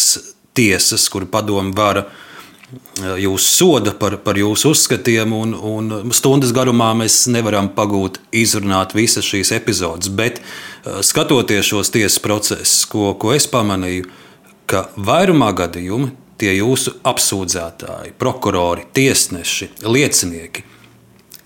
tiesas, 0.57 1.05
kur 1.13 1.27
padomu 1.29 1.75
vara 1.77 2.07
jūs 3.21 3.47
soda 3.59 3.93
par, 3.97 4.17
par 4.25 4.39
jūsu 4.41 4.73
uzskatiem, 4.73 5.33
un, 5.37 5.53
un 5.55 6.13
stundas 6.15 6.53
garumā 6.57 6.93
mēs 6.97 7.27
nevaram 7.33 7.69
pagūt 7.73 8.21
izrunāt 8.33 8.95
visas 8.97 9.27
šīs 9.29 9.53
epizodes. 9.57 10.09
Bet 10.09 10.41
eh, 10.41 11.01
skatoties 11.05 11.69
šos 11.69 11.93
tiesas 11.93 12.21
procesus, 12.23 12.85
ko, 12.89 13.13
ko 13.21 13.35
es 13.37 13.49
pamanīju, 13.51 14.09
ka 14.71 14.87
vairumā 14.97 15.53
gadījumu 15.57 16.13
tie 16.43 16.57
jūsu 16.57 16.97
apsūdzētāji, 17.07 18.17
prokurori, 18.19 18.89
tiesneši, 18.95 19.71
liecinieki 19.87 20.65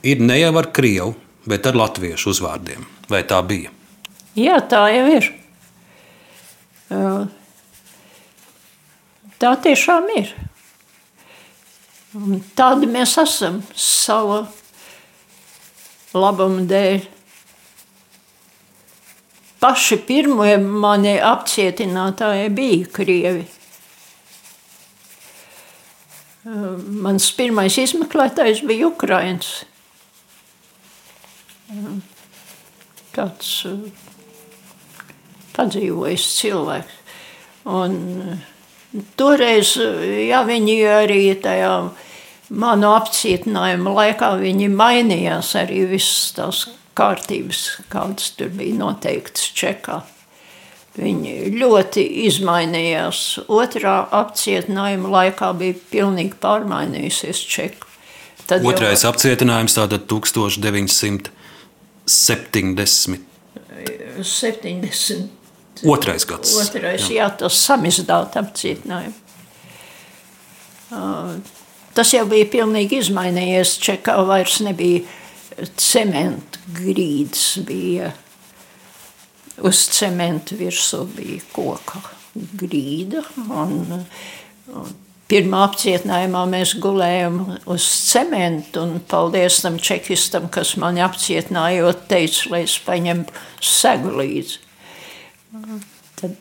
ir 0.07 0.22
ne 0.24 0.38
jau 0.40 0.53
ar 0.57 0.70
krievu, 0.72 1.12
bet 1.49 1.66
ar 1.68 1.76
latviešu 1.76 2.32
uzvārdiem. 2.32 2.86
Vai 3.11 3.22
tā 3.28 3.42
bija? 3.47 3.72
Jā, 4.36 4.59
tā 4.68 4.86
jau 4.92 5.07
ir. 5.12 5.28
Tā 9.36 9.53
tiešām 9.66 10.09
ir. 10.16 10.32
Tādi 12.57 12.88
mēs 12.88 13.16
esam 13.20 13.61
sava 13.76 14.47
labuma 16.16 16.64
dēļ. 16.70 17.05
Paši 19.61 19.99
pirmie 20.09 20.57
mani 20.62 21.16
apcietinātāji 21.20 22.49
bija 22.57 22.88
krievi. 22.97 23.44
Mans 26.47 27.26
pirmais 27.34 27.74
izmeklētājs 27.82 28.61
bija 28.66 28.86
Ukraiņš. 28.92 29.49
Tāds 33.16 33.51
padzīvojis 35.57 36.26
cilvēks. 36.36 37.01
Un 37.66 37.97
toreiz, 39.18 39.74
ja 40.28 40.44
viņi 40.47 40.76
arī 40.86 41.22
tajā 41.42 41.72
manu 42.55 42.92
apcietinājumu 42.94 43.97
laikā 43.97 44.36
viņi 44.38 44.68
mainījās 44.70 45.57
arī 45.59 45.82
visas 45.90 46.30
tās 46.36 46.66
kārtības, 46.97 47.64
kādas 47.90 48.30
tur 48.38 48.55
bija 48.55 48.78
noteiktas 48.78 49.51
čekā. 49.57 50.05
Viņi 50.97 51.53
ļoti 51.61 52.01
izmainījās. 52.24 53.44
Otrā 53.53 54.09
apcietinājuma 54.16 55.11
laikā 55.12 55.53
bija 55.59 55.76
pilnīgi 55.90 56.32
pārmainījusies 56.40 57.36
čeka. 57.53 57.84
Tad 58.47 58.64
Otrais 58.64 59.05
jau... 59.05 59.11
apcietinājums 59.12 59.76
tātad 59.76 60.07
1970. 60.09 61.28
70. 62.07 63.20
Otrais 65.84 66.24
gads. 66.24 66.57
Otrais, 66.62 67.11
jā, 67.11 67.16
jā 67.18 67.28
tas 67.42 67.55
samizdāt 67.66 68.36
apcietinājumu. 68.40 69.18
Uh, 70.86 71.34
Tas 71.97 72.12
jau 72.12 72.26
bija 72.28 72.44
pilnīgi 72.53 73.01
izmainījies. 73.01 73.78
Čekā 73.80 74.18
vairs 74.28 74.59
nebija 74.64 75.01
cementu 75.80 76.61
grīdas, 76.76 77.44
bija 77.64 78.11
uz 79.64 79.86
cementu 79.92 80.57
virsū 80.59 81.04
bija 81.16 81.42
koka 81.52 82.02
grīda. 82.61 83.22
Un, 83.48 84.04
un 84.72 84.94
pirmā 85.30 85.64
apcietinājumā 85.66 86.44
mēs 86.50 86.76
gulējām 86.82 87.40
uz 87.72 87.86
cementu, 88.11 88.84
un 88.84 89.00
paldies 89.09 89.61
tam 89.64 89.78
čekistam, 89.82 90.50
kas 90.52 90.76
mani 90.80 91.02
apcietinājot, 91.04 92.07
teica, 92.11 92.50
lai 92.52 92.62
es 92.66 92.76
paņemtu 92.86 93.44
segu 93.64 94.14
līdzi. 94.20 94.62
Tad 96.20 96.36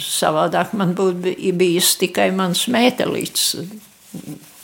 savādāk 0.00 0.74
man 0.76 0.94
būtu 0.98 1.36
bijis 1.56 1.94
tikai 2.00 2.30
mans 2.34 2.66
mētelīts. 2.72 3.52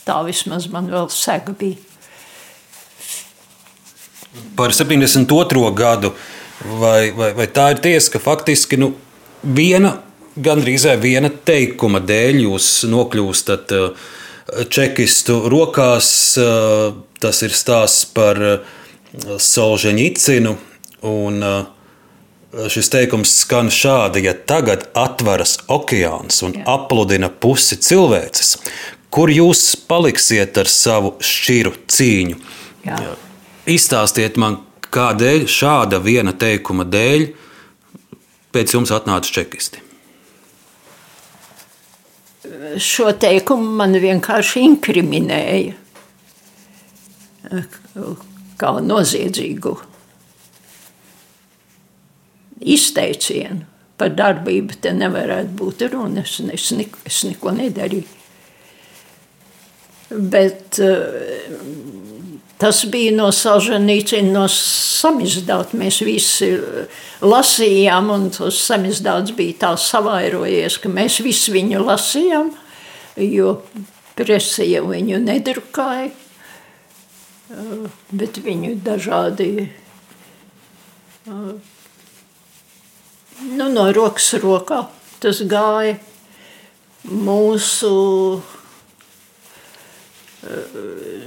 Tā 0.06 0.20
vismaz 0.26 0.68
man 0.72 0.90
vēl 0.92 1.10
sega 1.12 1.54
bija. 1.56 1.78
Par 4.56 4.72
72. 4.76 5.70
gadu 5.76 6.12
vai, 6.64 7.10
vai, 7.16 7.32
vai 7.36 7.46
tā 7.46 7.70
ir 7.74 7.82
tiesa, 7.84 8.14
ka 8.14 8.22
faktiski 8.22 8.78
nu, 8.80 8.92
viena, 9.42 9.96
gandrīz 10.36 10.86
viena 11.02 11.30
teikuma 11.30 12.00
dēļ 12.04 12.42
jūs 12.46 12.70
nokļūstat 12.92 13.76
uh, 13.76 14.08
čekistu 14.70 15.42
rokās. 15.52 16.10
Uh, 16.40 17.02
tas 17.20 17.40
ir 17.42 17.54
stāsts 17.56 18.04
par 18.12 18.38
Solženicinu. 19.16 20.56
Un, 21.06 21.42
šis 22.72 22.90
teikums 22.92 23.32
skan 23.42 23.70
šādi: 23.72 24.24
ja 24.26 24.34
tagad 24.34 24.88
atveras 24.96 25.58
okeāns 25.68 26.42
un 26.46 26.56
Jā. 26.56 26.64
apludina 26.76 27.28
pusi 27.28 27.78
cilvēces, 27.80 28.56
kur 29.12 29.32
jūs 29.32 29.74
paliksiet 29.88 30.58
ar 30.60 30.70
savu 30.70 31.14
šķiru 31.20 31.74
cīņu? 31.92 32.40
Jā. 32.86 33.00
Izstāstiet 33.66 34.38
man, 34.40 34.60
kādēļ 34.96 35.46
šāda 35.50 36.00
viena 36.02 36.32
teikuma 36.36 36.86
dēļ 36.88 37.26
pēc 38.56 38.76
jums 38.76 38.92
atnāca 38.96 39.32
čekisti? 39.38 39.82
Šo 42.80 43.10
teikumu 43.20 43.72
man 43.78 43.96
vienkārši 44.00 44.62
inkriminēja 44.66 45.74
kā 48.60 48.72
noziedzīgu 48.82 49.74
izteicienu. 52.76 53.64
Par 53.96 54.12
darbību 54.12 54.76
te 54.84 54.92
nevarētu 54.92 55.54
būt 55.56 55.86
runa. 55.92 56.20
Es, 56.24 56.36
es, 56.52 56.72
es 57.08 57.20
neko 57.24 57.54
nedarīju. 57.56 58.04
Bet 60.32 60.78
Tas 62.56 62.78
bija 62.88 63.12
no 63.12 63.28
Salžanīcina, 63.36 64.30
no 64.32 64.46
samizdāta. 64.48 65.76
Mēs 65.76 66.00
visi 66.06 66.54
lasījām, 67.20 68.08
un 68.14 68.30
tas 68.32 68.60
samizdāts 68.64 69.34
bija 69.36 69.58
tā 69.66 69.72
savairojies, 69.80 70.78
ka 70.80 70.88
mēs 70.92 71.20
visi 71.24 71.52
viņu 71.52 71.82
lasījām, 71.84 72.54
jo 73.20 73.58
presa 74.16 74.64
jau 74.64 74.86
viņu 74.88 75.20
nedrukāja, 75.20 76.10
bet 78.16 78.40
viņu 78.40 78.72
dažādi 78.86 79.50
nu, 83.44 83.68
no 83.68 83.86
rokas 83.92 84.32
rokā 84.40 84.86
tas 85.20 85.42
gāja 85.48 85.98
mūsu 87.06 87.92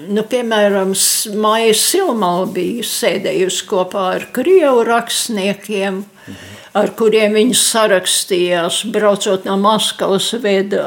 nu, 0.09 0.23
piemēram, 0.29 0.93
Maija 1.39 1.75
Silmala 1.77 2.47
bija 2.53 2.85
sēdējusi 2.87 3.65
kopā 3.69 4.05
ar 4.15 4.27
krievu 4.35 4.83
rakstniekiem, 4.87 6.03
ar 6.79 6.93
kuriem 6.97 7.35
viņa 7.37 7.57
sarakstījās, 7.59 8.83
braucot 8.93 9.47
no 9.49 9.57
Maskavas, 9.61 10.31
veda 10.43 10.85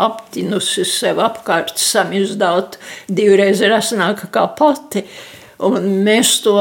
aptinusi 0.00 0.86
sev 0.88 1.22
apkārt 1.22 1.78
samizdāt 1.80 2.80
divreiz 3.08 3.62
resnāka 3.64 4.30
kā 4.32 4.48
pati. 4.58 5.06
Un 5.62 5.84
mēs 6.02 6.40
to 6.42 6.56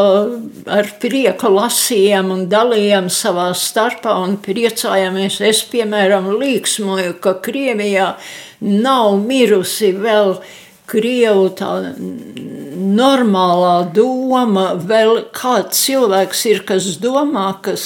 ar 0.70 0.89
prieku 1.02 1.49
lasījām 1.49 2.28
un 2.36 2.43
dalījām 2.52 3.08
savā 3.10 3.47
starpā 3.58 4.14
un 4.22 4.36
priecājāmies. 4.45 5.39
Es, 5.41 5.64
piemēram, 5.72 6.28
līksmoju, 6.38 7.16
ka 7.24 7.39
Krievijā 7.41 8.12
nav 8.62 9.16
mirusi 9.24 9.89
vēl 9.97 10.36
uh, 10.36 10.52
Krievu 10.92 11.52
tā 11.56 11.70
normālā 12.82 13.76
doma, 13.96 14.72
vēl 14.76 15.26
kāds 15.36 15.86
cilvēks 15.86 16.44
ir, 16.52 16.64
kas 16.68 16.89
domā, 17.02 17.52
kas, 17.64 17.86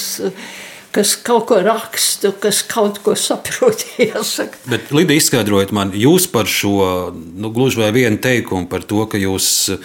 kas 0.95 1.13
kaut 1.25 1.47
ko 1.51 1.59
raksta, 1.65 2.31
kas 2.41 2.63
kaut 2.69 3.01
ko 3.05 3.15
saprot. 3.19 3.85
Jāsaka. 4.01 4.63
Bet, 4.71 4.89
Lidija, 4.95 5.21
izskaidrojiet 5.21 5.75
man, 5.75 5.93
jūs 5.93 6.27
par 6.31 6.49
šo, 6.49 7.13
nu, 7.13 7.53
gluži 7.53 7.83
vai 7.83 7.93
vienu 7.95 8.21
teikumu 8.21 8.69
par 8.71 8.87
to, 8.87 9.03
ka 9.11 9.21
jūs 9.21 9.49
uh, 9.75 9.83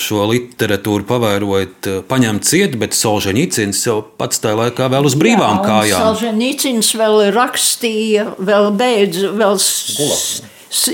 šo 0.00 0.24
literatūru 0.32 1.06
pavērojat, 1.08 1.90
uh, 1.90 2.00
paņemt 2.08 2.48
ciet, 2.48 2.74
bet 2.80 2.96
Solženicins 2.98 3.84
jau 3.86 4.00
pats 4.18 4.42
tajā 4.42 4.58
laikā 4.64 4.88
vēl 4.90 5.06
uz 5.10 5.18
brīvām 5.20 5.60
Jā, 5.60 5.68
kājām. 5.68 6.08
Solženicins 6.08 6.94
vēl 6.98 7.28
rakstīja, 7.36 8.32
vēl 8.42 8.72
beidz, 8.80 9.22
vēl. 9.28 9.62
Gula. 9.92 10.18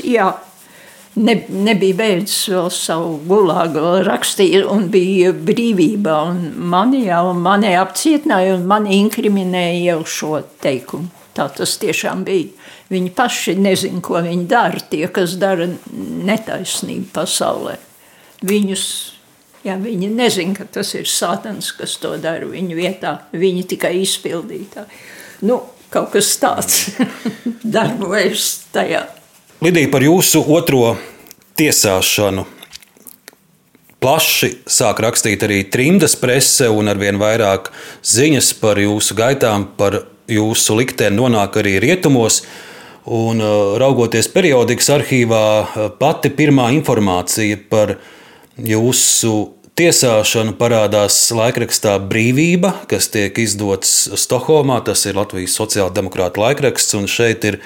Jā, 0.02 0.32
ne, 1.18 1.34
nebija 1.48 1.96
beidzis 1.98 2.48
vēl 2.52 2.68
savu 2.72 3.16
gulāgu, 3.28 3.82
rakstīja, 4.06 4.64
un 4.72 4.88
bija 4.92 5.32
brīvība. 5.32 6.16
Un 6.30 6.40
mani 6.70 7.04
jau 7.06 7.34
mani 7.36 7.74
apcietināja 7.78 8.56
un 8.58 8.66
mani 8.70 8.98
inkriminēja 9.02 9.92
jau 9.92 10.00
šo 10.06 10.42
teikumu. 10.62 11.10
Tā 11.36 11.46
tas 11.54 11.76
tiešām 11.78 12.24
bija. 12.26 12.50
Viņi 12.90 13.12
paši 13.14 13.54
nezina, 13.60 14.00
ko 14.02 14.18
viņi 14.24 14.46
dara. 14.50 14.80
Tie, 14.90 15.04
kas 15.12 15.36
dara 15.38 15.68
netaisnību 15.68 17.12
pasaulē, 17.14 17.76
viņus, 18.48 18.84
ja 19.66 19.76
viņi 19.78 20.08
nezina, 20.16 20.56
ka 20.56 20.66
tas 20.78 20.94
ir 20.98 21.06
Sātans, 21.06 21.70
kas 21.76 21.98
to 22.02 22.16
dara 22.22 22.48
viņu 22.48 22.78
vietā. 22.78 23.18
Viņi 23.36 23.68
tikai 23.74 23.92
izpildītāji. 24.00 25.04
Nu, 25.46 25.60
kaut 25.92 26.10
kas 26.16 26.32
tāds 26.42 26.88
darbojas 27.76 28.50
tajā. 28.74 29.04
Lidija, 29.58 29.88
par 29.90 30.04
jūsu 30.06 30.38
otro 30.54 30.92
tiesāšanu 31.58 32.44
plaši 33.98 34.52
sāk 34.70 35.00
rakstīt 35.02 35.42
arī 35.42 35.64
trimdas 35.66 36.14
prese, 36.20 36.68
un 36.70 36.86
arvien 36.86 37.18
vairāk 37.18 37.72
ziņas 38.06 38.52
par 38.60 38.78
jūsu 38.78 39.16
gaitām, 39.18 39.64
par 39.74 40.04
jūsu 40.30 40.76
likteni 40.78 41.18
nonāk 41.18 41.58
arī 41.58 41.74
rietumos. 41.82 42.44
Un, 43.08 43.42
uh, 43.42 43.74
raugoties 43.82 44.30
periodikas 44.30 44.92
arhīvā, 44.94 45.42
uh, 45.64 45.90
pati 45.98 46.30
pirmā 46.30 46.68
informācija 46.76 47.58
par 47.72 47.96
jūsu 48.62 49.34
tiesāšanu 49.80 50.54
parādās 50.60 51.18
laikrakstā 51.34 51.98
Brīvība, 52.06 52.76
kas 52.86 53.10
tiek 53.10 53.42
izdots 53.42 54.04
Stokholmā. 54.22 54.84
Tas 54.86 55.02
ir 55.10 55.18
Latvijas 55.18 55.58
sociāldemokrāta 55.58 56.46
laikraksts, 56.46 56.94
un 57.00 57.10
šeit 57.10 57.48
ir 57.48 57.64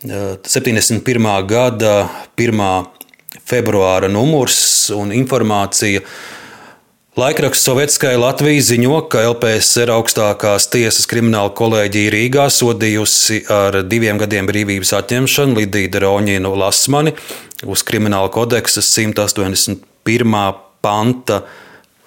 71. 0.00 1.46
gada 1.46 2.08
1. 2.36 2.86
februāra 3.44 4.08
numurs 4.08 4.88
un 4.96 5.12
informācija. 5.12 6.00
Laikraksts 7.20 7.66
Sovietskai 7.68 8.14
Latvijai 8.16 8.62
ziņo, 8.64 9.02
ka 9.12 9.26
LPSR 9.28 9.92
augstākās 9.92 10.70
tiesas 10.72 11.04
krimināla 11.10 11.52
kolēģija 11.52 12.14
Rīgā 12.14 12.48
sodījusi 12.48 13.42
ar 13.52 13.82
diviem 13.84 14.16
gadiem 14.22 14.48
brīvības 14.48 14.94
atņemšanu 15.02 15.60
Lidiju 15.60 15.92
Droņinu 15.98 16.54
Lasmani 16.56 17.12
uz 17.68 17.84
krimināla 17.84 18.32
kodeksa 18.32 18.80
181. 18.80 20.38
panta 20.80 21.42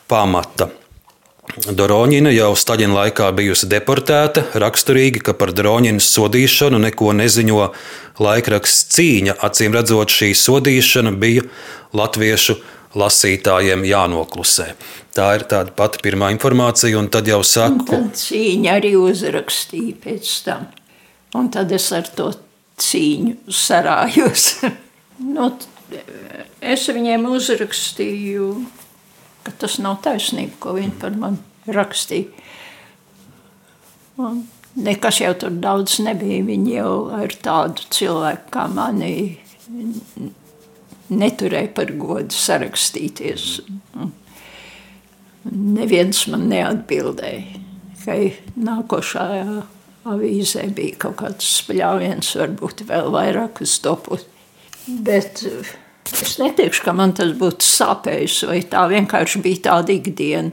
pamata. 0.10 0.74
Doroņina 1.52 2.32
jau 2.34 2.54
Staļina 2.58 2.96
laikā 2.96 3.28
bijusi 3.36 3.68
deportēta. 3.70 4.46
Raksturīgi, 4.58 5.22
ka 5.28 5.36
par 5.38 5.52
Doroņinas 5.54 6.08
sodīšanu 6.16 6.80
neko 6.88 7.12
neziņo 7.20 7.66
laikraksts 8.24 8.88
cīņa. 8.96 9.36
Acīm 9.44 9.76
redzot, 9.76 10.10
šī 10.10 10.32
sodīšana 10.40 11.14
bija 11.20 11.44
latviešu 11.94 12.58
lasītājiem 12.98 13.84
jānoklusē. 13.86 14.72
Tā 15.14 15.28
ir 15.38 15.46
tāda 15.50 15.74
pati 15.78 16.02
pirmā 16.06 16.32
informācija, 16.34 16.98
un 16.98 17.12
tad 17.14 17.30
jau 17.30 17.42
saku. 17.46 17.84
Un 17.84 17.86
tad 17.92 18.24
cīņa 18.24 18.78
arī 18.80 18.96
uzrakstīja 18.98 19.98
pēc 20.06 20.32
tam. 20.48 20.70
Un 21.38 21.50
tad 21.54 21.74
es 21.76 21.90
ar 21.94 22.08
to 22.18 22.32
cīņu 22.82 23.54
sarājos. 23.54 24.48
nu, 25.36 25.52
es 26.62 26.88
viņiem 26.90 27.28
uzrakstīju 27.30 28.48
ka 29.44 29.54
tas 29.64 29.78
nav 29.84 30.02
taisnība, 30.06 30.58
ko 30.64 30.76
viņi 30.78 30.98
par 31.02 31.16
mani 31.20 31.72
rakstīja. 31.74 32.32
Un 34.22 34.44
nekas 34.76 35.22
jau 35.22 35.34
tur 35.40 35.54
daudz 35.64 36.00
nebija. 36.04 36.44
Viņi 36.48 36.76
jau 36.78 36.94
ar 37.18 37.34
tādu 37.46 37.88
cilvēku 37.94 38.54
kā 38.54 38.68
mani 38.72 39.14
neturēja 41.14 41.72
par 41.76 41.94
godu 42.00 42.36
sarakstīties. 42.36 43.62
Neviens 45.54 46.24
man 46.32 46.48
neatbildēja, 46.52 47.62
ka 48.06 48.18
nākošajā 48.64 49.64
avīzē 50.14 50.68
bija 50.76 51.00
kaut 51.06 51.18
kāds 51.22 51.50
spļāviens, 51.60 52.34
varbūt 52.40 52.86
vēl 52.88 53.12
vairāk 53.12 53.64
uz 53.64 53.76
topu. 53.84 54.20
Bet 55.04 55.44
uh, 55.48 55.74
es 56.12 56.36
neteikšu, 56.42 56.84
ka 56.86 56.92
man 56.98 57.12
tas 57.18 57.32
būtu 57.40 57.64
sāpējis, 57.68 58.44
vai 58.50 58.60
tā 58.68 58.82
vienkārši 58.92 59.42
bija 59.44 59.60
tāda 59.70 59.90
ikdiena. 59.96 60.52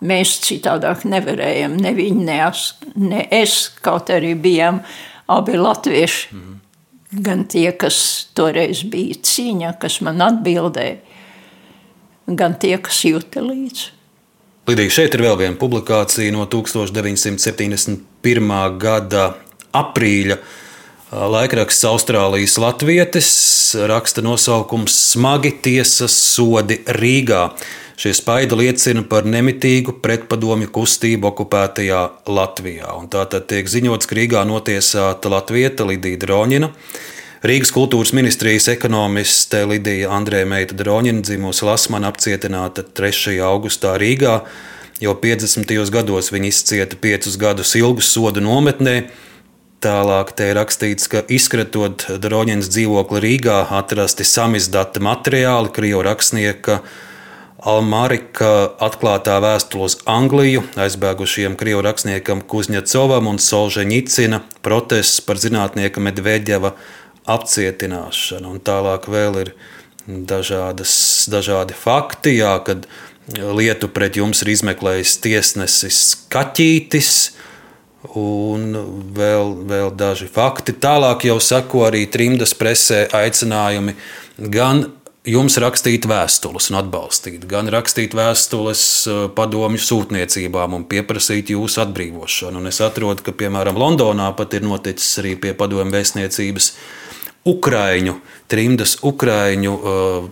Mēs 0.00 0.38
citādāk 0.46 1.04
nevarējām, 1.04 1.76
ne 1.76 1.92
viņi, 1.92 2.24
ne 2.24 2.38
es, 2.46 2.74
ne 2.96 3.26
es 3.36 3.68
kaut 3.84 4.08
arī 4.08 4.32
bijām 4.34 4.80
abi 5.28 5.56
latvieši. 5.60 6.28
Mm 6.32 6.40
-hmm. 6.40 6.56
Gan 7.22 7.44
tie, 7.44 7.72
kas 7.72 8.26
toreiz 8.34 8.82
bija 8.82 9.14
cīņā, 9.14 9.78
kas 9.78 10.00
man 10.00 10.22
atbildēja, 10.22 10.96
gan 12.26 12.54
tie, 12.54 12.78
kas 12.78 13.04
jūta 13.04 13.42
līdzi. 13.42 13.90
Lidija, 14.66 14.90
šeit 14.90 15.14
ir 15.14 15.22
vēl 15.24 15.38
viena 15.38 15.56
publikācija 15.56 16.32
no 16.32 16.46
1971. 16.46 18.78
gada 18.78 19.34
aprīļa. 19.72 20.36
Laikraksts 21.10 21.84
Austrālijas 21.84 22.58
Latvijas 22.58 23.74
raksta 23.74 24.22
nosaukums 24.22 24.94
Smagi 25.10 25.50
tiesas 25.62 26.14
sodi 26.14 26.76
Rīgā. 26.86 27.48
Šie 27.98 28.12
spaidi 28.14 28.54
liecina 28.54 29.02
par 29.02 29.26
nemitīgu 29.26 29.96
pretpadomju 30.04 30.68
kustību 30.70 31.26
okupētajā 31.32 32.02
Latvijā. 32.30 32.92
Un 32.94 33.08
tātad 33.10 33.48
tiek 33.50 33.66
ziņots, 33.66 34.06
ka 34.06 34.14
Rīgā 34.20 34.44
notiesāta 34.46 35.32
Latvieta 35.32 35.88
Lidija 35.88 36.20
Droņina. 36.22 36.68
Rīgas 37.42 37.74
kultūras 37.74 38.12
ministrijas 38.14 38.68
ekonomiste 38.70 39.64
Lidija 39.66 40.12
Andrēja 40.14 40.46
Meita 40.46 40.76
Droņina 40.78 41.24
dzimusi 41.26 41.66
Lasmana 41.66 42.12
apcietināta 42.14 42.84
3. 42.86 43.34
augustā 43.48 43.96
Rīgā. 43.98 44.44
Jau 45.02 45.16
50. 45.18 45.74
gados 45.90 46.30
viņa 46.30 46.52
izcieta 46.54 47.00
piecus 47.02 47.34
gadus 47.40 47.74
ilgu 47.82 48.06
sodu 48.06 48.44
nometnē. 48.46 48.96
Tālāk 49.80 50.34
te 50.36 50.50
ir 50.50 50.58
rakstīts, 50.58 51.06
ka 51.08 51.22
izkratot 51.32 52.04
Droņinas 52.20 52.68
dzīvokli 52.68 53.22
Rīgā 53.24 53.62
atrasti 53.78 54.26
samizdata 54.28 55.00
materiāli 55.00 55.72
Krievu 55.72 56.02
rakstnieka 56.04 56.82
Almarika 57.60 58.74
atklātā 58.80 59.38
vēstule 59.40 59.88
uz 59.88 59.96
Angliju, 60.08 60.62
aizbēgušiem 60.80 61.56
krievu 61.60 61.82
rakstniekam 61.84 62.40
Kuzņecovam 62.48 63.28
un 63.28 63.40
Solženicina 63.40 64.42
protests 64.64 65.20
par 65.24 65.40
zinātnieka 65.40 66.00
Medvedeva 66.00 66.74
apcietināšanu. 67.28 68.54
Un 68.54 68.62
tālāk 68.64 69.08
vēl 69.12 69.42
ir 69.46 69.52
dažādas, 70.08 70.92
dažādi 71.32 71.76
fakti, 71.76 72.38
jā, 72.40 72.54
kad 72.64 72.88
lietu 73.32 73.88
pret 73.92 74.16
jums 74.16 74.40
ir 74.44 74.54
izmeklējis 74.56 75.20
tiesnesis 75.24 76.00
Kaķītis. 76.32 77.14
Un 78.16 78.70
vēl, 79.12 79.50
vēl 79.68 79.90
daži 79.92 80.24
fakti. 80.32 80.72
Tālāk 80.72 81.26
jau 81.28 81.36
sako 81.42 81.84
arī 81.90 82.06
trimdas 82.08 82.54
presē 82.56 83.04
aicinājumi 83.12 83.92
gan 84.40 84.86
jums 85.28 85.58
rakstīt 85.60 86.06
vēstules 86.08 86.70
un 86.70 86.78
atbalstīt, 86.80 87.44
gan 87.50 87.68
rakstīt 87.72 88.14
vēstules 88.16 88.84
eh, 89.04 89.20
padomju 89.36 89.82
sūtniecībām 89.84 90.78
un 90.78 90.86
pieprasīt 90.88 91.52
jūsu 91.52 91.84
atbrīvošanu. 91.84 92.62
Un 92.62 92.70
es 92.72 92.80
atrodu, 92.84 93.24
ka 93.26 93.36
piemēram 93.36 93.78
Londonā 93.80 94.30
pat 94.38 94.56
ir 94.56 94.64
noticis 94.64 95.20
arī 95.20 95.36
pie 95.40 95.54
padomju 95.56 95.92
vēstniecības. 95.92 96.72
Ukrāņu, 97.50 98.18
trimdas 98.52 98.98
ukrāņu 99.08 99.70
uh, 99.72 100.26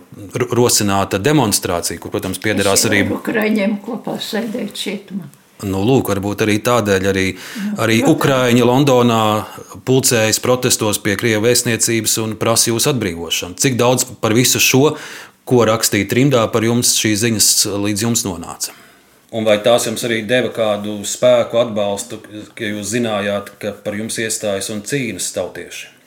rosināta 0.53 1.17
demonstrācija, 1.17 1.97
kur, 1.97 2.13
protams, 2.13 2.37
piederās 2.43 2.85
arī. 2.85 3.01
Ukrāņiem 3.15 3.79
kopā 3.81 4.13
sēdēt 4.21 4.77
cietumā. 4.77 5.25
Nu, 5.67 5.81
lūk, 5.83 6.07
varbūt 6.13 6.45
arī 6.45 6.55
tādēļ 6.63 7.07
arī, 7.11 7.25
arī 7.83 7.97
Ukrāņi 8.07 8.63
Londonā 8.63 9.23
pulcējas 9.83 10.39
protestos 10.39 11.01
pie 11.03 11.17
Krievijas 11.19 11.43
vēstniecības 11.43 12.15
un 12.23 12.37
prasa 12.39 12.71
jūsu 12.71 12.93
atbrīvošanu. 12.93 13.59
Cik 13.59 13.75
daudz 13.79 14.07
par 14.23 14.37
visu 14.37 14.61
šo, 14.63 14.93
ko 15.43 15.65
rakstīja 15.67 16.07
trimdā, 16.07 16.45
par 16.53 16.63
jums 16.63 16.93
šīs 17.01 17.25
ziņas 17.25 17.51
līdz 17.75 18.07
jums 18.07 18.23
nonāca? 18.23 18.71
Un 19.35 19.43
vai 19.45 19.59
tās 19.61 19.83
jums 19.85 20.07
arī 20.07 20.23
deva 20.25 20.49
kādu 20.55 20.95
spēku, 21.05 21.59
atbalstu, 21.59 22.23
ka 22.55 22.71
jūs 22.71 22.95
zinājāt, 22.95 23.51
ka 23.61 23.75
par 23.83 23.99
jums 23.99 24.15
iestājas 24.23 24.71
un 24.73 24.79
cīnas 24.87 25.27
tautieši? 25.35 25.98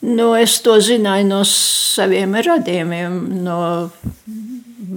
Nu, 0.00 0.30
es 0.32 0.54
to 0.64 0.78
zināju 0.80 1.26
no 1.28 1.40
saviem 1.44 2.32
radījumiem, 2.40 3.16
no 3.44 3.58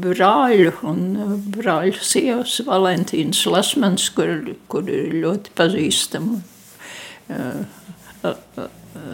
brāļu 0.03 0.71
un 0.87 1.01
uh, 1.19 1.33
brāļu 1.55 1.99
sievas 1.99 2.55
Valentīnas 2.63 3.41
Lasmans, 3.51 4.07
kur, 4.15 4.31
kur 4.71 4.87
ir 4.87 5.17
ļoti 5.25 5.51
pazīstama 5.57 6.39
uh, 6.39 7.83
uh, 8.23 8.63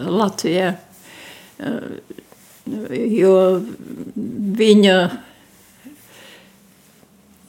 Latvijā. 0.06 0.74
Jo 2.70 3.34
viņa 4.60 4.96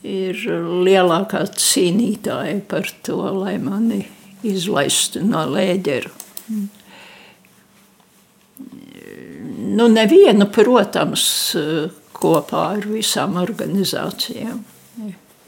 ir 0.04 0.42
lielākā 0.88 1.46
cīnītāja 1.56 2.58
par 2.68 2.90
to, 3.06 3.22
lai 3.38 3.56
mani 3.62 4.02
izlaistu 4.44 5.22
no 5.24 5.46
lēģera. 5.54 6.12
Nu, 9.62 9.88
nevienu, 9.92 10.48
protams, 10.54 11.24
kopā 12.18 12.66
ar 12.76 12.88
visām 12.90 13.38
organizācijām. 13.42 14.62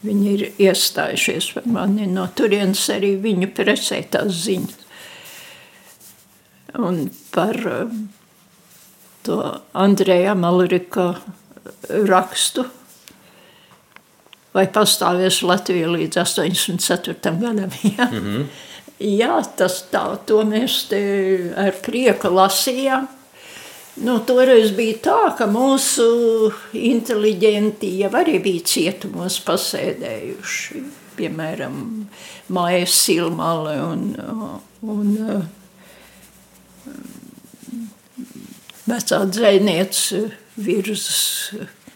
Viņi 0.03 0.31
ir 0.33 0.43
iestājušies 0.59 1.53
par 1.55 1.67
mani. 1.71 2.07
No 2.11 2.25
turienes 2.35 2.83
arī 2.91 3.13
viņu 3.23 3.53
presē 3.55 4.01
tās 4.11 4.43
ziņas. 4.43 4.79
Un 6.83 7.05
par 7.31 7.59
um, 7.69 8.07
to 9.23 9.37
Andreja 9.77 10.33
Malrika 10.35 11.13
rakstu. 12.09 12.65
Vai 14.53 14.65
pastāvēs 14.73 15.39
Latvija 15.45 15.89
līdz 15.93 16.19
84. 16.25 17.15
gadam? 17.39 17.71
Jā, 17.97 18.09
mm 18.09 18.19
-hmm. 18.19 18.45
Jā 18.99 19.41
tas 19.57 19.83
tā, 19.91 20.17
to 20.25 20.43
mēs 20.43 20.87
ar 21.57 21.73
prieku 21.85 22.27
lasījām. 22.27 23.07
Nu, 24.01 24.17
toreiz 24.25 24.71
bija 24.73 24.97
tā, 25.05 25.17
ka 25.37 25.45
mūsu 25.45 26.05
inteliģenti 26.73 27.91
jau 27.99 28.09
arī 28.17 28.39
bija 28.41 28.65
cietumos 28.71 29.37
pasēdējuši. 29.45 30.81
Piemēram, 31.13 31.75
Māja 32.49 32.87
Silmale 32.89 33.75
un, 33.85 34.07
un 34.81 35.11
vecā 38.89 39.21
dzēniece 39.29 40.23
virsmas 40.57 41.21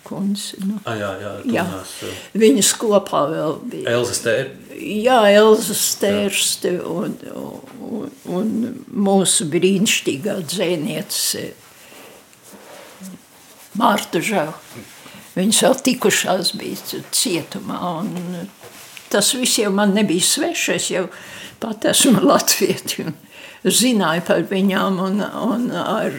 kundze. 0.05 0.61
Nu. 0.63 0.77
A, 0.85 0.93
jā, 1.01 1.11
jā, 1.23 1.34
jā. 1.57 1.67
Viņas 2.38 2.73
kopā 2.80 3.26
vēl 3.34 3.57
bija. 3.73 3.97
Elza 3.97 4.15
Stēr. 4.21 4.51
Jā, 4.77 5.19
Elza 5.34 5.76
Stērste 5.76 6.77
un, 6.85 7.17
un, 7.34 8.11
un 8.38 8.51
mūsu 8.93 9.49
brīnišķīgā 9.49 10.38
dzēniece 10.45 11.49
Mārta 13.77 14.21
Žēl. 14.23 14.53
Viņas 15.37 15.63
vēl 15.65 15.75
tikušās 15.85 16.53
bija 16.57 17.01
cietumā. 17.13 17.93
Tas 19.11 19.33
viss 19.37 19.59
jau 19.61 19.71
man 19.75 19.93
nebija 19.95 20.25
svešs. 20.25 20.69
Es 20.75 20.89
jau 20.93 21.05
pat 21.61 21.85
esmu 21.91 22.23
latvieti 22.31 23.05
un 23.05 23.15
zināju 23.63 24.25
par 24.27 24.45
viņām 24.49 25.01
un, 25.03 25.21
un 25.21 25.69
ar 25.77 26.17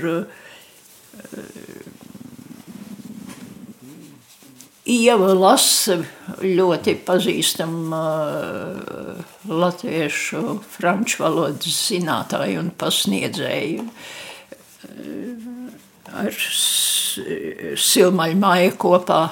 Ieva 4.89 5.35
Lasa 5.37 5.99
ļoti 6.41 6.95
pazīstama 7.05 8.05
latviešu 9.51 10.41
franču 10.65 11.21
valodas 11.27 11.83
zinātāja 11.91 12.63
un 12.63 12.71
pasniedzēja 12.73 13.85
ar 16.23 16.39
Silmaļu 17.79 18.41
māju 18.41 18.73
kopā. 18.81 19.23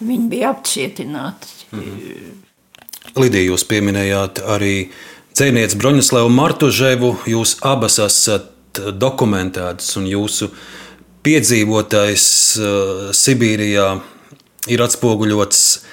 Viņi 0.00 0.28
bija 0.28 0.50
apcietināti. 0.52 1.46
-hmm. 1.72 2.42
Lidija, 3.16 3.50
jūs 3.50 3.64
pieminējāt 3.64 4.42
arī 4.44 4.90
dzēnieci 5.36 5.78
Broņislavu 5.80 6.28
Martuževu. 6.28 7.16
Jūs 7.26 7.56
abas 7.64 7.98
esat 7.98 8.52
dokumentētas 8.76 9.96
un 9.96 10.06
jūsu 10.06 10.50
piedzīvotais 11.24 12.24
uh, 12.60 12.66
Sibīrijā 13.16 14.00
ir 14.68 14.82
atspoguļots 14.82 15.86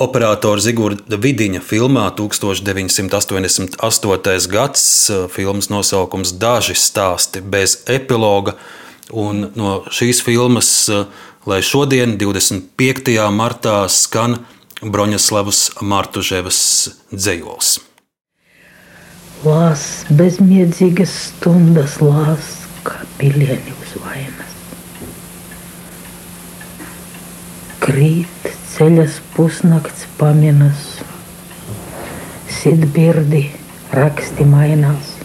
operatora 0.00 0.60
Zigorda 0.64 1.18
Vidiņa 1.20 1.60
filmā 1.64 2.06
1988. 2.16 4.48
gads. 4.48 5.10
Filmas 5.34 5.68
nosaukums 5.72 6.32
Daži 6.40 6.74
stāsti 6.78 7.42
bez 7.44 7.82
epiloga. 7.90 8.52
Un 9.12 9.50
no 9.58 9.82
šīs 9.90 10.22
filmas, 10.22 10.88
eh, 10.88 11.04
lai 11.46 11.60
šodien, 11.62 12.16
25. 12.18 13.30
martā, 13.30 13.88
skan 13.88 14.38
Broņaslavas 14.80 15.82
Martuževas 15.82 16.60
dzējols. 17.12 17.80
Lās 19.44 20.04
bezmiedzīgas 20.12 21.12
stundas, 21.30 21.98
lās 22.00 22.48
kā 22.84 23.02
pilieni 23.18 23.72
uz 23.72 23.94
vainas. 24.02 24.56
Krīt 27.80 28.50
ceļas 28.74 29.20
pusnakts 29.34 30.04
paminas, 30.20 31.00
sidbirdi 32.60 33.46
raksti 33.96 34.44
mainās. 34.44 35.16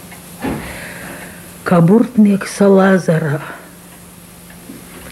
Kā 1.66 1.82
burtnieks 1.84 2.56
salāzarā, 2.60 3.40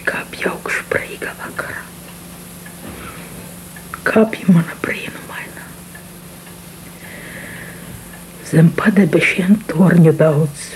kā 0.08 0.22
pjaukšu 0.34 0.86
prīga 0.92 1.32
vakarā. 1.40 1.82
Kāpja 4.04 4.52
mana 4.52 4.76
brīnumaina. 4.84 5.66
Zem 8.50 8.70
padebešiem 8.76 9.62
torņu 9.70 10.12
daudz 10.20 10.66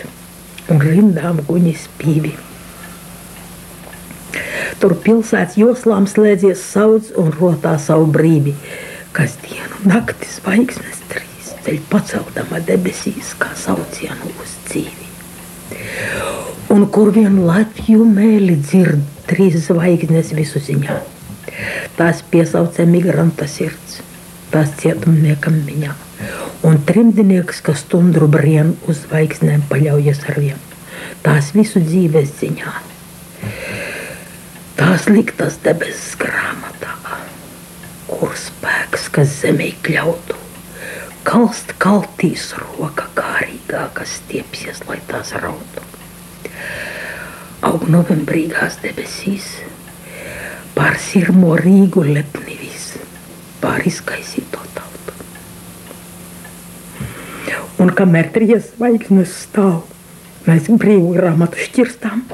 un 0.72 0.82
rindām 0.84 1.42
guņi 1.48 1.74
spīvi. 1.84 2.34
Tur 4.78 4.94
pilsētas 5.04 5.56
joslām 5.58 6.06
slēdzies 6.06 6.62
sauc 6.62 7.10
un 7.18 7.32
rotā 7.34 7.74
savu 7.82 8.06
brīvi, 8.14 8.54
kas 9.16 9.34
dienu 9.42 9.82
nakti 9.90 10.28
zvaigznes 10.30 11.02
trīs 11.10 11.54
ceļ 11.66 11.80
paceldama 11.90 12.62
debesīs 12.68 13.34
kā 13.42 13.50
saucienu 13.58 14.32
uz 14.38 14.54
dzīvi. 14.68 15.08
Un 16.68 16.82
kur 16.92 17.08
vien 17.16 17.38
Latviju 17.48 18.04
mēli 18.04 18.58
dzird 18.60 19.00
trīs 19.30 19.54
zvaigznes 19.64 20.34
visu 20.36 20.60
ziņā. 20.60 20.98
Tās 21.96 22.20
piesauca 22.28 22.84
migranta 22.84 23.46
sirds, 23.48 24.02
tās 24.52 24.74
cietumniekam 24.82 25.62
viņā. 25.64 25.94
Un 26.68 26.76
trimdinieks, 26.84 27.62
kas 27.64 27.86
stundru 27.86 28.28
brien 28.28 28.74
uz 28.84 29.00
zvaigznēm 29.06 29.64
paļaujas 29.70 30.20
ar 30.28 30.40
vienu. 30.44 30.60
Tās 31.24 31.54
visu 31.56 31.80
dzīves 31.80 32.34
ziņā. 32.42 32.74
Tās 34.76 35.08
liktas 35.08 35.56
debesis 35.64 36.18
grāmatā, 36.20 36.92
kur 38.10 38.36
spēks, 38.36 39.08
kas 39.14 39.32
zemē 39.40 39.72
kļautu, 39.88 40.36
kalst 41.24 41.72
kaltīs 41.80 42.50
roka 42.60 43.08
kārīgā, 43.16 43.88
kas 43.96 44.18
stiepsies, 44.20 44.84
lai 44.90 45.00
tās 45.08 45.32
rautu. 45.40 45.97
Aug 47.68 47.88
novembrīgās 47.90 48.78
debesīs, 48.84 49.48
pār 50.76 50.98
sirmo 51.02 51.56
Rīgu 51.58 52.04
lepnivīs, 52.06 52.92
pār 53.62 53.82
izkaisīto 53.90 54.62
tautu. 54.76 55.16
Un 57.82 57.90
kamēr 57.94 58.30
trīs 58.34 58.72
zvaigznes 58.74 59.34
stāv, 59.44 59.82
mēs 60.46 60.70
brīvu 60.70 61.12
grāmatu 61.16 61.60
šķirstām. 61.66 62.24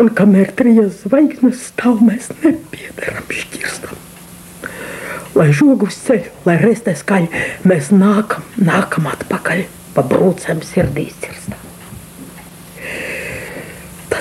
Un 0.00 0.10
kamēr 0.18 0.50
trīs 0.58 1.04
zvaigznes 1.04 1.62
stāv, 1.70 2.02
mēs 2.04 2.28
nepiedaram 2.42 3.28
šķirstam. 3.30 4.00
Lai 5.34 5.48
žogus 5.56 5.96
ceļ, 6.06 6.28
lai 6.46 6.56
restē 6.60 6.94
skaļ, 6.98 7.28
mēs 7.66 7.90
nākam, 7.94 8.44
nākam 8.60 9.08
atpakaļ, 9.10 9.64
pa 9.96 10.04
brūcēm 10.10 10.60
sirdīs 10.66 11.16
cirstām. 11.24 11.63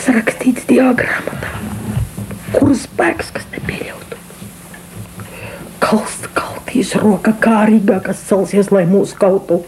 Tas 0.04 0.18
rakstīts 0.18 0.66
diagramatā, 0.68 1.48
kur 2.52 2.74
spēks, 2.76 3.30
kas 3.32 3.46
nepieļautu. 3.54 4.18
Kalst 5.80 6.28
kaltīs 6.36 6.92
roka 7.00 7.32
kārīgā, 7.40 8.02
kas 8.04 8.20
celsies, 8.28 8.68
lai 8.76 8.84
mūs 8.90 9.14
kautu. 9.16 9.62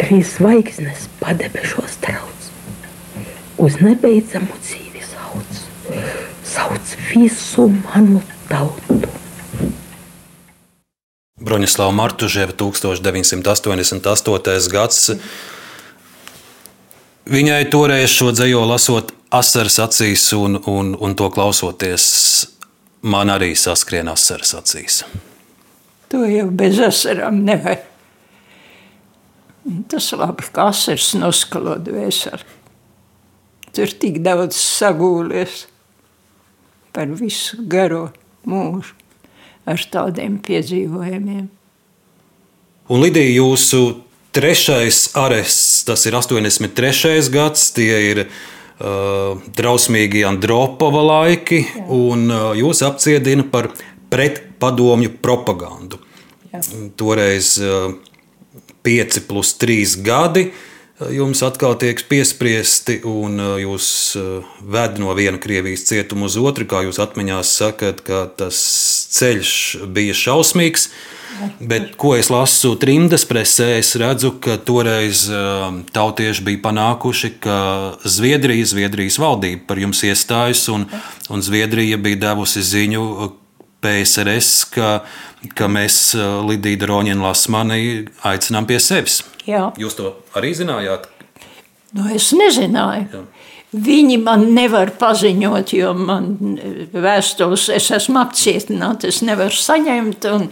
Trīs 0.00 0.32
zvaigznes 0.40 1.06
padebešos 1.20 1.94
trauc, 2.02 2.50
uz 3.62 3.78
nebeidzamu 3.78 4.58
dzīvi 4.66 5.06
sauc, 5.12 5.62
sauc 6.56 6.96
visu 7.12 7.68
manu 7.84 8.18
tautu. 8.50 8.98
Broņislava 11.38 11.94
Martuževa 12.02 12.58
1988. 12.66 14.70
gads. 14.74 15.00
Viņai 17.30 17.68
toreiz 17.70 18.10
šo 18.10 18.32
dzējo 18.34 18.64
lasot 18.66 19.12
asaras 19.30 19.76
acīs 19.78 20.24
un, 20.34 20.58
un, 20.66 20.96
un 20.98 21.12
to 21.14 21.28
klausoties, 21.30 22.04
man 23.06 23.30
arī 23.30 23.52
saskrien 23.54 24.10
asaras 24.10 24.50
acīs. 24.58 25.04
To 26.10 26.24
jau 26.26 26.48
bez 26.50 26.80
asarām 26.82 27.44
nevar. 27.46 27.84
Tas 29.92 30.10
labi, 30.18 30.48
ka 30.50 30.72
asaras 30.72 31.12
noskalo 31.14 31.76
dvēseli. 31.78 32.58
Tur 33.70 33.94
tik 34.02 34.18
daudz 34.26 34.58
sagūlies 34.58 35.68
par 36.90 37.14
visu 37.14 37.62
garo 37.70 38.08
mūžu 38.42 38.96
ar 39.70 39.86
tādiem 39.92 40.40
piedzīvojumiem. 40.42 41.46
Un 42.90 43.04
Lidija, 43.04 43.36
jūsu 43.38 44.00
trešais 44.32 45.10
arests, 45.18 45.84
tas 45.88 46.06
ir 46.06 46.16
83. 46.16 47.30
gads, 47.32 47.70
tie 47.76 47.98
ir 48.10 48.22
uh, 48.26 49.38
drausmīgi 49.56 50.24
Andropova 50.28 51.02
laiki, 51.06 51.64
un 51.86 52.30
uh, 52.30 52.50
jūs 52.58 52.84
apciedina 52.86 53.46
par 53.50 53.70
pretpadomju 54.10 55.16
propagandu. 55.22 56.00
Jā. 56.50 56.62
Toreiz 56.98 57.54
uh, 57.62 57.94
5 58.86 59.22
plus 59.28 59.54
3 59.60 60.00
gadi 60.06 60.48
uh, 60.50 60.66
jums 61.14 61.42
atkal 61.46 61.76
tiek 61.80 62.00
piespriesti, 62.08 63.00
un 63.08 63.40
uh, 63.40 63.54
jūs 63.60 63.86
uh, 64.20 64.50
ved 64.60 64.98
no 65.02 65.14
viena 65.16 65.40
Krievijas 65.40 65.86
cietuma 65.88 66.28
uz 66.28 66.36
otru. 66.40 66.66
Kā 66.68 66.84
jūs 66.86 67.00
atmiņās 67.02 67.54
sakat, 67.62 68.02
ka 68.06 68.26
tas 68.36 68.60
ceļš 69.10 69.54
bija 69.94 70.16
šausmīgs. 70.16 70.90
Bet, 71.60 71.94
ko 71.96 72.12
es 72.18 72.28
lasu 72.28 72.74
trimdas 72.80 73.22
presē, 73.24 73.78
es 73.78 73.94
redzu, 73.96 74.34
ka 74.44 74.58
toreiz 74.60 75.22
uh, 75.32 75.70
tautieši 75.94 76.44
bija 76.44 76.60
panākuši, 76.66 77.30
ka 77.40 77.56
Zviedrija, 78.04 78.66
Zviedrijas 78.68 79.16
valdība 79.22 79.64
par 79.70 79.80
jums 79.80 80.02
iestājas, 80.04 80.66
un, 80.72 80.84
un 81.32 81.44
Zviedrija 81.44 81.96
bija 82.02 82.20
devusi 82.26 82.64
ziņu 82.66 83.06
uh, 83.06 83.32
PSRS, 83.80 84.66
ka, 84.74 84.90
ka 85.56 85.70
mēs 85.72 86.10
uh, 86.18 86.42
Lidiju 86.44 86.90
Roņinu 86.90 87.24
Lasmani 87.24 87.80
aicinām 88.28 88.68
pie 88.68 88.76
sevis. 88.82 89.22
Jā. 89.48 89.70
Jūs 89.80 89.96
to 89.96 90.12
arī 90.36 90.52
zinājāt? 90.58 91.08
Nu, 91.96 92.04
es 92.12 92.28
nezināju. 92.36 93.08
Jā. 93.14 93.24
Viņi 93.70 94.16
man 94.18 94.48
nevar 94.56 94.90
paziņot, 94.98 95.72
jo 95.78 95.92
man 95.94 96.32
vēstules, 96.90 97.68
es 97.70 97.86
esmu 97.94 98.18
apcietināta, 98.24 99.06
es 99.12 99.20
nevaru 99.22 99.54
saņemt. 99.54 100.26
Un, 100.34 100.48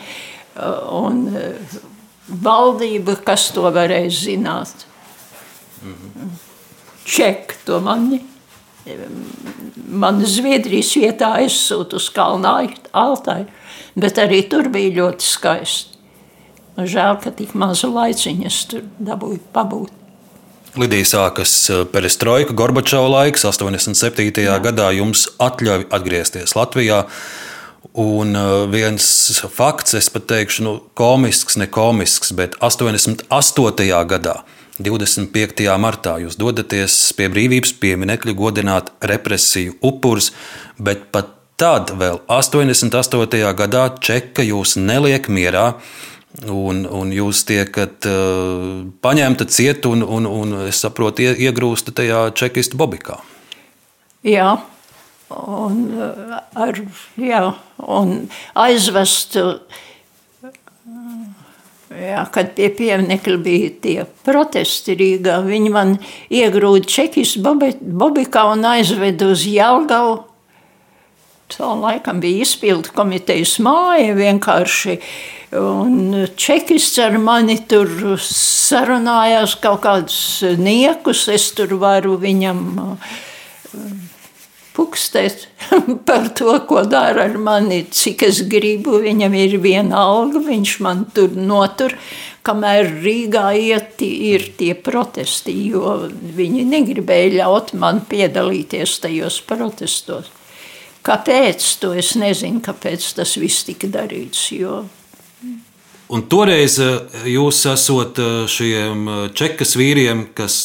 un 0.95 1.25
valdība, 2.29 3.17
kas 3.27 3.49
to 3.57 3.67
varēja 3.75 4.15
zināt? 4.15 4.87
Ček 7.09 7.57
to 7.67 7.81
mani. 7.83 8.23
Man 9.89 10.23
Zviedrijas 10.25 10.95
vietā 10.97 11.35
aizsūta 11.43 11.99
uz 11.99 12.09
Kalnu 12.15 12.49
altāju, 12.97 13.49
bet 13.99 14.21
arī 14.23 14.45
tur 14.49 14.71
bija 14.73 14.95
ļoti 15.03 15.27
skaisti. 15.27 15.99
Žēl, 16.79 17.17
ka 17.19 17.33
tik 17.35 17.57
mazu 17.59 17.91
laiciņu 17.91 18.47
es 18.47 18.63
tur 18.71 18.85
dabūju 19.03 19.41
pabūt. 19.53 19.91
Lidija 20.79 21.07
sākas 21.07 21.53
eh, 21.73 21.85
perestroika, 21.91 22.55
Gorbačova 22.55 23.09
laiks, 23.11 23.45
87. 23.49 24.43
Jā. 24.45 24.59
gadā 24.63 24.91
jums 24.95 25.27
atļauj 25.43 25.89
atgriezties 25.95 26.55
Latvijā. 26.59 27.05
Un 27.99 28.37
eh, 28.39 28.51
viens 28.71 29.09
fakts, 29.55 29.97
es 29.99 30.11
pat 30.15 30.29
teikšu, 30.31 30.67
nu, 30.67 30.75
komisks, 30.99 31.59
ne 31.59 31.67
komisks, 31.67 32.31
bet 32.39 32.55
88. 32.63 33.89
gadā, 34.13 34.37
25. 34.79 35.67
martā, 35.83 36.19
jūs 36.23 36.39
dodaties 36.39 37.01
pie 37.19 37.27
brīvības 37.33 37.75
pieminiekļa 37.83 38.37
godināt 38.39 38.93
represiju 39.03 39.75
upurus, 39.83 40.31
bet 40.79 41.09
pat 41.11 41.35
tad, 41.59 41.91
vēl 41.99 42.21
88. 42.31 43.43
gadā, 43.59 43.89
Čeka 43.99 44.47
jūs 44.47 44.77
neliek 44.79 45.27
mierā. 45.27 45.73
Un, 46.29 46.85
un 46.85 47.09
jūs 47.11 47.41
tiekat 47.49 48.05
uh, 48.07 48.85
paņemta 49.03 49.47
ciet, 49.49 49.87
un, 49.89 50.05
un, 50.05 50.29
un 50.29 50.53
es 50.69 50.83
saprotu, 50.85 51.25
ie, 51.25 51.33
iegrūsta 51.49 51.95
tajā 51.97 52.29
čekistu 52.37 52.79
bobikā. 52.79 53.17
Jā, 54.29 54.53
un, 55.33 55.81
uh, 55.97 56.37
ar, 56.53 56.79
jā, 57.17 57.43
un 57.81 58.13
aizvest, 58.61 59.39
jā, 61.97 62.23
kad 62.37 62.53
pie 62.61 62.71
pieminiekļa 62.77 63.41
bija 63.49 63.75
tie 63.89 63.99
protesti 64.29 64.95
Rīgā, 65.01 65.41
viņi 65.49 65.75
man 65.75 65.97
iegrūda 66.29 67.09
bobi, 67.41 67.73
bobikā 67.81 68.51
un 68.53 68.69
aizveda 68.77 69.33
uz 69.33 69.49
Jelgavu 69.49 70.21
Tā 71.49 71.69
laikam 71.81 72.21
bija 72.21 72.45
izpildu 72.45 72.93
komitejas 72.97 73.57
māja 73.65 74.13
vienkārši. 74.19 74.99
Un 75.57 76.27
čekists 76.37 76.99
ar 77.01 77.17
mani 77.23 77.57
tur 77.71 77.89
sarunājās 78.21 79.55
kaut 79.63 79.81
kādus 79.87 80.21
niekus. 80.61 81.25
Es 81.33 81.49
tur 81.57 81.73
varu 81.81 82.19
viņam 82.21 82.61
pukstēt 84.77 85.49
par 86.09 86.29
to, 86.39 86.53
ko 86.69 86.85
dara 86.85 87.25
ar 87.31 87.39
mani, 87.41 87.81
cik 87.91 88.27
es 88.29 88.43
gribu. 88.53 89.01
Viņam 89.03 89.35
ir 89.41 89.57
viena 89.65 90.05
alga, 90.05 90.45
viņš 90.45 90.75
man 90.85 91.07
tur 91.17 91.33
notur, 91.33 91.97
kamēr 92.47 92.93
Rīgā 93.03 93.51
iet, 93.57 94.03
ir 94.05 94.51
tie 94.61 94.75
protesti, 94.77 95.57
jo 95.73 95.97
viņi 96.37 96.67
negribēja 96.77 97.39
ļaut 97.41 97.75
man 97.81 98.05
piedalīties 98.09 99.01
tajos 99.05 99.41
protestos. 99.49 100.29
Kāpēc? 101.07 101.67
To 101.83 101.93
es 101.97 102.15
nezinu, 102.19 102.61
kāpēc 102.65 103.13
tas 103.17 103.37
viss 103.41 103.67
tika 103.69 103.91
darīts. 103.93 104.49
Jo... 104.57 104.83
Un 106.09 106.25
toreiz 106.25 106.79
eh, 106.81 107.23
jūs 107.35 107.67
esat 107.69 108.19
eh, 108.23 108.35
šiem 108.49 109.09
eh, 109.09 109.23
čekas 109.37 109.77
vīriem, 109.77 110.29
kas 110.37 110.57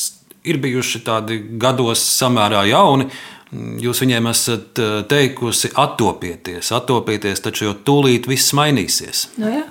ir 0.48 0.60
bijuši 0.64 1.04
tādi 1.04 1.40
gados 1.60 2.04
samērā 2.18 2.66
jauni, 2.72 3.12
Jūs 3.54 4.00
viņiem 4.02 4.26
esat 4.32 4.80
teikusi, 5.06 5.70
attopieties, 5.78 6.72
attopieties, 6.74 7.38
taču 7.46 7.68
jau 7.68 7.74
tūlīt 7.86 8.26
viss 8.26 8.50
mainīsies. 8.58 9.28
Nu 9.38 9.52
jā. 9.52 9.68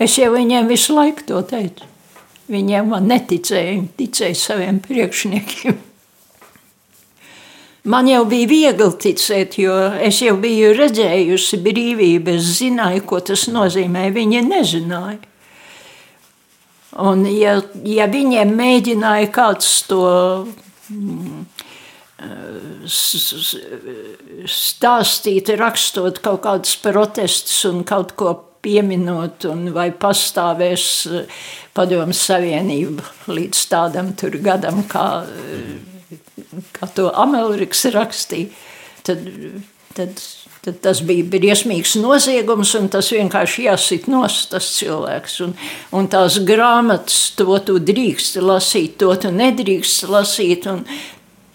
es 0.00 0.14
jau 0.16 0.30
viņiem 0.32 0.70
visu 0.70 0.96
laiku 0.96 1.26
to 1.28 1.42
teicu. 1.50 1.84
Viņiem 2.48 2.88
man 2.94 3.04
neticēja, 3.12 3.74
viņi 3.74 3.90
ticēja 4.00 4.38
saviem 4.40 4.80
priekšniekiem. 4.86 5.76
Man 7.84 8.08
jau 8.08 8.22
bija 8.24 8.48
viegli 8.48 8.90
ticēt, 8.96 9.58
jo 9.60 9.74
es 10.00 10.22
jau 10.24 10.38
biju 10.40 10.72
redzējusi 10.78 11.60
brīvību, 11.64 12.38
es 12.38 12.54
zināju, 12.62 13.04
ko 13.10 13.20
tas 13.20 13.44
nozīmē. 13.52 14.06
Viņi 14.14 14.40
nezināja. 14.46 15.20
Un, 17.04 17.26
ja, 17.26 17.58
ja 17.84 18.06
viņiem 18.08 18.54
mēģināja 18.54 19.28
kāds 19.34 19.70
to 19.90 20.00
mm, 20.88 21.44
stāstīt, 24.48 25.50
rakstot 25.58 26.20
kaut 26.24 26.44
kādus 26.46 26.76
protestus 26.80 27.64
un 27.68 27.82
kaut 27.84 28.14
ko 28.16 28.34
pieminot, 28.64 29.44
un 29.50 29.66
vai 29.74 29.90
pastāvēs 29.92 30.86
eh, 31.10 31.42
padomu 31.76 32.14
savienība 32.16 33.04
līdz 33.28 33.64
tādam 33.68 34.14
gadam, 34.40 34.84
kā, 34.88 35.08
eh, 35.26 35.93
kā 36.74 36.88
to 36.94 37.10
Amelriks 37.14 37.84
rakstīja, 37.94 38.50
tad, 39.06 39.24
tad, 39.94 40.22
tad 40.64 40.80
tas 40.84 41.02
bija 41.06 41.26
briesmīgs 41.34 41.96
noziegums, 42.02 42.74
un 42.78 42.90
tas 42.92 43.10
vienkārši 43.14 43.68
jāsit 43.68 44.08
nost 44.10 44.50
tas 44.54 44.70
cilvēks. 44.78 45.40
Un, 45.46 45.56
un 45.94 46.08
tās 46.10 46.40
grāmatas, 46.46 47.34
to 47.38 47.58
tu 47.66 47.78
drīkst 47.78 48.40
lasīt, 48.42 48.98
to 49.02 49.14
tu 49.20 49.34
nedrīkst 49.34 50.08
lasīt, 50.10 50.70
un 50.70 50.86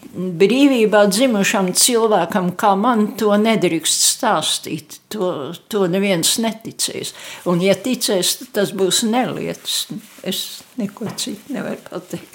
brīvībā 0.09 1.03
dzimušam 1.11 1.71
cilvēkam, 1.77 2.51
kā 2.59 2.73
man, 2.79 3.11
to 3.19 3.29
nedrīkst 3.37 4.05
stāstīt. 4.15 4.99
To, 5.13 5.51
to 5.69 5.85
neviens 5.91 6.35
neticēs. 6.41 7.13
Un, 7.49 7.61
ja 7.65 7.75
ticēs, 7.77 8.35
tas 8.55 8.73
būs 8.77 9.03
nelietis. 9.09 9.87
Es 10.27 10.43
neko 10.81 11.09
citu 11.17 11.55
nevaru 11.55 11.81
pateikt. 11.89 12.28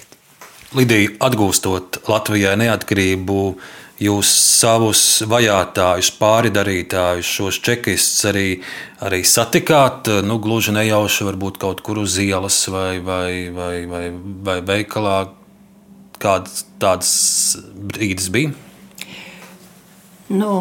Lidija, 0.75 1.15
atgūstot 1.23 2.01
Latvijai 2.09 2.55
neatkarību, 2.59 3.39
jūs 4.03 4.31
savus 4.59 5.01
vajātājus, 5.31 6.11
pāridarītājus, 6.19 7.31
šos 7.37 7.61
čekistus 7.63 8.27
arī, 8.31 8.49
arī 9.05 9.21
satikāt, 9.23 10.11
nu, 10.27 10.37
gluži 10.43 10.75
nejauši, 10.75 11.29
varbūt 11.29 11.61
kaut 11.63 11.81
kur 11.85 12.03
uz 12.03 12.19
ielas 12.19 12.59
vai, 12.67 12.99
vai, 12.99 13.47
vai, 13.55 13.73
vai, 13.87 14.05
vai 14.45 14.59
veikalā, 14.73 15.17
Kādas 16.21 16.63
tādas 16.79 17.11
brīdis 17.75 18.29
bija? 18.31 18.53
Nu, 20.31 20.51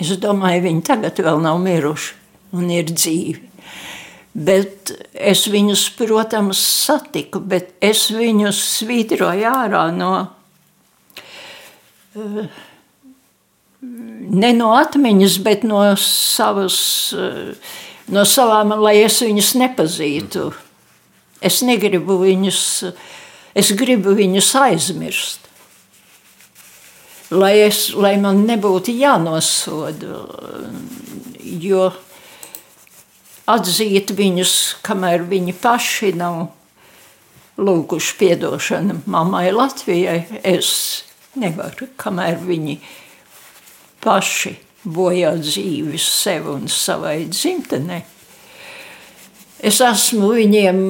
es 0.00 0.12
domāju, 0.22 0.62
viņi 0.68 0.84
tagad 0.86 1.18
vēl 1.26 1.42
nav 1.42 1.58
miruši 1.62 2.14
un 2.54 2.70
ir 2.72 2.92
dzīvi. 2.92 3.53
Bet 4.34 4.90
es 5.14 5.44
viņus, 5.46 5.84
protams, 5.98 6.58
satiku, 6.58 7.38
bet 7.38 7.76
es 7.84 8.08
viņus 8.10 8.58
svītroju 8.80 9.46
ārā 9.46 9.84
no, 9.94 10.12
eh, 12.18 12.48
ne 13.80 14.52
no 14.58 14.72
atmiņas, 14.74 15.38
bet 15.46 15.62
no 15.62 15.84
savas, 16.02 16.78
eh, 17.14 17.54
no 18.08 18.26
savām, 18.26 18.74
lai 18.82 18.96
es 19.04 19.20
viņus 19.22 19.54
nepazītu. 19.62 20.52
Es 21.44 21.62
negribu 21.62 22.18
viņus 22.18 22.94
Es 23.54 23.70
gribu 23.78 24.16
viņus 24.18 24.50
aizmirst. 24.58 25.46
Lai, 27.34 27.54
es, 27.64 27.86
lai 27.94 28.16
man 28.20 28.42
nebūtu 28.48 28.92
jānosoda, 28.98 30.18
jo 31.62 31.86
atzīt 33.50 34.12
viņus, 34.16 34.54
kamēr 34.86 35.26
viņi 35.30 35.54
paši 35.62 36.12
nav 36.18 36.46
lūguši 37.60 38.32
atdošanu 38.34 39.00
mammai 39.06 39.50
Latvijai, 39.54 40.40
es 40.42 41.04
nevaru, 41.38 41.88
kamēr 42.00 42.40
viņi 42.42 42.80
paši 44.04 44.56
bojā 44.84 45.36
dzīvi 45.40 46.00
sev 46.00 46.50
un 46.56 46.66
savai 46.68 47.24
dzimtenei. 47.30 48.02
Es 49.64 49.80
esmu 49.80 50.34
viņiem 50.34 50.82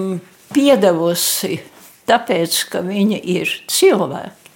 piedevusi 0.55 1.61
Tāpēc, 2.05 2.57
ka 2.69 2.83
viņi 2.85 3.19
ir 3.33 3.51
cilvēki. 3.73 4.51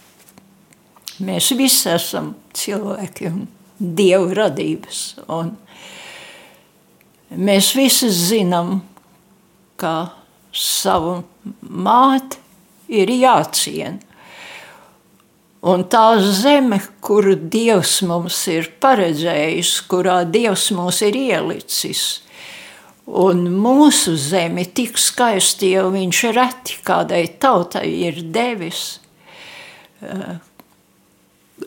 Mēs 1.25 1.49
visi 1.57 1.89
esam 1.91 2.35
cilvēki 2.55 3.31
un 3.31 3.47
dievu 3.81 4.35
radības. 4.37 5.01
Un 5.33 5.55
mēs 7.31 7.73
visi 7.77 8.11
zinām, 8.13 8.81
ka 9.79 10.11
savu 10.53 11.23
māti 11.63 12.39
ir 12.89 13.11
jāciena. 13.13 14.05
Un 15.69 15.83
tā 15.91 16.21
zeme, 16.23 16.79
kuru 17.03 17.35
Dievs 17.35 17.97
mums 18.07 18.45
ir 18.47 18.71
paredzējis, 18.79 19.73
kurā 19.91 20.21
Dievs 20.23 20.69
mūs 20.71 21.03
ir 21.03 21.19
ielicis, 21.19 22.05
Un 23.09 23.47
mūsu 23.49 24.19
zemi 24.21 24.67
tik 24.77 24.99
skaisti 25.01 25.71
jau 25.73 25.87
viņš 25.95 26.19
reti 26.37 26.75
kādai 26.85 27.23
tautai 27.41 27.87
ir 28.05 28.19
devis 28.35 28.99
eh, 30.05 30.35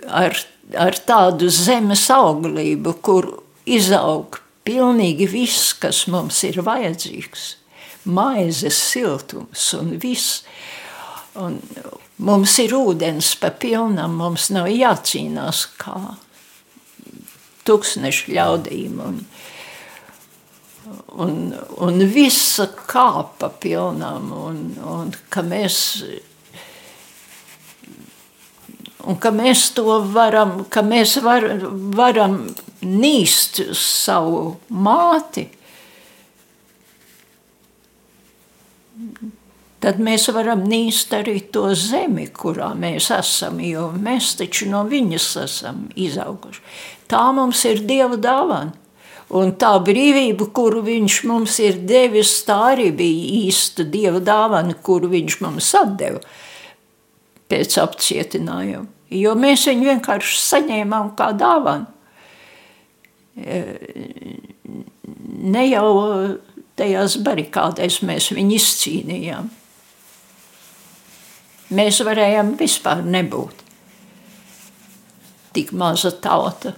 ar, 0.06 0.38
ar 0.78 1.00
tādu 1.02 1.50
zemes 1.50 2.06
auglību, 2.14 2.94
kur 3.02 3.32
izaug 3.66 4.38
pilnīgi 4.68 5.28
viss, 5.32 5.72
kas 5.78 6.06
mums 6.12 6.44
ir 6.48 6.62
vajadzīgs. 6.66 7.56
Maizes 8.06 8.78
siltums 8.92 9.68
un 9.78 9.96
viss. 10.02 10.42
Un 11.40 11.60
mums 12.22 12.58
ir 12.60 12.74
ūdens 12.76 13.36
pa 13.40 13.52
pilnam, 13.54 14.18
mums 14.20 14.50
nav 14.54 14.70
jācīnās 14.72 15.66
kā 15.82 16.16
tūkstnešu 17.68 18.34
ļaudīm. 18.36 19.00
Un, 19.06 19.22
un, 21.24 21.38
un 21.88 22.06
visa 22.12 22.68
kāpa 22.74 23.52
pilnām, 23.62 24.32
un, 24.36 24.62
un 24.82 25.14
ka 25.34 25.44
mēs, 25.46 25.78
un 29.08 29.18
ka 29.22 29.32
mēs 29.34 29.70
to 29.78 29.98
varam, 30.14 30.66
ka 30.70 30.84
mēs 30.86 31.18
var, 31.24 31.48
varam 31.98 32.44
nīst 32.82 33.62
savu 33.78 34.58
māti, 34.70 35.48
tad 39.82 40.02
mēs 40.04 40.28
varam 40.34 40.66
nīst 40.70 41.14
arī 41.18 41.40
to 41.54 41.72
zemi, 41.78 42.28
kurā 42.30 42.72
mēs 42.78 43.10
esam, 43.16 43.60
jo 43.66 43.90
mēs 43.98 44.36
taču 44.40 44.70
no 44.70 44.84
viņas 44.90 45.32
esam 45.46 45.88
izauguši. 45.96 46.62
Tā 47.12 47.26
mums 47.36 47.66
ir 47.68 47.84
Dieva 47.88 48.20
dāvana. 48.22 48.78
Un 49.32 49.54
tā 49.56 49.70
brīvība, 49.80 50.50
kuru 50.52 50.82
viņš 50.84 51.18
mums 51.30 51.54
ir 51.64 51.78
devis, 51.88 52.34
tā 52.44 52.58
arī 52.74 52.90
bija 52.92 53.28
īsta 53.48 53.86
dieva 53.88 54.20
dāvana, 54.20 54.76
kuru 54.84 55.08
viņš 55.14 55.38
mums 55.40 55.70
deva 55.96 56.20
pēc 57.52 57.78
apcietinājuma. 57.84 58.88
Jo 59.12 59.34
mēs 59.36 59.66
viņu 59.68 59.90
vienkārši 59.90 60.38
saņēmām 60.40 61.12
kā 61.20 61.32
dāvanu. 61.36 61.90
E, 63.36 63.58
ne 65.52 65.66
jau 65.68 65.88
tajās 66.80 67.18
barikādēs 67.24 68.00
mēs 68.08 68.30
viņu 68.36 68.56
izcīnījām. 68.56 69.50
Mēs 71.76 72.00
varējām 72.08 72.56
vispār 72.60 73.04
nebūt 73.08 73.68
tik 75.52 75.74
maza 75.76 76.14
tauta 76.24 76.72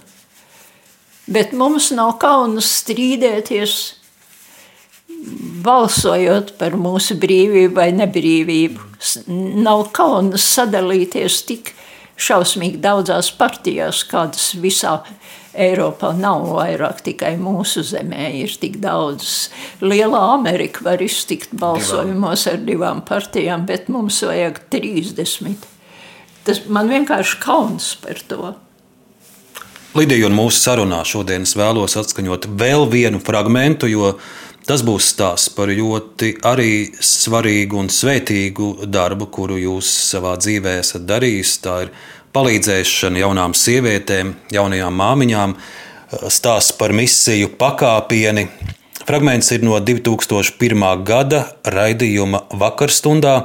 Bet 1.24 1.54
mums 1.56 1.88
nav 1.96 2.18
kaunas 2.20 2.68
strīdēties, 2.82 3.74
balsojot 5.64 6.54
par 6.60 6.76
mūsu 6.78 7.16
brīvību 7.20 7.74
vai 7.76 7.90
nebrīvību. 7.96 8.90
Nav 9.64 9.88
kaunas 9.96 10.44
sadalīties 10.56 11.40
tik 11.48 11.72
šausmīgi 12.20 12.80
daudzās 12.82 13.30
partijās, 13.38 14.04
kādas 14.08 14.52
visā 14.60 15.00
Eiropā 15.54 16.10
nav 16.18 16.48
vairāk 16.50 17.04
tikai 17.06 17.36
mūsu 17.38 17.84
zemē. 17.86 18.26
Ir 18.40 18.56
tik 18.58 18.80
daudz. 18.82 19.52
Lielā 19.84 20.22
Amerika 20.32 20.82
var 20.82 21.02
iztikt 21.04 21.54
balsojumos 21.54 22.48
ar 22.50 22.58
divām 22.66 23.04
partijām, 23.06 23.62
bet 23.68 23.86
mums 23.92 24.18
vajag 24.26 24.58
30. 24.74 25.70
Tas 26.44 26.64
man 26.66 26.90
vienkārši 26.90 27.38
kauns 27.44 27.92
par 28.02 28.18
to. 28.28 28.54
Lidija 29.94 30.26
un 30.26 30.34
mūsu 30.34 30.58
sarunā 30.58 31.04
šodien 31.06 31.46
es 31.46 31.54
vēlos 31.54 31.94
atskaņot 32.00 32.48
vēl 32.58 32.88
vienu 32.90 33.20
fragmentu, 33.22 33.86
jo 33.86 34.16
tas 34.68 34.82
būs 34.86 35.10
stāsts 35.14 35.52
par 35.54 35.72
ļoti 35.72 36.34
arī 36.46 36.72
svarīgu 37.00 37.80
un 37.82 37.90
svētīgu 37.92 38.88
darbu, 38.88 39.28
kuru 39.32 39.58
jūs 39.60 39.90
savā 40.10 40.36
dzīvē 40.40 40.78
esat 40.80 41.06
darījis. 41.08 41.56
Tā 41.64 41.76
ir 41.86 41.92
palīdzēšana 42.34 43.22
jaunām 43.22 43.54
sievietēm, 43.58 44.34
jaunajām 44.54 44.98
māmiņām, 45.00 45.56
stāsts 46.32 46.74
par 46.78 46.94
misiju 46.96 47.52
pakāpieni. 47.60 48.48
Fragments 49.04 49.50
ir 49.52 49.64
no 49.66 49.76
2001. 49.84 50.84
gada 51.04 51.44
raidījuma 51.68 52.46
vakarstundā. 52.56 53.36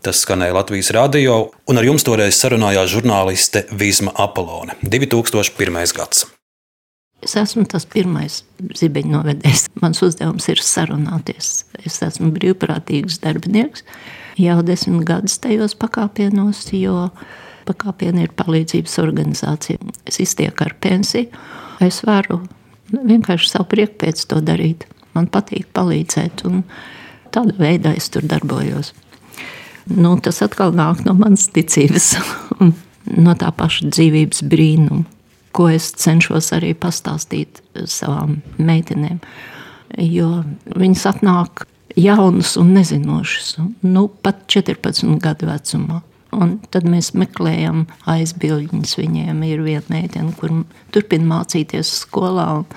Tas 0.00 0.22
skanēja 0.24 0.54
Latvijas 0.56 0.94
radio, 0.96 1.50
un 1.68 1.76
ar 1.76 1.84
jums 1.84 2.06
toreiz 2.06 2.38
sarunājās 2.40 2.88
žurnāliste 2.94 3.66
Vīsma 3.76 4.14
Apolone. 4.16 4.78
2001. 4.80 5.82
gads. 5.98 6.28
Es 7.20 7.36
esmu 7.36 7.66
tas 7.68 7.84
pirmais 7.88 8.40
zibeņnovedējs. 8.80 9.66
Mans 9.82 10.00
uzdevums 10.04 10.48
ir 10.48 10.62
sarunāties. 10.64 11.66
Es 11.84 12.00
esmu 12.04 12.30
brīvprātīgs 12.36 13.20
darbinieks. 13.24 13.84
Jau 14.40 14.60
desmit 14.64 15.04
gadus 15.08 15.36
tajos 15.42 15.76
pakāpienos, 15.76 16.62
jo 16.72 17.10
pakāpieni 17.68 18.24
ir 18.24 18.32
palīdzības 18.38 18.96
organizācija. 19.02 19.80
Es 20.08 20.20
iztieku 20.22 20.64
ar 20.64 20.74
pensiju. 20.80 21.28
Es 21.84 22.00
varu 22.08 22.40
vienkārši 22.92 23.52
savu 23.52 23.68
prieku 23.74 24.00
pēc 24.06 24.24
to 24.30 24.40
darīt. 24.44 24.88
Man 25.14 25.28
patīk 25.28 25.68
palīdzēt, 25.76 26.44
un 26.48 26.62
tādā 27.34 27.56
veidā 27.58 27.92
es 27.98 28.08
tur 28.12 28.24
darbojos. 28.30 28.94
Nu, 29.90 30.14
tas 30.22 30.38
atkal 30.44 30.72
nāk 30.76 31.02
no 31.04 31.16
manas 31.18 31.48
ticības 31.50 32.12
un 32.60 32.74
no 33.18 33.34
tā 33.38 33.50
paša 33.56 33.90
dzīvības 33.90 34.44
brīnuma, 34.46 35.02
ko 35.56 35.68
es 35.72 35.90
cenšos 35.98 36.52
arī 36.56 36.74
pastāstīt 36.78 37.62
savām 37.90 38.40
meitenēm. 38.58 39.18
Jo 39.98 40.44
viņas 40.70 41.06
atnāk 41.10 41.64
jaunas 41.98 42.54
un 42.60 42.74
nezinošas, 42.76 43.56
nu, 43.82 44.06
pat 44.22 44.44
14 44.52 45.18
gadu 45.22 45.50
vecumā. 45.50 46.00
Un 46.30 46.60
tad 46.70 46.86
mēs 46.86 47.10
meklējam 47.18 47.88
aizbildņus. 48.10 48.94
Viņiem 49.00 49.42
ir 49.48 49.64
viena 49.66 49.82
meitene, 49.90 50.30
kur 50.38 50.52
turpina 50.94 51.26
mācīties 51.32 51.90
skolā 52.04 52.46
un, 52.60 52.68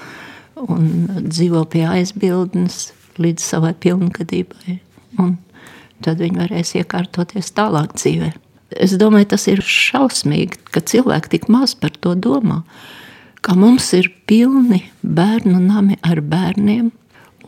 un 0.66 0.88
dzīvo 1.28 1.62
pie 1.70 1.84
aizbildnes 1.86 2.88
līdz 3.22 3.46
savai 3.46 3.76
pilngadībai. 3.78 4.80
Un 5.22 5.36
tad 6.02 6.24
viņi 6.24 6.42
varēs 6.42 6.74
iekārtoties 6.82 7.54
tālāk 7.54 7.94
dzīvē. 8.00 8.34
Es 8.80 8.96
domāju, 9.00 9.32
tas 9.34 9.48
ir 9.52 9.62
šausmīgi, 9.66 10.60
ka 10.74 10.82
cilvēki 10.82 11.36
tik 11.36 11.50
maz 11.52 11.76
par 11.78 11.94
to 12.02 12.16
domā. 12.16 12.62
Ka 13.44 13.56
mums 13.60 13.90
ir 13.98 14.10
pilni 14.30 14.86
bērnu 15.04 15.60
nami 15.60 15.98
ar 16.06 16.22
bērniem, 16.24 16.92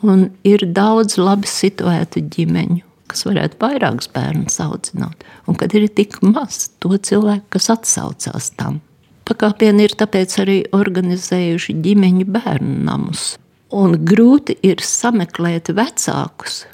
un 0.03 0.27
ir 0.45 0.65
daudz 0.75 1.17
labi 1.17 1.49
situētu 1.49 2.25
ģimeņu, 2.35 2.81
kas 3.11 3.23
varētu 3.27 3.61
vairākus 3.61 4.11
bērnus 4.13 4.59
audzināt. 4.63 5.23
Un 5.47 5.57
kad 5.59 5.73
ir 5.77 5.87
tik 5.87 6.19
maz 6.25 6.67
to 6.83 6.97
cilvēku, 6.97 7.47
kas 7.55 7.71
atsaucās 7.73 8.51
tam. 8.59 8.81
Pakāpieni 9.25 9.87
ir 9.87 9.95
tāpēc 9.97 10.35
arī 10.43 10.59
organizējuši 10.75 11.79
ģimeņu 11.81 12.27
bērnu 12.35 12.75
namus. 12.85 13.33
Un 13.73 13.95
grūti 14.05 14.59
ir 14.63 14.83
sameklēt 14.85 15.71
vecākus, 15.73 16.65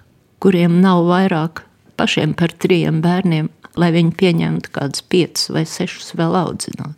kuriem 0.43 0.81
nav 0.83 1.05
vairāk 1.07 1.63
pašiem 2.01 2.33
par 2.35 2.51
trijiem 2.59 2.99
bērniem, 3.03 3.47
lai 3.79 3.91
viņi 3.95 4.15
pieņemtu 4.19 4.73
kādus 4.75 5.03
piecus 5.11 5.51
vai 5.53 5.65
sešus 5.67 6.15
vēl 6.19 6.35
audzināt. 6.41 6.97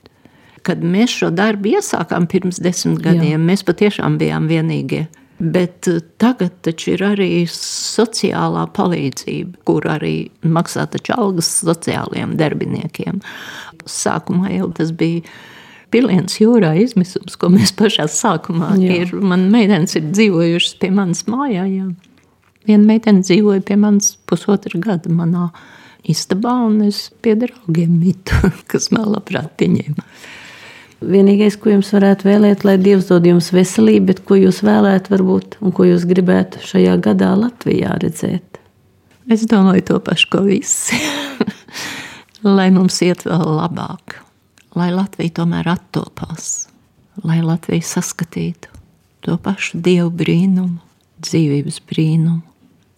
Kad 0.64 0.84
mēs 0.86 1.12
šo 1.20 1.30
darbu 1.36 1.74
iesākām 1.76 2.26
pirms 2.32 2.62
desmit 2.64 3.02
gadiem, 3.04 3.36
Jā. 3.36 3.46
mēs 3.52 3.66
patiešām 3.68 4.16
bijām 4.22 4.48
vienīgie. 4.48 5.08
Bet 5.44 5.90
eh, 5.92 6.00
tagad 6.22 6.56
taču 6.64 6.94
ir 6.94 7.04
arī 7.04 7.44
sociālā 7.52 8.64
palīdzība, 8.76 9.60
kur 9.68 9.88
arī 9.92 10.30
maksā 10.46 10.86
algas 11.18 11.50
sociālajiem 11.60 12.38
darbiniekiem. 12.40 13.20
Sākumā 13.84 14.54
jau 14.54 14.70
tas 14.78 14.94
bija 14.96 15.26
piliens 15.94 16.40
jūrā 16.40 16.74
izmisums, 16.80 17.36
ko 17.38 17.52
mēs 17.54 17.76
pašā 17.76 18.08
sākumā 18.08 18.74
Jā. 18.80 19.04
ir. 19.04 19.14
Man 19.20 19.50
meitenes 19.54 19.98
ir 20.00 20.08
dzīvojušas 20.14 20.80
pie 20.80 20.94
manas 20.96 21.26
mājā. 21.28 21.68
Jā. 21.68 21.92
Viena 22.64 22.88
meitene 22.88 23.26
dzīvoja 23.26 23.66
pie 23.68 23.76
manis 23.76 24.14
pusotru 24.30 24.80
gadu 24.80 25.12
manā 25.12 25.50
istabā, 26.10 26.54
un 26.68 26.82
es 26.88 27.08
pie 27.24 27.36
draugiem 27.40 27.92
mitu, 28.00 28.38
kas 28.72 28.90
man 28.96 29.10
labprāt 29.14 29.54
pieņēma. 29.60 30.08
Vienīgais, 31.04 31.58
ko 31.60 31.74
jums 31.74 31.90
varētu 31.92 32.30
vēlēt, 32.30 32.64
lai 32.64 32.78
Dievs 32.80 33.10
dod 33.10 33.26
jums 33.28 33.50
veselību, 33.52 34.06
bet 34.14 34.22
ko 34.28 34.38
jūs 34.40 34.62
vēlētu, 34.64 35.12
varbūt, 35.12 35.58
un 35.60 35.76
ko 35.76 35.88
jūs 35.90 36.08
gribētu 36.08 36.64
šajā 36.64 36.96
gadā 37.04 37.34
Latvijā 37.36 37.98
redzēt? 38.00 38.62
Es 39.32 39.44
domāju 39.48 39.84
to 39.90 40.00
pašu, 40.04 40.30
ko 40.32 40.46
visi. 40.48 41.00
lai 42.44 42.70
mums 42.76 43.00
iet 43.04 43.24
vēl 43.28 43.44
labāk, 43.58 44.18
lai 44.76 44.92
Latvija 44.92 45.40
tomēr 45.40 45.70
attopās, 45.76 46.68
lai 47.24 47.40
Latvija 47.44 47.86
saskatītu 47.88 48.72
to 49.24 49.38
pašu 49.40 49.80
Dievu 49.84 50.12
brīnumu, 50.12 50.82
dzīvības 51.24 51.80
brīnumu, 51.88 52.42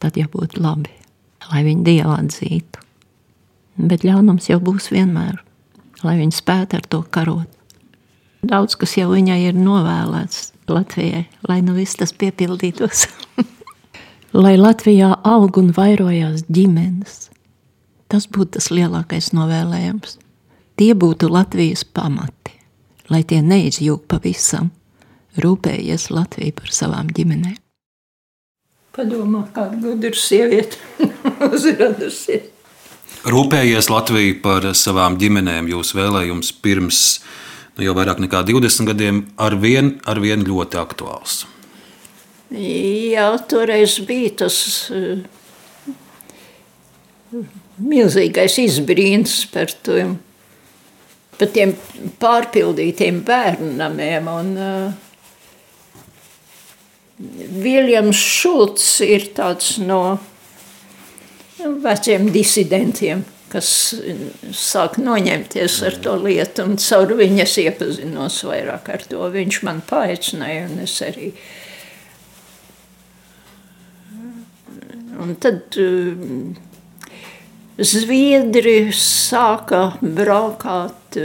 tad 0.02 0.18
jau 0.18 0.26
būtu 0.34 0.64
labi, 0.64 0.90
lai 1.52 1.62
viņi 1.68 1.86
dievu 1.86 2.16
atzītu. 2.16 2.85
Bet 3.76 4.06
ļaunums 4.08 4.48
jau 4.50 4.60
būs 4.64 4.88
vienmēr, 4.94 5.42
lai 6.04 6.16
viņi 6.22 6.38
spētu 6.38 6.80
ar 6.80 6.86
to 6.88 7.02
karot. 7.12 7.50
Daudz 8.46 8.78
kas 8.80 8.94
jau 8.96 9.10
viņai 9.10 9.40
ir 9.48 9.58
novēlēts 9.58 10.52
Latvijai, 10.70 11.26
lai 11.50 11.60
nu 11.66 11.74
viss 11.76 11.98
tas 11.98 12.14
piepildītos. 12.14 13.08
lai 14.44 14.56
Latvijā 14.60 15.12
aug 15.26 15.58
un 15.62 15.72
vairojās 15.76 16.46
ģimenes, 16.52 17.18
tas 18.12 18.30
būtu 18.30 18.58
tas 18.60 18.72
lielākais 18.74 19.32
novēlējums. 19.36 20.18
Tie 20.76 20.92
būtu 20.94 21.30
Latvijas 21.32 21.86
pamati, 21.88 22.54
lai 23.10 23.24
tie 23.28 23.42
neizjūg 23.42 24.06
pavisam, 24.12 24.72
rūpējies 25.42 26.10
Latvija 26.14 26.56
par 26.58 26.74
savām 26.76 27.12
ģimenēm. 27.16 27.62
Padomā, 28.96 29.46
kāda 29.56 29.80
gudra 29.84 30.16
sieviete 30.16 30.80
uzradusies. 31.54 32.55
Rūpējies 33.26 33.88
Latvija 33.90 34.36
par 34.44 34.66
savām 34.78 35.16
ģimenēm. 35.18 35.66
Jūsu 35.72 35.98
vēlējums 35.98 36.52
pirms 36.62 37.00
nu, 37.74 37.82
jau 37.88 37.96
vairāk 37.98 38.20
nekā 38.22 38.44
20 38.46 38.86
gadiem 38.92 39.22
ar 39.42 39.56
vien, 39.58 39.96
ar 40.06 40.22
vien 40.22 40.46
ļoti 40.46 40.78
aktuāls. 40.78 41.40
Jā, 42.54 43.32
toreiz 43.50 43.96
bija 44.06 44.30
tas 44.44 44.60
uh, 44.94 45.18
milzīgais 47.82 48.60
izbrīns 48.62 49.40
par, 49.50 49.74
to, 49.82 49.98
par 51.40 51.52
tiem 51.58 51.74
pārpildītiem 52.22 53.24
bērnamiem. 53.26 54.30
Un, 54.36 54.54
uh, 54.54 54.94
Viljams 57.66 58.22
Šulcs 58.22 59.00
ir 59.02 59.32
tāds 59.34 59.80
no 59.82 60.20
veciem 61.58 62.30
disidentiem, 62.34 63.24
kas 63.52 63.70
sāk 64.56 64.98
noņemties 65.00 65.78
ar 65.88 66.00
to 66.04 66.16
lietu, 66.20 66.66
un 66.66 66.80
caur 66.82 67.14
viņu 67.20 67.44
es 67.46 67.56
iepazinos 67.62 68.42
vairāk 68.48 68.92
ar 68.92 69.06
to. 69.10 69.22
Viņš 69.36 69.62
man 69.68 69.82
paaicināja, 69.88 70.68
un 70.70 70.84
es 70.86 70.98
arī. 71.06 71.32
Un 75.16 75.36
tad 75.40 75.78
Zviedri 77.76 78.92
sāka 78.96 79.98
braukāt 80.00 81.18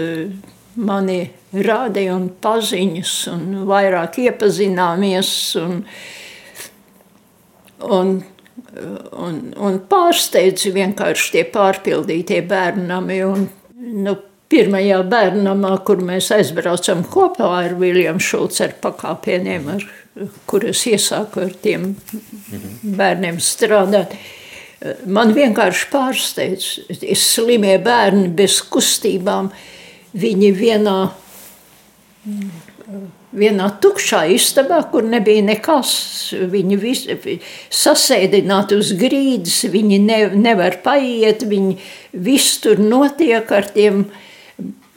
mani 0.74 1.20
rādīja 1.51 2.16
un 2.16 2.28
paziņas, 2.43 3.12
un 3.31 3.44
vairāk 3.69 4.19
iepazināmies. 4.24 5.31
Un, 5.61 5.81
un, 7.86 8.12
un, 8.81 9.39
un 9.57 9.78
pārsteidzi 9.90 10.73
vienkārši 10.74 11.32
tie 11.36 11.44
pārpildītie 11.52 12.43
bērnami. 12.48 13.23
Un, 13.27 13.47
nu, 14.05 14.16
pirmajā 14.51 14.98
bērnamā, 15.07 15.77
kur 15.86 16.02
mēs 16.02 16.31
aizbraucam 16.35 17.05
kopā 17.07 17.51
ar 17.61 17.77
Viljamu 17.78 18.23
Šulcu 18.24 18.65
ar 18.66 18.74
pakāpieniem, 18.82 19.69
ar, 19.77 19.86
kur 20.51 20.66
es 20.66 20.82
iesāku 20.90 21.44
ar 21.44 21.55
tiem 21.62 21.93
bērniem 22.82 23.39
strādāt. 23.44 24.16
Man 25.07 25.35
vienkārši 25.36 25.89
pārsteidz, 25.93 26.69
ir 26.89 27.19
slimie 27.20 27.77
bērni 27.85 28.31
bez 28.35 28.59
kustībām, 28.73 29.52
viņi 30.19 30.52
vienā 30.57 30.98
vienā 33.36 33.69
tukšā 33.82 34.24
istabā, 34.35 34.81
kur 34.90 35.07
nebija 35.07 35.43
nekas. 35.47 35.93
Viņi 36.51 36.78
visi 36.81 37.39
sasēdināti 37.74 38.78
uz 38.81 38.93
grīdas, 38.98 39.62
viņi 39.70 40.01
ne, 40.02 40.20
nevar 40.35 40.81
paiet, 40.85 41.47
viņi 41.48 41.77
viss 42.12 42.59
tur 42.65 42.82
notiek 42.82 43.51
ar 43.55 43.70
tiem 43.74 44.07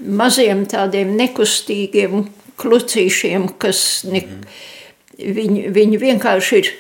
maziem 0.04 0.66
tādiem 0.70 1.14
nekustīgiem 1.20 2.28
klucīšiem, 2.60 3.54
kas 3.62 4.04
ne, 4.10 4.26
viņi, 5.18 5.70
viņi 5.74 6.02
vienkārši 6.02 6.60
ir 6.62 6.74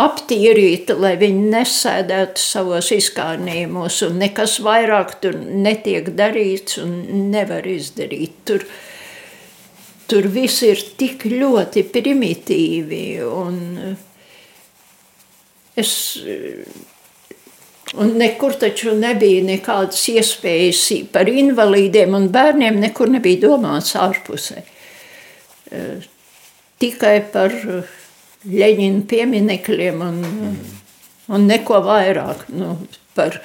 aptīrīta, 0.00 0.94
lai 0.96 1.16
viņi 1.20 1.48
nesēdētu 1.52 2.40
savos 2.40 2.90
izkārnījumos, 2.94 4.00
un 4.06 4.20
nekas 4.22 4.60
vairāk 4.64 5.16
tur 5.22 5.36
netiek 5.36 6.12
darīts 6.16 6.78
un 6.80 6.94
nevar 7.32 7.66
izdarīt. 7.68 8.36
Tur, 8.48 8.64
uh, 8.64 8.89
tur 10.10 10.26
viss 10.34 10.64
ir 10.66 10.80
tik 10.98 11.26
ļoti 11.30 11.84
primitīvi. 11.94 13.04
Un 13.22 13.60
es, 15.78 15.92
un 17.94 18.12
nekur 18.18 18.58
taču 18.60 18.96
nebija 18.98 19.44
nekādas 19.46 20.02
iespējas 20.14 20.82
par 21.14 21.30
invalīdiem 21.30 22.18
un 22.18 22.28
bērniem, 22.34 22.82
nekur 22.82 23.12
nebija 23.14 23.44
domāts 23.46 23.94
ārpusē. 23.98 24.64
Tikai 26.80 27.16
par 27.32 27.54
Leņķina 28.50 29.02
pieminekļiem 29.04 29.98
un, 30.00 30.20
un 31.28 31.42
neko 31.44 31.82
vairāk. 31.84 32.46
Nu, 32.56 32.72
par, 33.14 33.36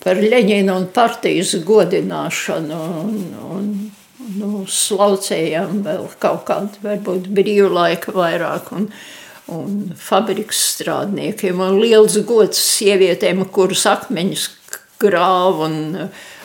par 0.00 0.22
Leņķina 0.22 0.78
un 0.80 0.86
partijas 0.94 1.52
godināšanu. 1.68 2.78
Un, 3.02 3.18
un, 3.58 3.68
nu, 4.38 4.64
slaucējām 4.68 5.82
vēl 5.86 6.06
kaut 6.22 6.46
kādu, 6.48 6.80
varbūt 6.84 7.28
brīvlaika 7.34 8.14
vairāk. 8.16 8.72
Un, 8.76 8.88
un 9.52 9.78
fabrikas 9.98 10.60
strādniekiem, 10.76 11.60
un 11.60 11.80
liels 11.82 12.18
gods 12.28 12.60
sievietēm, 12.78 13.44
kuras 13.52 13.84
akmeņus 13.90 14.48
grāva 15.02 15.66
un 15.66 15.80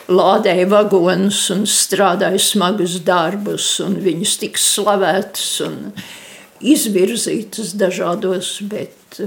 lādēja 0.08 0.66
vagonus 0.70 1.42
un 1.54 1.66
strādāja 1.68 2.40
smagus 2.42 2.98
darbus, 3.04 3.74
un 3.84 3.98
viņas 4.02 4.38
tika 4.42 4.62
slavētas 4.62 5.50
un 5.66 5.78
izvirzītas 6.64 7.74
dažādos, 7.78 8.56
bet, 8.66 9.20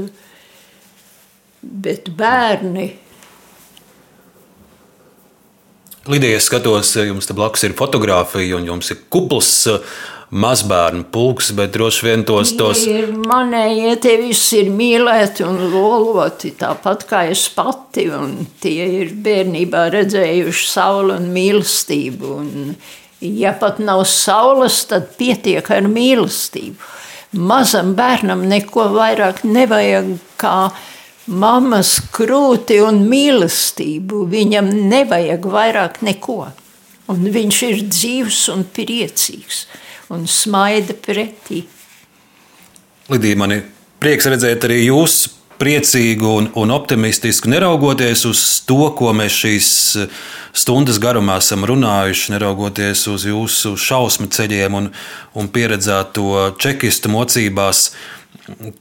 bet 1.61 2.11
bērni 2.17 2.89
Lidija, 6.09 6.39
es 6.39 6.47
skatos, 6.49 6.95
jums 6.97 7.27
te 7.29 7.35
blakus 7.37 7.61
ir 7.67 7.75
fotografija, 7.77 8.57
un 8.57 8.65
jums 8.65 8.89
ir 8.89 9.03
kupls 9.13 9.51
eh, 9.69 9.83
mazbērnu 10.33 11.03
pulks, 11.13 11.51
bet 11.53 11.75
droši 11.75 12.07
vien 12.07 12.23
tos. 12.25 12.55
tos... 12.57 12.81
Ir 12.89 13.11
manējie, 13.13 13.91
tie 14.01 14.15
visi 14.17 14.63
ir 14.63 14.71
mīlēti 14.73 15.45
un 15.45 15.59
loloti, 15.69 16.55
tāpat 16.57 17.05
kā 17.05 17.21
es 17.29 17.43
pati, 17.53 18.07
un 18.17 18.33
tie 18.63 18.87
ir 19.03 19.13
bērnībā 19.13 19.85
redzējuši 19.93 20.65
sauli 20.71 21.19
un 21.19 21.29
mīlestību. 21.35 22.33
Un, 22.33 22.73
ja 23.21 23.53
pat 23.61 23.77
nav 23.83 24.01
saules, 24.09 24.81
tad 24.89 25.13
pietiek 25.19 25.69
ar 25.69 25.85
mīlestību. 25.85 26.89
Mazam 27.37 27.93
bērnam 27.95 28.41
neko 28.49 28.89
vairāk 28.97 29.45
nevajag 29.45 30.15
kā 30.41 30.71
mammas 31.31 31.97
krūti 32.13 32.79
un 32.83 33.03
mīlestību. 33.09 34.25
Viņam 34.31 34.71
nevajag 34.91 35.47
vairāk 35.55 36.01
neko. 36.05 36.41
Un 37.11 37.27
viņš 37.33 37.61
ir 37.67 37.83
dzīves 37.89 38.45
un 38.53 38.65
priecīgs 38.75 39.65
un 40.11 40.27
smaida 40.27 40.95
pretī. 40.95 41.63
Lidija, 43.11 43.39
man 43.39 43.55
ir 43.55 43.63
prieks 43.99 44.27
redzēt 44.31 44.67
arī 44.67 44.83
jūs 44.85 45.23
priecīgu 45.61 46.29
un, 46.39 46.47
un 46.57 46.73
optimistisku, 46.73 47.49
neraugoties 47.51 48.23
uz 48.25 48.41
to, 48.65 48.79
ko 48.97 49.11
mēs 49.13 49.35
šīs 49.43 49.67
stundas 50.57 50.97
garumā 51.01 51.37
esam 51.41 51.65
runājuši, 51.69 52.33
neraugoties 52.33 53.05
uz 53.11 53.27
jūsu 53.29 53.75
šausmu 53.77 54.31
ceļiem 54.33 54.77
un, 54.79 54.89
un 55.37 55.51
pieredzēto 55.53 56.55
čekistu 56.61 57.13
mocībās. 57.13 57.91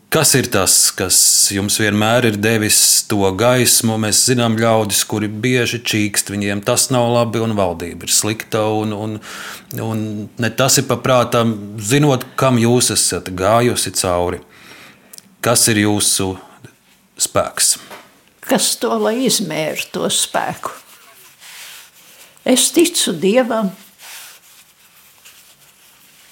Kas 0.09 0.32
ir 0.39 0.47
tas, 0.49 0.74
kas 0.97 1.16
jums 1.53 1.77
vienmēr 1.82 2.31
ir 2.31 2.37
devis 2.41 2.78
to 3.11 3.28
gaismu? 3.37 3.99
Mēs 4.01 4.23
zinām, 4.31 4.57
ļaudis, 4.61 5.03
kuri 5.09 5.28
bieži 5.28 5.82
čīkst, 5.85 6.32
viņiem 6.32 6.62
tas 6.65 6.89
nav 6.95 7.11
labi, 7.12 7.43
un 7.45 7.53
valdība 7.59 8.09
ir 8.09 8.15
slikta. 8.15 8.65
Un, 8.73 8.95
un, 8.97 9.19
un 9.85 10.07
ne 10.41 10.51
tas 10.57 10.81
ir 10.81 10.89
paprātām, 10.89 11.53
zinot, 11.77 12.24
kam 12.41 12.57
jūs 12.62 12.89
esat 12.97 13.28
gājusi 13.37 13.93
cauri. 14.01 14.41
Kas 15.45 15.69
ir 15.73 15.82
jūsu 15.85 16.32
spēks? 17.20 17.77
Kas 18.49 18.73
to 18.81 18.97
lai 18.97 19.19
izmēra 19.28 19.85
to 19.93 20.09
spēku? 20.09 20.73
Es 22.49 22.70
ticu 22.73 23.12
Dievam. 23.12 23.74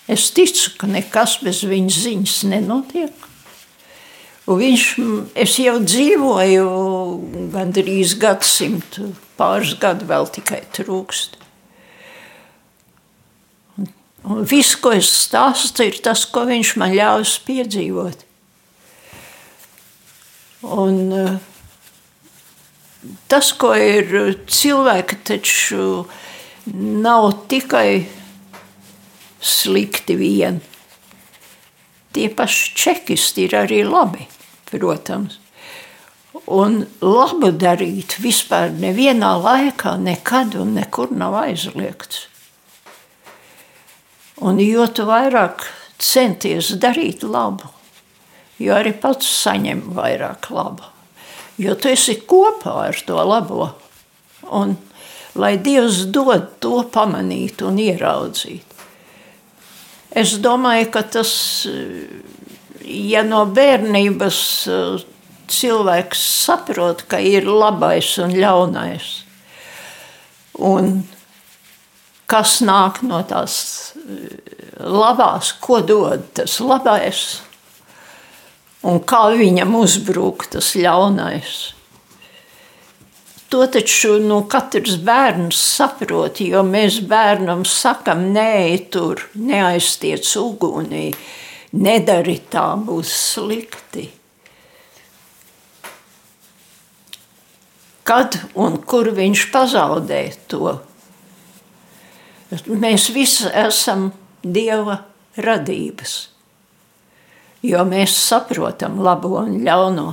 Es 0.09 0.31
ticu, 0.33 0.71
ka 0.81 0.89
nekas 0.89 1.39
bez 1.45 1.61
viņa 1.69 1.95
ziņas 2.03 2.37
nenotiek. 2.49 3.27
Un 4.49 4.57
viņš, 4.63 4.85
es 5.37 5.59
jau 5.61 5.75
dzīvoju 5.85 6.69
gandrīz 7.53 8.15
gadsimtu, 8.21 9.11
pāris 9.37 9.75
gadu 9.77 10.09
vēl 10.09 10.25
tikai 10.33 10.63
trūkst. 10.73 11.37
Un 14.29 14.41
viss, 14.49 14.79
ko 14.81 14.95
es 14.97 15.11
stāstu, 15.27 15.85
ir 15.85 16.01
tas, 16.05 16.25
ko 16.33 16.47
viņš 16.49 16.73
man 16.81 16.97
ļaus 16.97 17.37
piedzīvot. 17.45 18.25
Un, 20.65 21.39
tas, 23.29 23.53
ko 23.53 23.75
ir 23.77 24.39
cilvēki, 24.49 25.21
taču 25.29 26.07
nav 26.73 27.31
tikai 27.53 28.09
slikti 29.41 30.17
vien. 30.19 30.61
Tie 32.13 32.29
paši 32.33 32.73
čekisti 32.75 33.47
ir 33.47 33.57
arī 33.59 33.83
labi, 33.87 34.27
protams. 34.71 35.39
Un 36.49 36.81
labu 37.03 37.51
darīt 37.53 38.17
vispār 38.23 38.71
nevienā 38.73 39.35
laikā, 39.43 39.97
nekad 40.01 40.57
un 40.57 40.75
nekur 40.79 41.13
nav 41.13 41.37
aizliegts. 41.43 42.27
Un 44.39 44.61
jo 44.63 44.87
vairāk 44.87 45.67
centies 45.99 46.71
darīt 46.79 47.25
labu, 47.27 47.69
jo 48.63 48.77
arī 48.77 48.95
pats 48.95 49.27
saņem 49.43 49.83
vairāk 49.97 50.51
labu. 50.55 50.87
Jo 51.59 51.75
tu 51.75 51.91
esi 51.91 52.21
kopā 52.23 52.77
ar 52.87 53.01
to 53.03 53.19
labo. 53.19 53.73
Un 54.55 54.77
lai 55.35 55.57
Dievs 55.59 56.05
dod 56.15 56.55
to 56.63 56.85
pamanīt 56.95 57.65
un 57.67 57.83
ieraudzīt. 57.83 58.78
Es 60.17 60.39
domāju, 60.41 60.89
ka 60.93 61.03
tas, 61.05 61.31
ja 62.81 63.23
no 63.27 63.43
bērnības 63.53 64.41
eh, 64.73 65.05
cilvēks 65.53 66.23
saprot, 66.47 67.05
ka 67.09 67.21
ir 67.21 67.49
labais 67.49 68.15
un 68.23 68.33
ļaunais, 68.33 69.11
un 70.65 71.03
kas 72.29 72.59
nāk 72.65 73.03
no 73.05 73.21
tās 73.29 73.59
eh, 74.01 74.39
labās, 74.81 75.53
ko 75.61 75.83
dod 75.85 76.25
tas 76.41 76.57
labais, 76.65 77.27
un 78.89 79.03
kā 79.05 79.27
viņam 79.37 79.77
uzbrūk 79.77 80.49
tas 80.57 80.73
ļaunais 80.79 81.59
To 83.49 83.65
taču 83.73 84.19
nu, 84.21 84.43
katrs 84.45 84.99
bērns 85.01 85.57
saprot, 85.57 86.43
jo 86.45 86.61
mēs 86.69 86.99
bērnam 87.09 87.63
sakam, 87.65 88.27
nē, 88.35 88.77
tur 88.93 89.23
neaiztiec 89.41 90.29
ugunī, 90.37 91.07
nedari 91.73 92.35
tā, 92.53 92.67
būs 92.77 93.13
slikti. 93.33 94.05
Kad 98.09 98.37
un 98.57 98.77
kur 98.89 99.09
viņš 99.17 99.47
pazaudē 99.53 100.21
to? 100.49 100.75
Mēs 102.69 103.09
visi 103.13 103.49
esam 103.53 104.11
Dieva 104.45 104.99
radības, 105.41 106.19
jo 107.65 107.85
mēs 107.89 108.17
saprotam 108.29 109.01
labo 109.05 109.35
un 109.41 109.59
ļauno. 109.65 110.07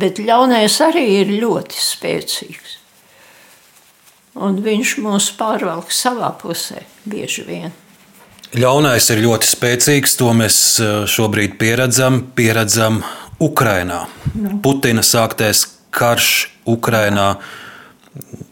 Bet 0.00 0.20
ļaunais 0.22 0.76
arī 0.84 1.04
ir 1.20 1.32
ļoti 1.42 1.80
spēcīgs. 1.82 2.76
Un 4.40 4.60
viņš 4.62 4.96
mūs 5.02 5.32
pārvalk 5.36 5.90
savā 5.92 6.30
pusē 6.40 6.84
bieži 7.04 7.44
vien. 7.48 7.72
Ļaunais 8.50 9.06
ir 9.12 9.20
ļoti 9.22 9.46
spēcīgs, 9.46 10.16
to 10.18 10.30
mēs 10.34 10.56
eh, 10.82 10.94
šobrīd 11.10 11.58
pieredzam, 11.60 12.22
pieredzam 12.34 13.02
Ukrainā. 13.42 14.04
No. 14.34 14.56
Putina 14.64 15.04
sāktais 15.06 15.66
karš 15.94 16.48
Ukrainā. 16.70 17.36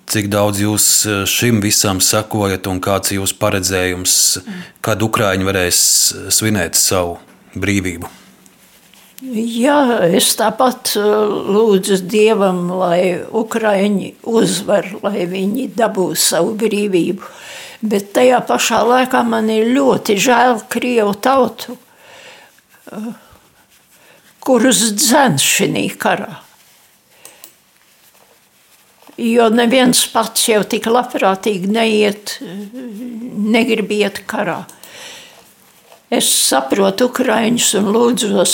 Cik 0.08 0.30
daudz 0.30 0.62
jūs 0.62 0.86
eh, 1.06 1.24
šim 1.26 1.62
visam 1.64 2.02
sekojat 2.04 2.70
un 2.70 2.82
kāds 2.84 3.10
ir 3.10 3.22
jūsu 3.22 3.40
paredzējums, 3.42 4.14
kad 4.84 5.02
Ukrāņi 5.02 5.50
varēs 5.50 5.82
svinēt 6.34 6.78
savu 6.78 7.18
brīvību? 7.58 8.10
Jā, 9.18 10.04
es 10.14 10.28
tāpat 10.38 10.92
uh, 10.94 11.26
lūdzu 11.50 11.96
Dievam, 12.06 12.68
lai 12.70 13.18
Ukrāņi 13.18 14.12
uzvar, 14.30 14.86
lai 15.02 15.24
viņi 15.26 15.64
dabūtu 15.74 16.20
savu 16.22 16.52
brīvību. 16.60 17.26
Bet 17.82 18.12
tajā 18.14 18.38
pašā 18.46 18.84
laikā 18.86 19.24
man 19.26 19.50
ir 19.50 19.72
ļoti 19.74 20.14
žēl 20.22 20.62
Krievu 20.70 21.16
tautu, 21.18 21.74
uh, 22.94 23.10
kurus 24.38 24.84
dzen 24.94 25.34
šī 25.42 25.88
karā. 25.98 26.38
Jo 29.18 29.48
neviens 29.50 30.04
pats 30.14 30.46
jau 30.46 30.62
tik 30.62 30.86
labprātīgi 30.86 31.66
neiet, 31.74 32.38
negrib 33.50 33.90
iet 33.98 34.22
karā. 34.30 34.60
Es 36.08 36.28
saprotu 36.32 37.10
Ukraiņus 37.10 37.74
un 37.82 37.90
lūdzos 37.92 38.52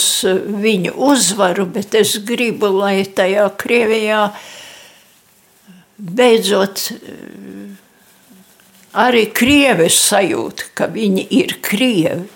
viņu 0.59 0.91
uzvaru, 1.07 1.63
bet 1.71 1.95
es 1.95 2.17
gribu, 2.27 2.67
lai 2.81 3.05
tajā 3.07 3.47
Krievijā 3.55 4.25
beidzot 5.95 6.89
arī 8.95 9.25
Krievi 9.31 9.87
sajūt, 9.91 10.69
ka 10.75 10.89
viņi 10.91 11.27
ir 11.39 11.55
Krievi. 11.63 12.27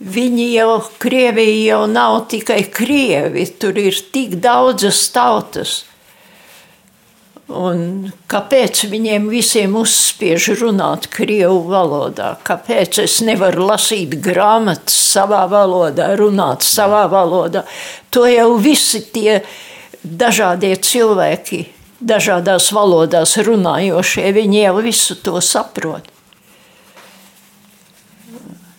Viņi 0.00 0.44
jau, 0.54 0.78
Krievija 1.00 1.56
jau 1.74 1.80
nav 1.88 2.22
tikai 2.32 2.62
Krievi, 2.72 3.44
tur 3.60 3.76
ir 3.76 3.96
tik 4.12 4.38
daudzas 4.40 5.02
tautas. 5.12 5.82
Un 7.50 8.12
kāpēc 8.30 8.84
viņiem 8.92 9.24
visiem 9.32 9.72
uzspiež 9.80 10.52
runāt 10.60 11.08
krievu 11.10 11.64
valodā? 11.66 12.36
Kāpēc 12.46 13.00
es 13.02 13.16
nevaru 13.26 13.66
lasīt 13.72 14.14
grāmatas 14.22 14.94
savā 14.94 15.42
valodā, 15.50 16.12
runāt 16.20 16.62
savā 16.62 17.08
valodā? 17.10 17.64
To 18.14 18.22
jau 18.30 18.54
visi 18.62 19.02
tie 19.10 19.40
dažādie 20.04 20.76
cilvēki, 20.78 21.64
dažādās 21.98 22.70
valodās 22.76 23.34
runājošie, 23.42 24.28
viņi 24.36 24.62
jau 24.62 24.76
visu 24.86 25.18
to 25.18 25.42
saprot. 25.42 26.06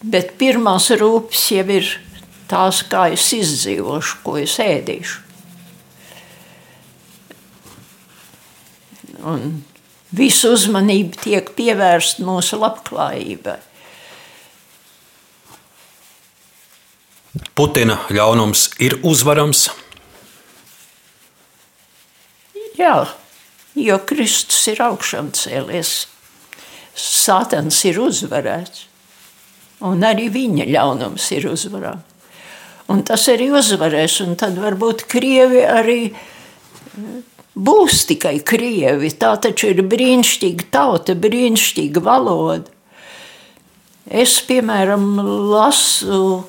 Bet 0.01 0.37
pirmās 0.39 0.87
rūpes 0.95 1.43
jau 1.57 1.67
ir 1.75 1.91
tās, 2.47 2.85
kā 2.87 3.09
es 3.11 3.27
izdzīvošu, 3.35 4.23
ko 4.23 4.39
es 4.39 4.55
ēdīšu. 4.63 5.30
Un 9.27 9.61
visu 10.15 10.51
uzmanību 10.55 11.19
tiek 11.23 11.51
pievērsta 11.55 12.25
mūsu 12.25 12.59
labklājībai. 12.61 13.57
Putina 17.55 17.97
ļaunums 18.11 18.67
ir 18.83 18.97
uzvarams. 19.07 19.69
Jā, 22.75 22.95
jo 23.77 23.97
Kristus 24.07 24.65
ir 24.71 24.81
augšām 24.83 25.31
cēlies. 25.37 25.93
Sātans 26.97 27.77
ir 27.87 28.01
uzvarēts, 28.03 28.87
un 29.87 30.03
arī 30.03 30.27
viņa 30.33 30.67
ļaunums 30.73 31.29
ir 31.37 31.47
uzvarāms. 31.53 32.07
Un 32.91 33.05
tas 33.07 33.23
arī 33.31 33.47
uzvarēs, 33.55 34.17
un 34.25 34.35
tad 34.35 34.57
varbūt 34.59 35.05
Krievi 35.07 35.61
arī 35.63 35.99
būs 37.55 38.05
tikai 38.09 38.39
krievi. 38.45 39.11
Tā 39.11 39.35
taču 39.41 39.71
ir 39.71 39.83
brīnišķīga 39.87 40.69
tauta, 40.71 41.15
brīnišķīga 41.15 42.03
valoda. 42.03 42.71
Es, 44.11 44.39
piemēram, 44.43 45.03
lasu 45.51 46.43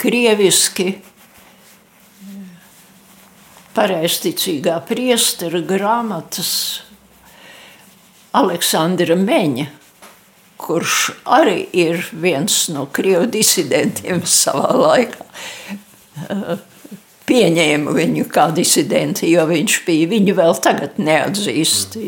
krieviski 0.00 0.96
pareizticīgā 3.76 4.78
priestera 4.88 5.60
grāmatas 5.60 6.52
Aleksandra 8.36 9.16
Meņa, 9.20 9.66
kurš 10.60 10.96
arī 11.36 11.60
ir 11.76 12.00
viens 12.12 12.56
no 12.72 12.86
krievu 12.88 13.28
disidentiem 13.36 14.24
savā 14.24 14.72
laikā 14.80 16.56
pieņēma 17.36 17.92
viņu 17.92 18.26
kā 18.32 18.48
disidenti, 18.56 19.28
jo 19.34 19.44
viņš 19.48 19.80
bija, 19.86 20.08
viņu 20.08 20.36
vēl 20.38 20.54
tagad 20.64 20.96
neatzīst 21.02 21.98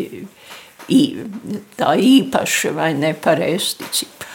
tā 1.77 1.91
īpaši 2.01 2.73
vai 2.77 2.93
nepareizticība. 2.97 4.29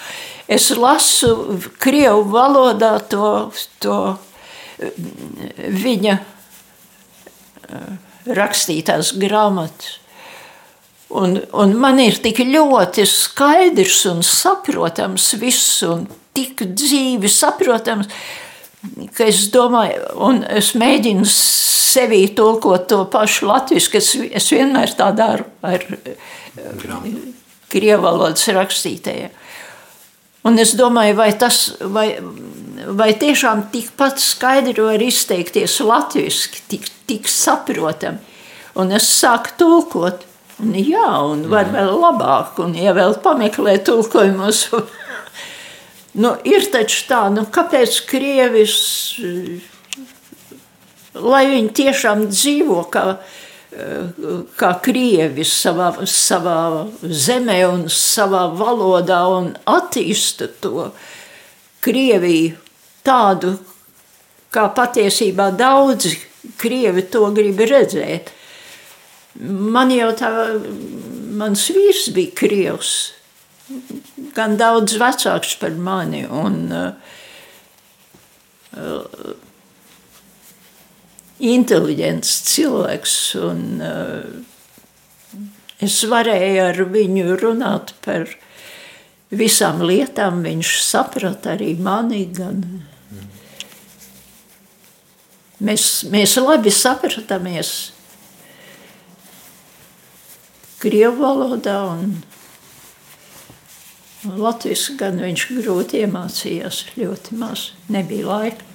Es 0.54 0.70
lasu 0.76 1.58
Krievu 1.82 2.28
valodā 2.30 2.98
to, 3.10 3.50
to 3.82 3.98
viņa 5.58 6.18
rakstītās 8.38 9.16
grāmatas. 9.18 10.00
Un, 11.14 11.38
un 11.54 11.76
man 11.78 12.00
ir 12.02 12.18
tik 12.22 12.40
ļoti 12.42 13.06
skaidrs 13.06 14.00
un 14.10 14.24
saprotams 14.26 15.28
viss, 15.38 15.84
un 15.86 16.08
tik 16.34 16.64
dzīvi 16.74 17.30
saprotams, 17.30 18.10
ka 19.16 19.28
es 19.30 19.46
domāju, 19.54 20.02
un 20.26 20.42
es 20.44 20.74
mēģinu 20.80 21.28
sevī 21.30 22.26
tulkot 22.36 22.88
to 22.92 23.04
pašu 23.12 23.48
latviešu, 23.50 23.94
es, 24.00 24.10
es 24.42 24.50
vienmēr 24.52 24.96
tā 24.98 25.12
daru 25.16 25.48
ar 25.64 25.86
krievu 27.74 28.04
valodas 28.04 28.46
rakstītājiem. 28.54 29.40
Un 30.44 30.60
es 30.60 30.74
domāju, 30.76 31.16
vai 31.16 31.30
tas, 31.40 31.60
vai, 31.80 32.08
vai 33.00 33.14
tiešām 33.16 33.70
tikpat 33.72 34.20
skaidri 34.20 34.84
var 34.84 35.00
izteikties 35.02 35.78
latviešu, 35.80 36.60
tik, 36.68 36.90
tik 37.08 37.32
saprotami. 37.32 38.20
Un 38.76 38.92
es 38.92 39.08
sāku 39.08 39.54
tulkot, 39.62 40.26
un 40.60 40.76
jā, 40.76 41.08
un 41.30 41.46
var 41.48 41.70
mhm. 41.70 41.78
vēl 41.78 42.02
labāk, 42.02 42.60
un 42.66 42.76
ja 42.76 42.92
vēl 42.98 43.16
pameklē 43.24 43.78
tulkojumus, 43.88 44.66
Nu, 46.14 46.36
ir 46.46 46.68
taču 46.70 47.08
tā, 47.10 47.22
nu, 47.34 47.42
kāpēc 47.50 47.96
Krievis, 48.06 48.76
lai 51.18 51.46
viņi 51.50 51.72
tiešām 51.80 52.28
dzīvo 52.30 52.84
kā, 52.94 53.06
kā 54.60 54.70
Krievis 54.86 55.54
savā, 55.64 55.90
savā 56.06 56.58
zemē 57.02 57.58
un 57.72 57.88
savā 57.90 58.44
valodā 58.54 59.24
un 59.40 59.56
attīsta 59.66 60.52
to 60.62 60.92
Krieviju 61.84 62.62
tādu, 63.04 63.56
kā 64.54 64.68
patiesībā 64.78 65.50
daudzi 65.58 66.14
Krievi 66.62 67.08
to 67.10 67.26
grib 67.34 67.66
redzēt. 67.66 68.30
Man 69.42 69.90
jau 69.90 70.12
tā, 70.14 70.30
mans 71.42 71.66
vīrs 71.74 72.06
bija 72.14 72.38
Krievs, 72.38 72.94
gan 74.36 74.58
daudz 74.60 74.98
vecāks 75.02 75.56
par 75.62 75.72
mani. 75.78 76.24
Un, 76.28 76.72
uh, 76.74 76.94
inteliģents 81.44 82.32
cilvēks. 82.54 83.18
Un, 83.44 83.62
uh, 83.84 84.24
es 85.84 86.00
varēju 86.10 86.64
ar 86.70 86.84
viņu 86.94 87.38
runāt 87.42 87.94
par 88.06 88.30
visām 89.34 89.84
lietām. 89.86 90.44
Viņš 90.46 90.76
saprata 90.86 91.56
arī 91.58 91.74
mani. 91.80 92.26
Gan, 92.34 92.64
mēs, 95.64 96.06
mēs 96.14 96.38
labi 96.42 96.72
sapratāmies 96.74 97.94
Krievu 100.84 101.22
valodā 101.24 101.78
un 101.94 102.18
Latvijas 104.24 104.88
gan 105.00 105.20
viņš 105.20 105.48
grūti 105.60 106.04
iemācījās, 106.04 106.84
ļoti 107.00 107.40
maz, 107.42 107.72
nebija 107.92 108.28
laika. 108.30 108.70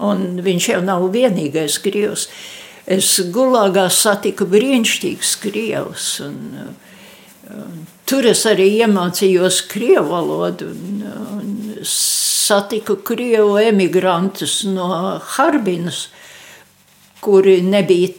Un 0.00 0.40
viņš 0.44 0.68
jau 0.72 0.80
nav 0.84 1.06
vienīgais 1.12 1.76
krievs. 1.84 2.28
Es 2.90 3.12
gulāgā 3.32 3.86
satiku 3.92 4.46
brīnišķīgus 4.48 5.34
krievus. 5.42 6.12
Un, 6.24 6.38
Tur 8.10 8.26
es 8.26 8.40
arī 8.46 8.66
iemācījos 8.82 9.60
krievu 9.70 10.10
valodu 10.10 10.68
un, 10.70 11.02
un 11.38 11.50
satiku 11.86 12.96
krievu 13.06 13.56
emigrantus 13.62 14.60
no 14.66 14.88
Harbinas, 15.36 16.08
kuri 17.22 17.60
nebija 17.62 18.10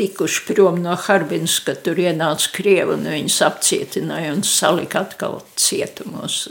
tikuši 0.00 0.46
prom 0.48 0.80
no 0.82 0.96
Harbinas, 0.98 1.58
kad 1.66 1.84
tur 1.84 2.00
ienāca 2.00 2.50
krievi 2.56 2.96
un 2.96 3.04
viņus 3.12 3.40
apcietināja 3.46 4.32
un 4.34 4.42
salika 4.48 5.04
atkal 5.04 5.42
cietumos. 5.60 6.46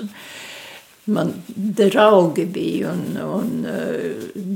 Man 1.10 1.34
draugi 1.50 2.46
bija 2.46 2.94
un, 2.94 3.18
un 3.18 3.52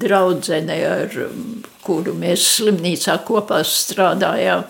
draudzene, 0.04 0.78
ar 0.86 1.18
kuru 1.84 2.14
mēs 2.14 2.46
slimnīcā 2.60 3.18
kopā 3.26 3.64
strādājām, 3.66 4.70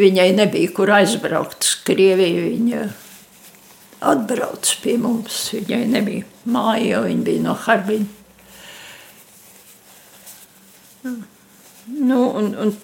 Viņai 0.00 0.30
nebija 0.36 0.70
kur 0.74 0.90
aizbraukt 0.94 1.64
uz 1.64 1.74
Krieviju. 1.86 2.44
Viņa 2.52 2.84
atbrauca 4.10 4.78
pie 4.82 4.96
mums. 5.00 5.42
Viņai 5.56 5.82
nebija 5.90 6.28
māja, 6.50 6.86
jo 6.94 7.02
viņa 7.08 7.26
bija 7.26 7.44
no 7.48 7.56
Harbina. 7.64 8.06
Nu, 11.86 12.20
un, 12.36 12.52
un 12.54 12.74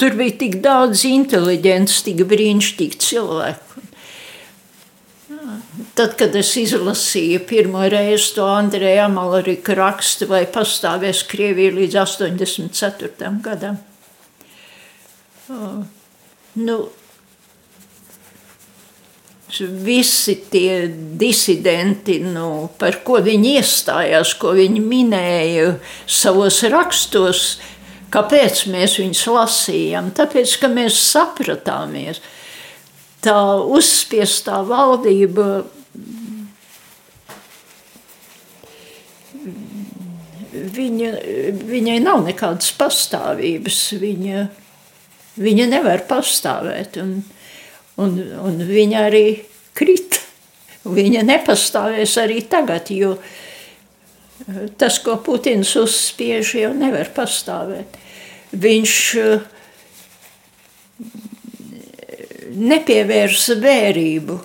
tur 0.00 0.16
bija 0.18 0.38
tik 0.40 0.60
daudz 0.64 1.04
inteliģents, 1.08 2.00
tik 2.06 2.24
brīnišķīgi 2.30 3.00
cilvēku. 3.04 3.66
Tad, 5.96 6.16
kad 6.18 6.34
es 6.38 6.50
izlasīju 6.56 7.42
pirmo 7.48 7.82
reizi 7.92 8.34
to 8.36 8.46
Andreja 8.48 9.06
Amalrika 9.08 9.74
rakstu, 9.76 10.28
vai 10.30 10.42
pastāvēs 10.48 11.22
Krievija 11.28 11.74
līdz 11.76 12.00
84. 12.02 13.30
gadam, 13.44 13.78
Nu, 16.54 16.88
visi 19.58 20.34
tie 20.50 20.86
disidenti, 21.18 22.20
nu, 22.22 22.70
par 22.78 23.00
ko 23.06 23.18
viņi 23.24 23.56
iestājās, 23.58 24.34
ko 24.38 24.54
viņi 24.54 24.82
minēja 24.82 25.72
savos 26.06 26.62
rakstos, 26.70 27.58
kāpēc 28.12 28.64
mēs 28.72 28.98
viņus 29.00 29.26
lasījām? 29.34 30.12
Tāpēc, 30.16 30.56
ka 30.62 30.70
mēs 30.72 30.98
sapratāmies, 31.10 32.22
tā 33.24 33.36
uzspiestā 33.78 34.62
valdība 34.66 35.50
viņa, 40.52 41.10
viņai 41.70 41.98
nav 42.04 42.24
nekādas 42.26 42.72
pastāvības. 42.78 43.82
Viņa, 44.00 44.46
viņa 45.40 45.68
nevar 45.70 46.04
pastāvēt. 46.08 46.98
Un, 47.02 47.20
un, 48.00 48.18
un 48.44 48.64
viņa 48.66 49.06
arī 49.10 49.24
krita. 49.76 50.24
Viņa 50.90 51.22
nepastāvēs 51.28 52.16
arī 52.22 52.40
tagad, 52.48 52.88
jo 52.88 53.16
tas, 54.80 54.96
ko 55.04 55.18
Putins 55.20 55.74
uzspiež, 55.76 56.54
jau 56.56 56.70
nevar 56.72 57.10
pastāvēt. 57.12 57.99
Viņš 58.50 58.94
nepievērsa 62.60 63.56
vērību. 63.62 64.38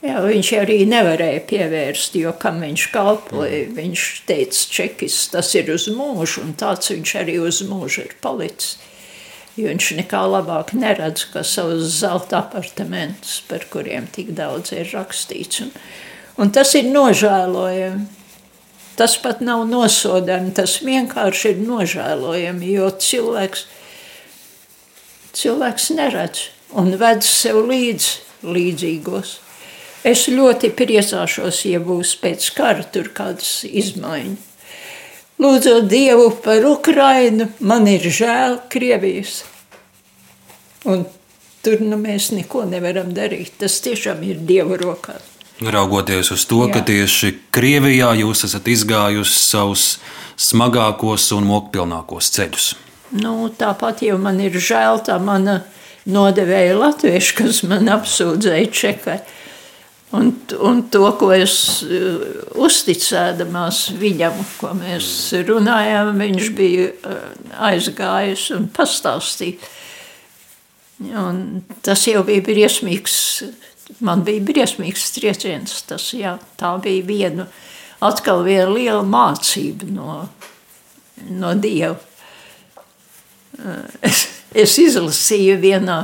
Jā, 0.00 0.20
viņš 0.24 0.50
arī 0.56 0.78
nevarēja 0.88 1.42
pievērst, 1.48 2.14
jo 2.16 2.32
kam 2.40 2.62
viņš 2.64 2.86
kalpoja. 2.94 3.66
Viņš 3.76 4.04
teica, 4.28 4.62
čekis 4.72 5.18
tas 5.34 5.52
ir 5.58 5.68
uz 5.74 5.90
mūžu, 5.92 6.46
un 6.46 6.54
tāds 6.58 6.88
viņš 6.94 7.16
arī 7.20 7.36
uz 7.44 7.60
mūžu 7.68 8.06
ir 8.06 8.14
palicis. 8.24 8.78
Jo 9.58 9.68
viņš 9.68 9.90
nekā 9.98 10.22
labāk 10.30 10.72
neredz, 10.78 11.26
kā 11.34 11.42
savus 11.44 11.98
zelta 11.98 12.38
apartamentus, 12.40 13.42
par 13.50 13.66
kuriem 13.68 14.06
tik 14.08 14.30
daudz 14.38 14.72
ir 14.72 14.88
rakstīts. 14.94 15.66
Un, 15.66 15.74
un 16.40 16.54
tas 16.54 16.72
ir 16.78 16.88
nožēlojami. 16.88 18.19
Tas 19.00 19.14
pat 19.16 19.38
nav 19.40 19.62
nosodami, 19.64 20.50
tas 20.52 20.74
vienkārši 20.84 21.54
ir 21.54 21.60
nožēlojami, 21.64 22.66
jo 22.74 22.90
cilvēks, 23.00 23.62
cilvēks 25.40 25.86
neredz 25.96 26.42
un 26.76 26.92
ved 27.00 27.24
sev 27.24 27.62
līdz 27.70 28.10
līdzīgos. 28.44 29.38
Es 30.04 30.26
ļoti 30.32 30.70
priecāšos, 30.76 31.62
ja 31.68 31.80
būs 31.80 32.12
pēc 32.20 32.50
kara 32.56 32.84
tur 32.92 33.08
kādas 33.16 33.62
izmaiņas. 33.64 34.46
Lūdzot 35.40 35.88
Dievu 35.88 36.28
par 36.44 36.66
Ukrainu, 36.68 37.46
man 37.64 37.88
ir 37.88 38.04
žēl 38.04 38.58
Krievijas. 38.68 39.38
Un 40.84 41.06
tur 41.64 41.80
nu, 41.80 41.96
mēs 41.96 42.28
neko 42.36 42.66
nevaram 42.68 43.14
darīt. 43.16 43.56
Tas 43.64 43.80
tiešām 43.80 44.20
ir 44.28 44.44
Dieva 44.44 44.76
rokās. 44.80 45.29
Raugoties 45.60 46.30
uz 46.32 46.46
to, 46.48 46.62
Jā. 46.64 46.72
ka 46.72 46.80
tieši 46.88 47.34
Krievijā 47.52 48.14
jūs 48.22 48.46
esat 48.48 48.68
izgājusi 48.72 49.36
savus 49.36 49.84
smagākos 50.40 51.26
un 51.36 51.44
mokpilnākos 51.50 52.30
ceļus. 52.32 52.70
Nu, 53.20 53.50
tāpat 53.52 54.00
jau 54.06 54.16
man 54.22 54.38
ir 54.40 54.56
žēl 54.56 55.02
tā 55.04 55.18
mana 55.20 55.60
nodevēja 56.08 56.78
latviešu, 56.78 57.36
kas 57.42 57.60
man 57.68 57.90
apsūdzēja 57.92 58.70
čekai. 58.72 59.18
Un, 60.16 60.32
un 60.58 60.80
to, 60.90 61.04
ko 61.20 61.28
es 61.30 61.54
uh, 61.86 62.22
uzticēdamās 62.58 63.92
viņam, 64.00 64.40
ko 64.58 64.72
mēs 64.74 65.10
runājām, 65.46 66.16
viņš 66.18 66.48
bija 66.56 66.88
uh, 66.90 67.20
aizgājis 67.68 68.48
un 68.56 68.66
pastāstījis. 68.74 69.76
Un 71.00 71.62
tas 71.80 72.02
jau 72.10 72.20
bija 72.26 72.42
briesmīgs, 72.44 73.14
man 74.04 74.24
bija 74.26 74.44
briesmīgs 74.46 75.10
trieciens. 75.16 75.80
Tas, 75.88 76.10
jā, 76.16 76.36
tā 76.60 76.72
bija 76.82 77.06
viena, 77.06 77.46
atkal 78.04 78.44
viena 78.46 78.70
liela 78.70 79.02
mācība 79.06 79.90
no, 79.90 80.20
no 81.30 81.54
Dieva. 81.60 81.98
Uh, 83.60 83.84
es, 84.06 84.26
es 84.56 84.78
izlasīju 84.80 85.58
vienā 85.60 86.00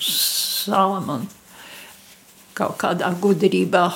Salamana 0.00 1.28
kaut 2.58 2.78
kādā 2.80 3.10
gudrībā. 3.20 3.86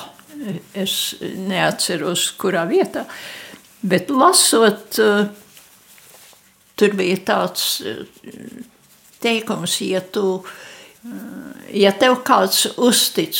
Es 0.75 1.15
neatceros, 1.21 2.27
kurā 2.39 2.65
vietā. 2.67 3.05
Bet 3.83 4.11
lasot, 4.11 4.97
tur 6.79 6.95
bija 6.99 7.19
tāds 7.27 7.67
teikums, 9.23 9.77
ja, 9.85 10.01
tu, 10.03 10.41
ja 11.73 11.91
tev 11.99 12.21
kāds 12.27 12.65
uztic 12.77 13.39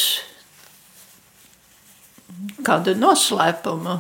kādu 2.65 2.95
noslēpumu, 2.99 3.99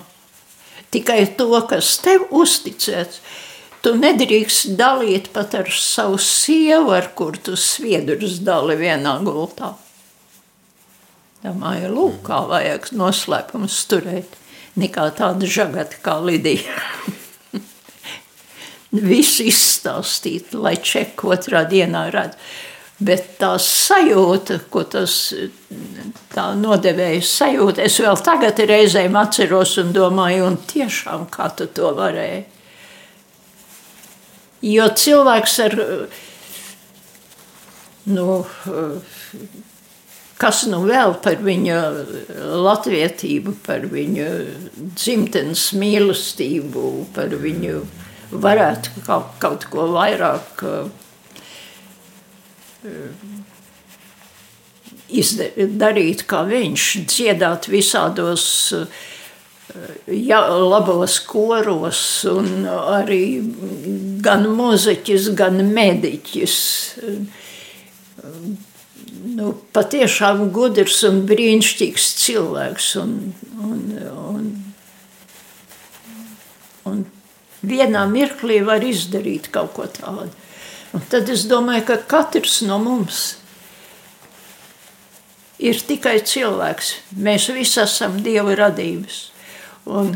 tikai 0.93 1.23
to, 1.37 1.49
kas 1.69 1.95
tev 2.03 2.27
uzticēts, 2.33 3.21
tu 3.83 3.95
nedrīkst 3.99 4.75
dalīt 4.79 5.29
pat 5.35 5.55
ar 5.59 5.71
savu 5.75 6.19
sievu, 6.21 6.93
ar 6.95 7.09
kur 7.15 7.37
tu 7.37 7.57
sviedrus 7.59 8.39
dali 8.43 8.77
vienā 8.79 9.17
gultā. 9.25 9.73
Domāju, 11.43 11.89
lūk, 11.91 12.21
kā 12.23 12.39
vajag 12.47 12.93
noslēpumus 12.95 13.81
turēt, 13.91 14.37
nekā 14.79 15.09
tāda 15.17 15.47
žagata 15.49 15.99
kā 16.03 16.15
Lidija. 16.23 16.77
Visu 19.11 19.49
izstāstīt, 19.49 20.53
lai 20.55 20.77
čeku 20.79 21.33
otrā 21.35 21.65
dienā 21.67 22.05
redz. 22.13 22.39
Bet 23.03 23.33
tā 23.41 23.55
sajūta, 23.59 24.59
ko 24.71 24.83
tas 24.87 25.15
nodevēja 26.59 27.23
sajūta, 27.27 27.83
es 27.87 27.97
vēl 27.99 28.19
tagad 28.23 28.61
reizēm 28.69 29.17
atceros 29.19 29.75
un 29.81 29.91
domāju, 29.95 30.45
un 30.47 30.57
tiešām 30.69 31.25
kā 31.33 31.49
tu 31.57 31.67
to 31.67 31.91
varēji. 31.97 32.43
Jo 34.63 34.87
cilvēks 34.95 35.57
ar, 35.65 35.75
nu, 38.15 38.27
kas 40.39 40.63
nu 40.71 40.79
vēl 40.87 41.17
par 41.25 41.43
viņa 41.43 41.81
latvietību, 42.63 43.57
par 43.65 43.89
viņa 43.91 44.29
dzimtenes 44.95 45.67
mīlestību, 45.75 46.87
par 47.15 47.35
viņu 47.43 47.83
varētu 48.31 49.03
kaut, 49.03 49.35
kaut 49.43 49.67
ko 49.73 49.91
vairāk 49.91 50.63
izdarīt, 55.13 56.25
kā 56.29 56.43
viņš 56.49 56.89
dziedāt 57.07 57.69
visādos 57.71 58.45
ja, 60.07 60.41
labos 60.47 61.19
koros, 61.27 62.03
un 62.29 62.67
arī 62.67 63.23
gan 64.23 64.47
muzeķis, 64.57 65.31
gan 65.37 65.63
mediķis 65.73 66.59
nu, 69.23 69.53
patiešām 69.75 70.47
gudrs 70.55 71.01
un 71.07 71.23
brīnišķīgs 71.29 72.07
cilvēks. 72.23 72.89
Un, 73.01 73.15
un, 73.63 73.81
un, 74.33 74.47
un 76.91 77.03
vienā 77.63 78.05
mirklī 78.11 78.61
var 78.67 78.85
izdarīt 78.85 79.51
kaut 79.53 79.73
ko 79.77 79.89
tādu. 79.99 80.31
Un 80.93 81.01
tad 81.09 81.29
es 81.33 81.47
domāju, 81.49 81.87
ka 81.87 81.97
katrs 82.05 82.59
no 82.67 82.77
mums 82.81 83.21
ir 85.63 85.79
tikai 85.87 86.19
cilvēks. 86.21 86.91
Mēs 87.17 87.49
visi 87.55 87.81
esam 87.81 88.19
Dieva 88.21 88.53
radības. 88.59 89.19
Un 89.89 90.13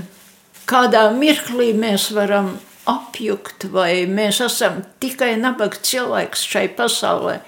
kādā 0.70 1.08
mirklī 1.16 1.72
mēs 1.74 2.12
varam 2.14 2.54
apjukt, 2.88 3.68
vai 3.74 4.06
mēs 4.06 4.44
esam 4.46 4.84
tikai 5.02 5.34
nabaga 5.42 5.82
cilvēks 5.82 6.46
šai 6.46 6.68
pasaulē. 6.78 7.40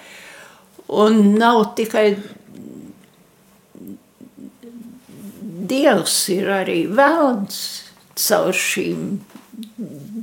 Un 0.90 1.36
nav 1.38 1.70
tikai 1.78 2.08
Dievs, 5.70 6.14
ir 6.34 6.48
arī 6.50 6.80
vēlns 6.90 7.58
caur 8.18 8.56
šīm 8.56 9.20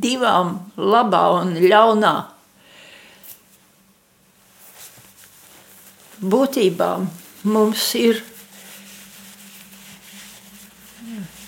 divām, 0.04 0.58
labā 0.76 1.22
un 1.38 1.54
ļaunā 1.64 2.18
būtībām. 6.22 7.08
Mums 7.48 7.84
ir 7.96 8.24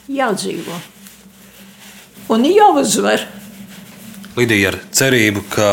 jādzīvo 0.09 0.77
un 2.29 2.45
jāuzvar. 2.45 3.25
Lidija 4.37 4.71
ar 4.71 4.77
cerību, 4.95 5.43
ka 5.51 5.69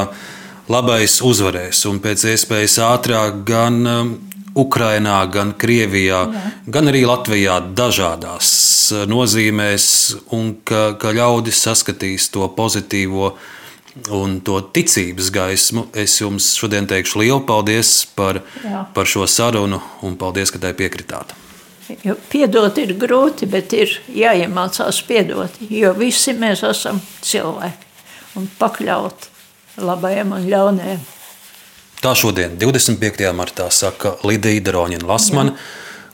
labais 0.73 1.21
uzvarēs 1.25 1.85
un 1.91 2.01
pēc 2.03 2.25
iespējas 2.33 2.79
ātrāk 2.83 3.43
gan 3.47 3.77
um, 3.87 4.15
Ukrainā, 4.57 5.19
gan 5.33 5.53
Krievijā, 5.61 6.23
Jā. 6.33 6.45
gan 6.73 6.91
arī 6.91 7.05
Latvijā 7.07 7.61
dažādās 7.77 8.49
uh, 8.95 9.05
nozīmēs, 9.11 9.89
un 10.35 10.57
ka, 10.67 10.97
ka 11.01 11.13
ļaudis 11.17 11.61
saskatīs 11.69 12.31
to 12.35 12.49
pozitīvo 12.57 13.35
un 14.11 14.41
to 14.45 14.61
ticības 14.61 15.31
gaismu. 15.35 15.87
Es 15.95 16.19
jums 16.21 16.53
šodien 16.59 16.89
teikšu 16.89 17.23
lielu 17.23 17.41
paldies 17.49 18.05
par, 18.17 18.43
Jā. 18.65 18.87
par 18.95 19.09
šo 19.09 19.27
sarunu 19.31 19.81
un 20.07 20.17
paldies, 20.21 20.53
ka 20.53 20.63
tai 20.63 20.75
piekritāt. 20.77 21.35
Jo 22.03 22.17
piedot 22.31 22.79
ir 22.83 22.97
grūti, 22.99 23.47
bet 23.47 23.73
ir 23.77 23.93
jāiemācās 24.11 25.05
piedot, 25.07 25.61
jo 25.71 25.93
visi 25.95 26.35
mēs 26.35 26.65
esam 26.67 26.99
cilvēki 27.23 28.41
un 28.41 28.49
pakļauti 28.59 29.85
labajiem 29.87 30.35
un 30.35 30.49
ļaunajiem. 30.51 31.05
Tā 32.03 32.13
šodien, 32.19 32.59
25. 32.61 33.31
martā, 33.35 33.71
saka 33.73 34.17
Lidija 34.27 34.65
Daroņina 34.67 35.07
Lasmana. 35.09 35.57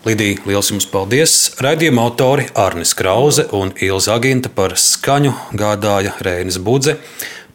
Lidija, 0.06 0.40
liels 0.46 0.70
jums 0.70 0.86
paldies! 0.90 1.32
Raidījuma 1.62 2.04
autori 2.06 2.48
Arnis 2.58 2.94
Krause 2.98 3.44
un 3.54 3.72
Ilza 3.82 4.16
Aginta 4.16 4.50
par 4.50 4.76
skaņu 4.78 5.32
gādāja 5.58 6.16
Reinas 6.26 6.58
Budze. 6.58 6.96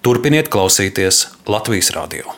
Turpiniet 0.08 0.48
klausīties 0.48 1.18
Latvijas 1.52 1.90
radio! 1.92 2.32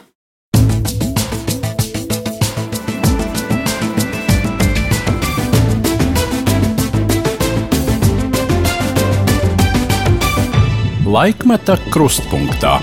Laikmeta 11.05 11.77
krustpunktā. 11.93 12.79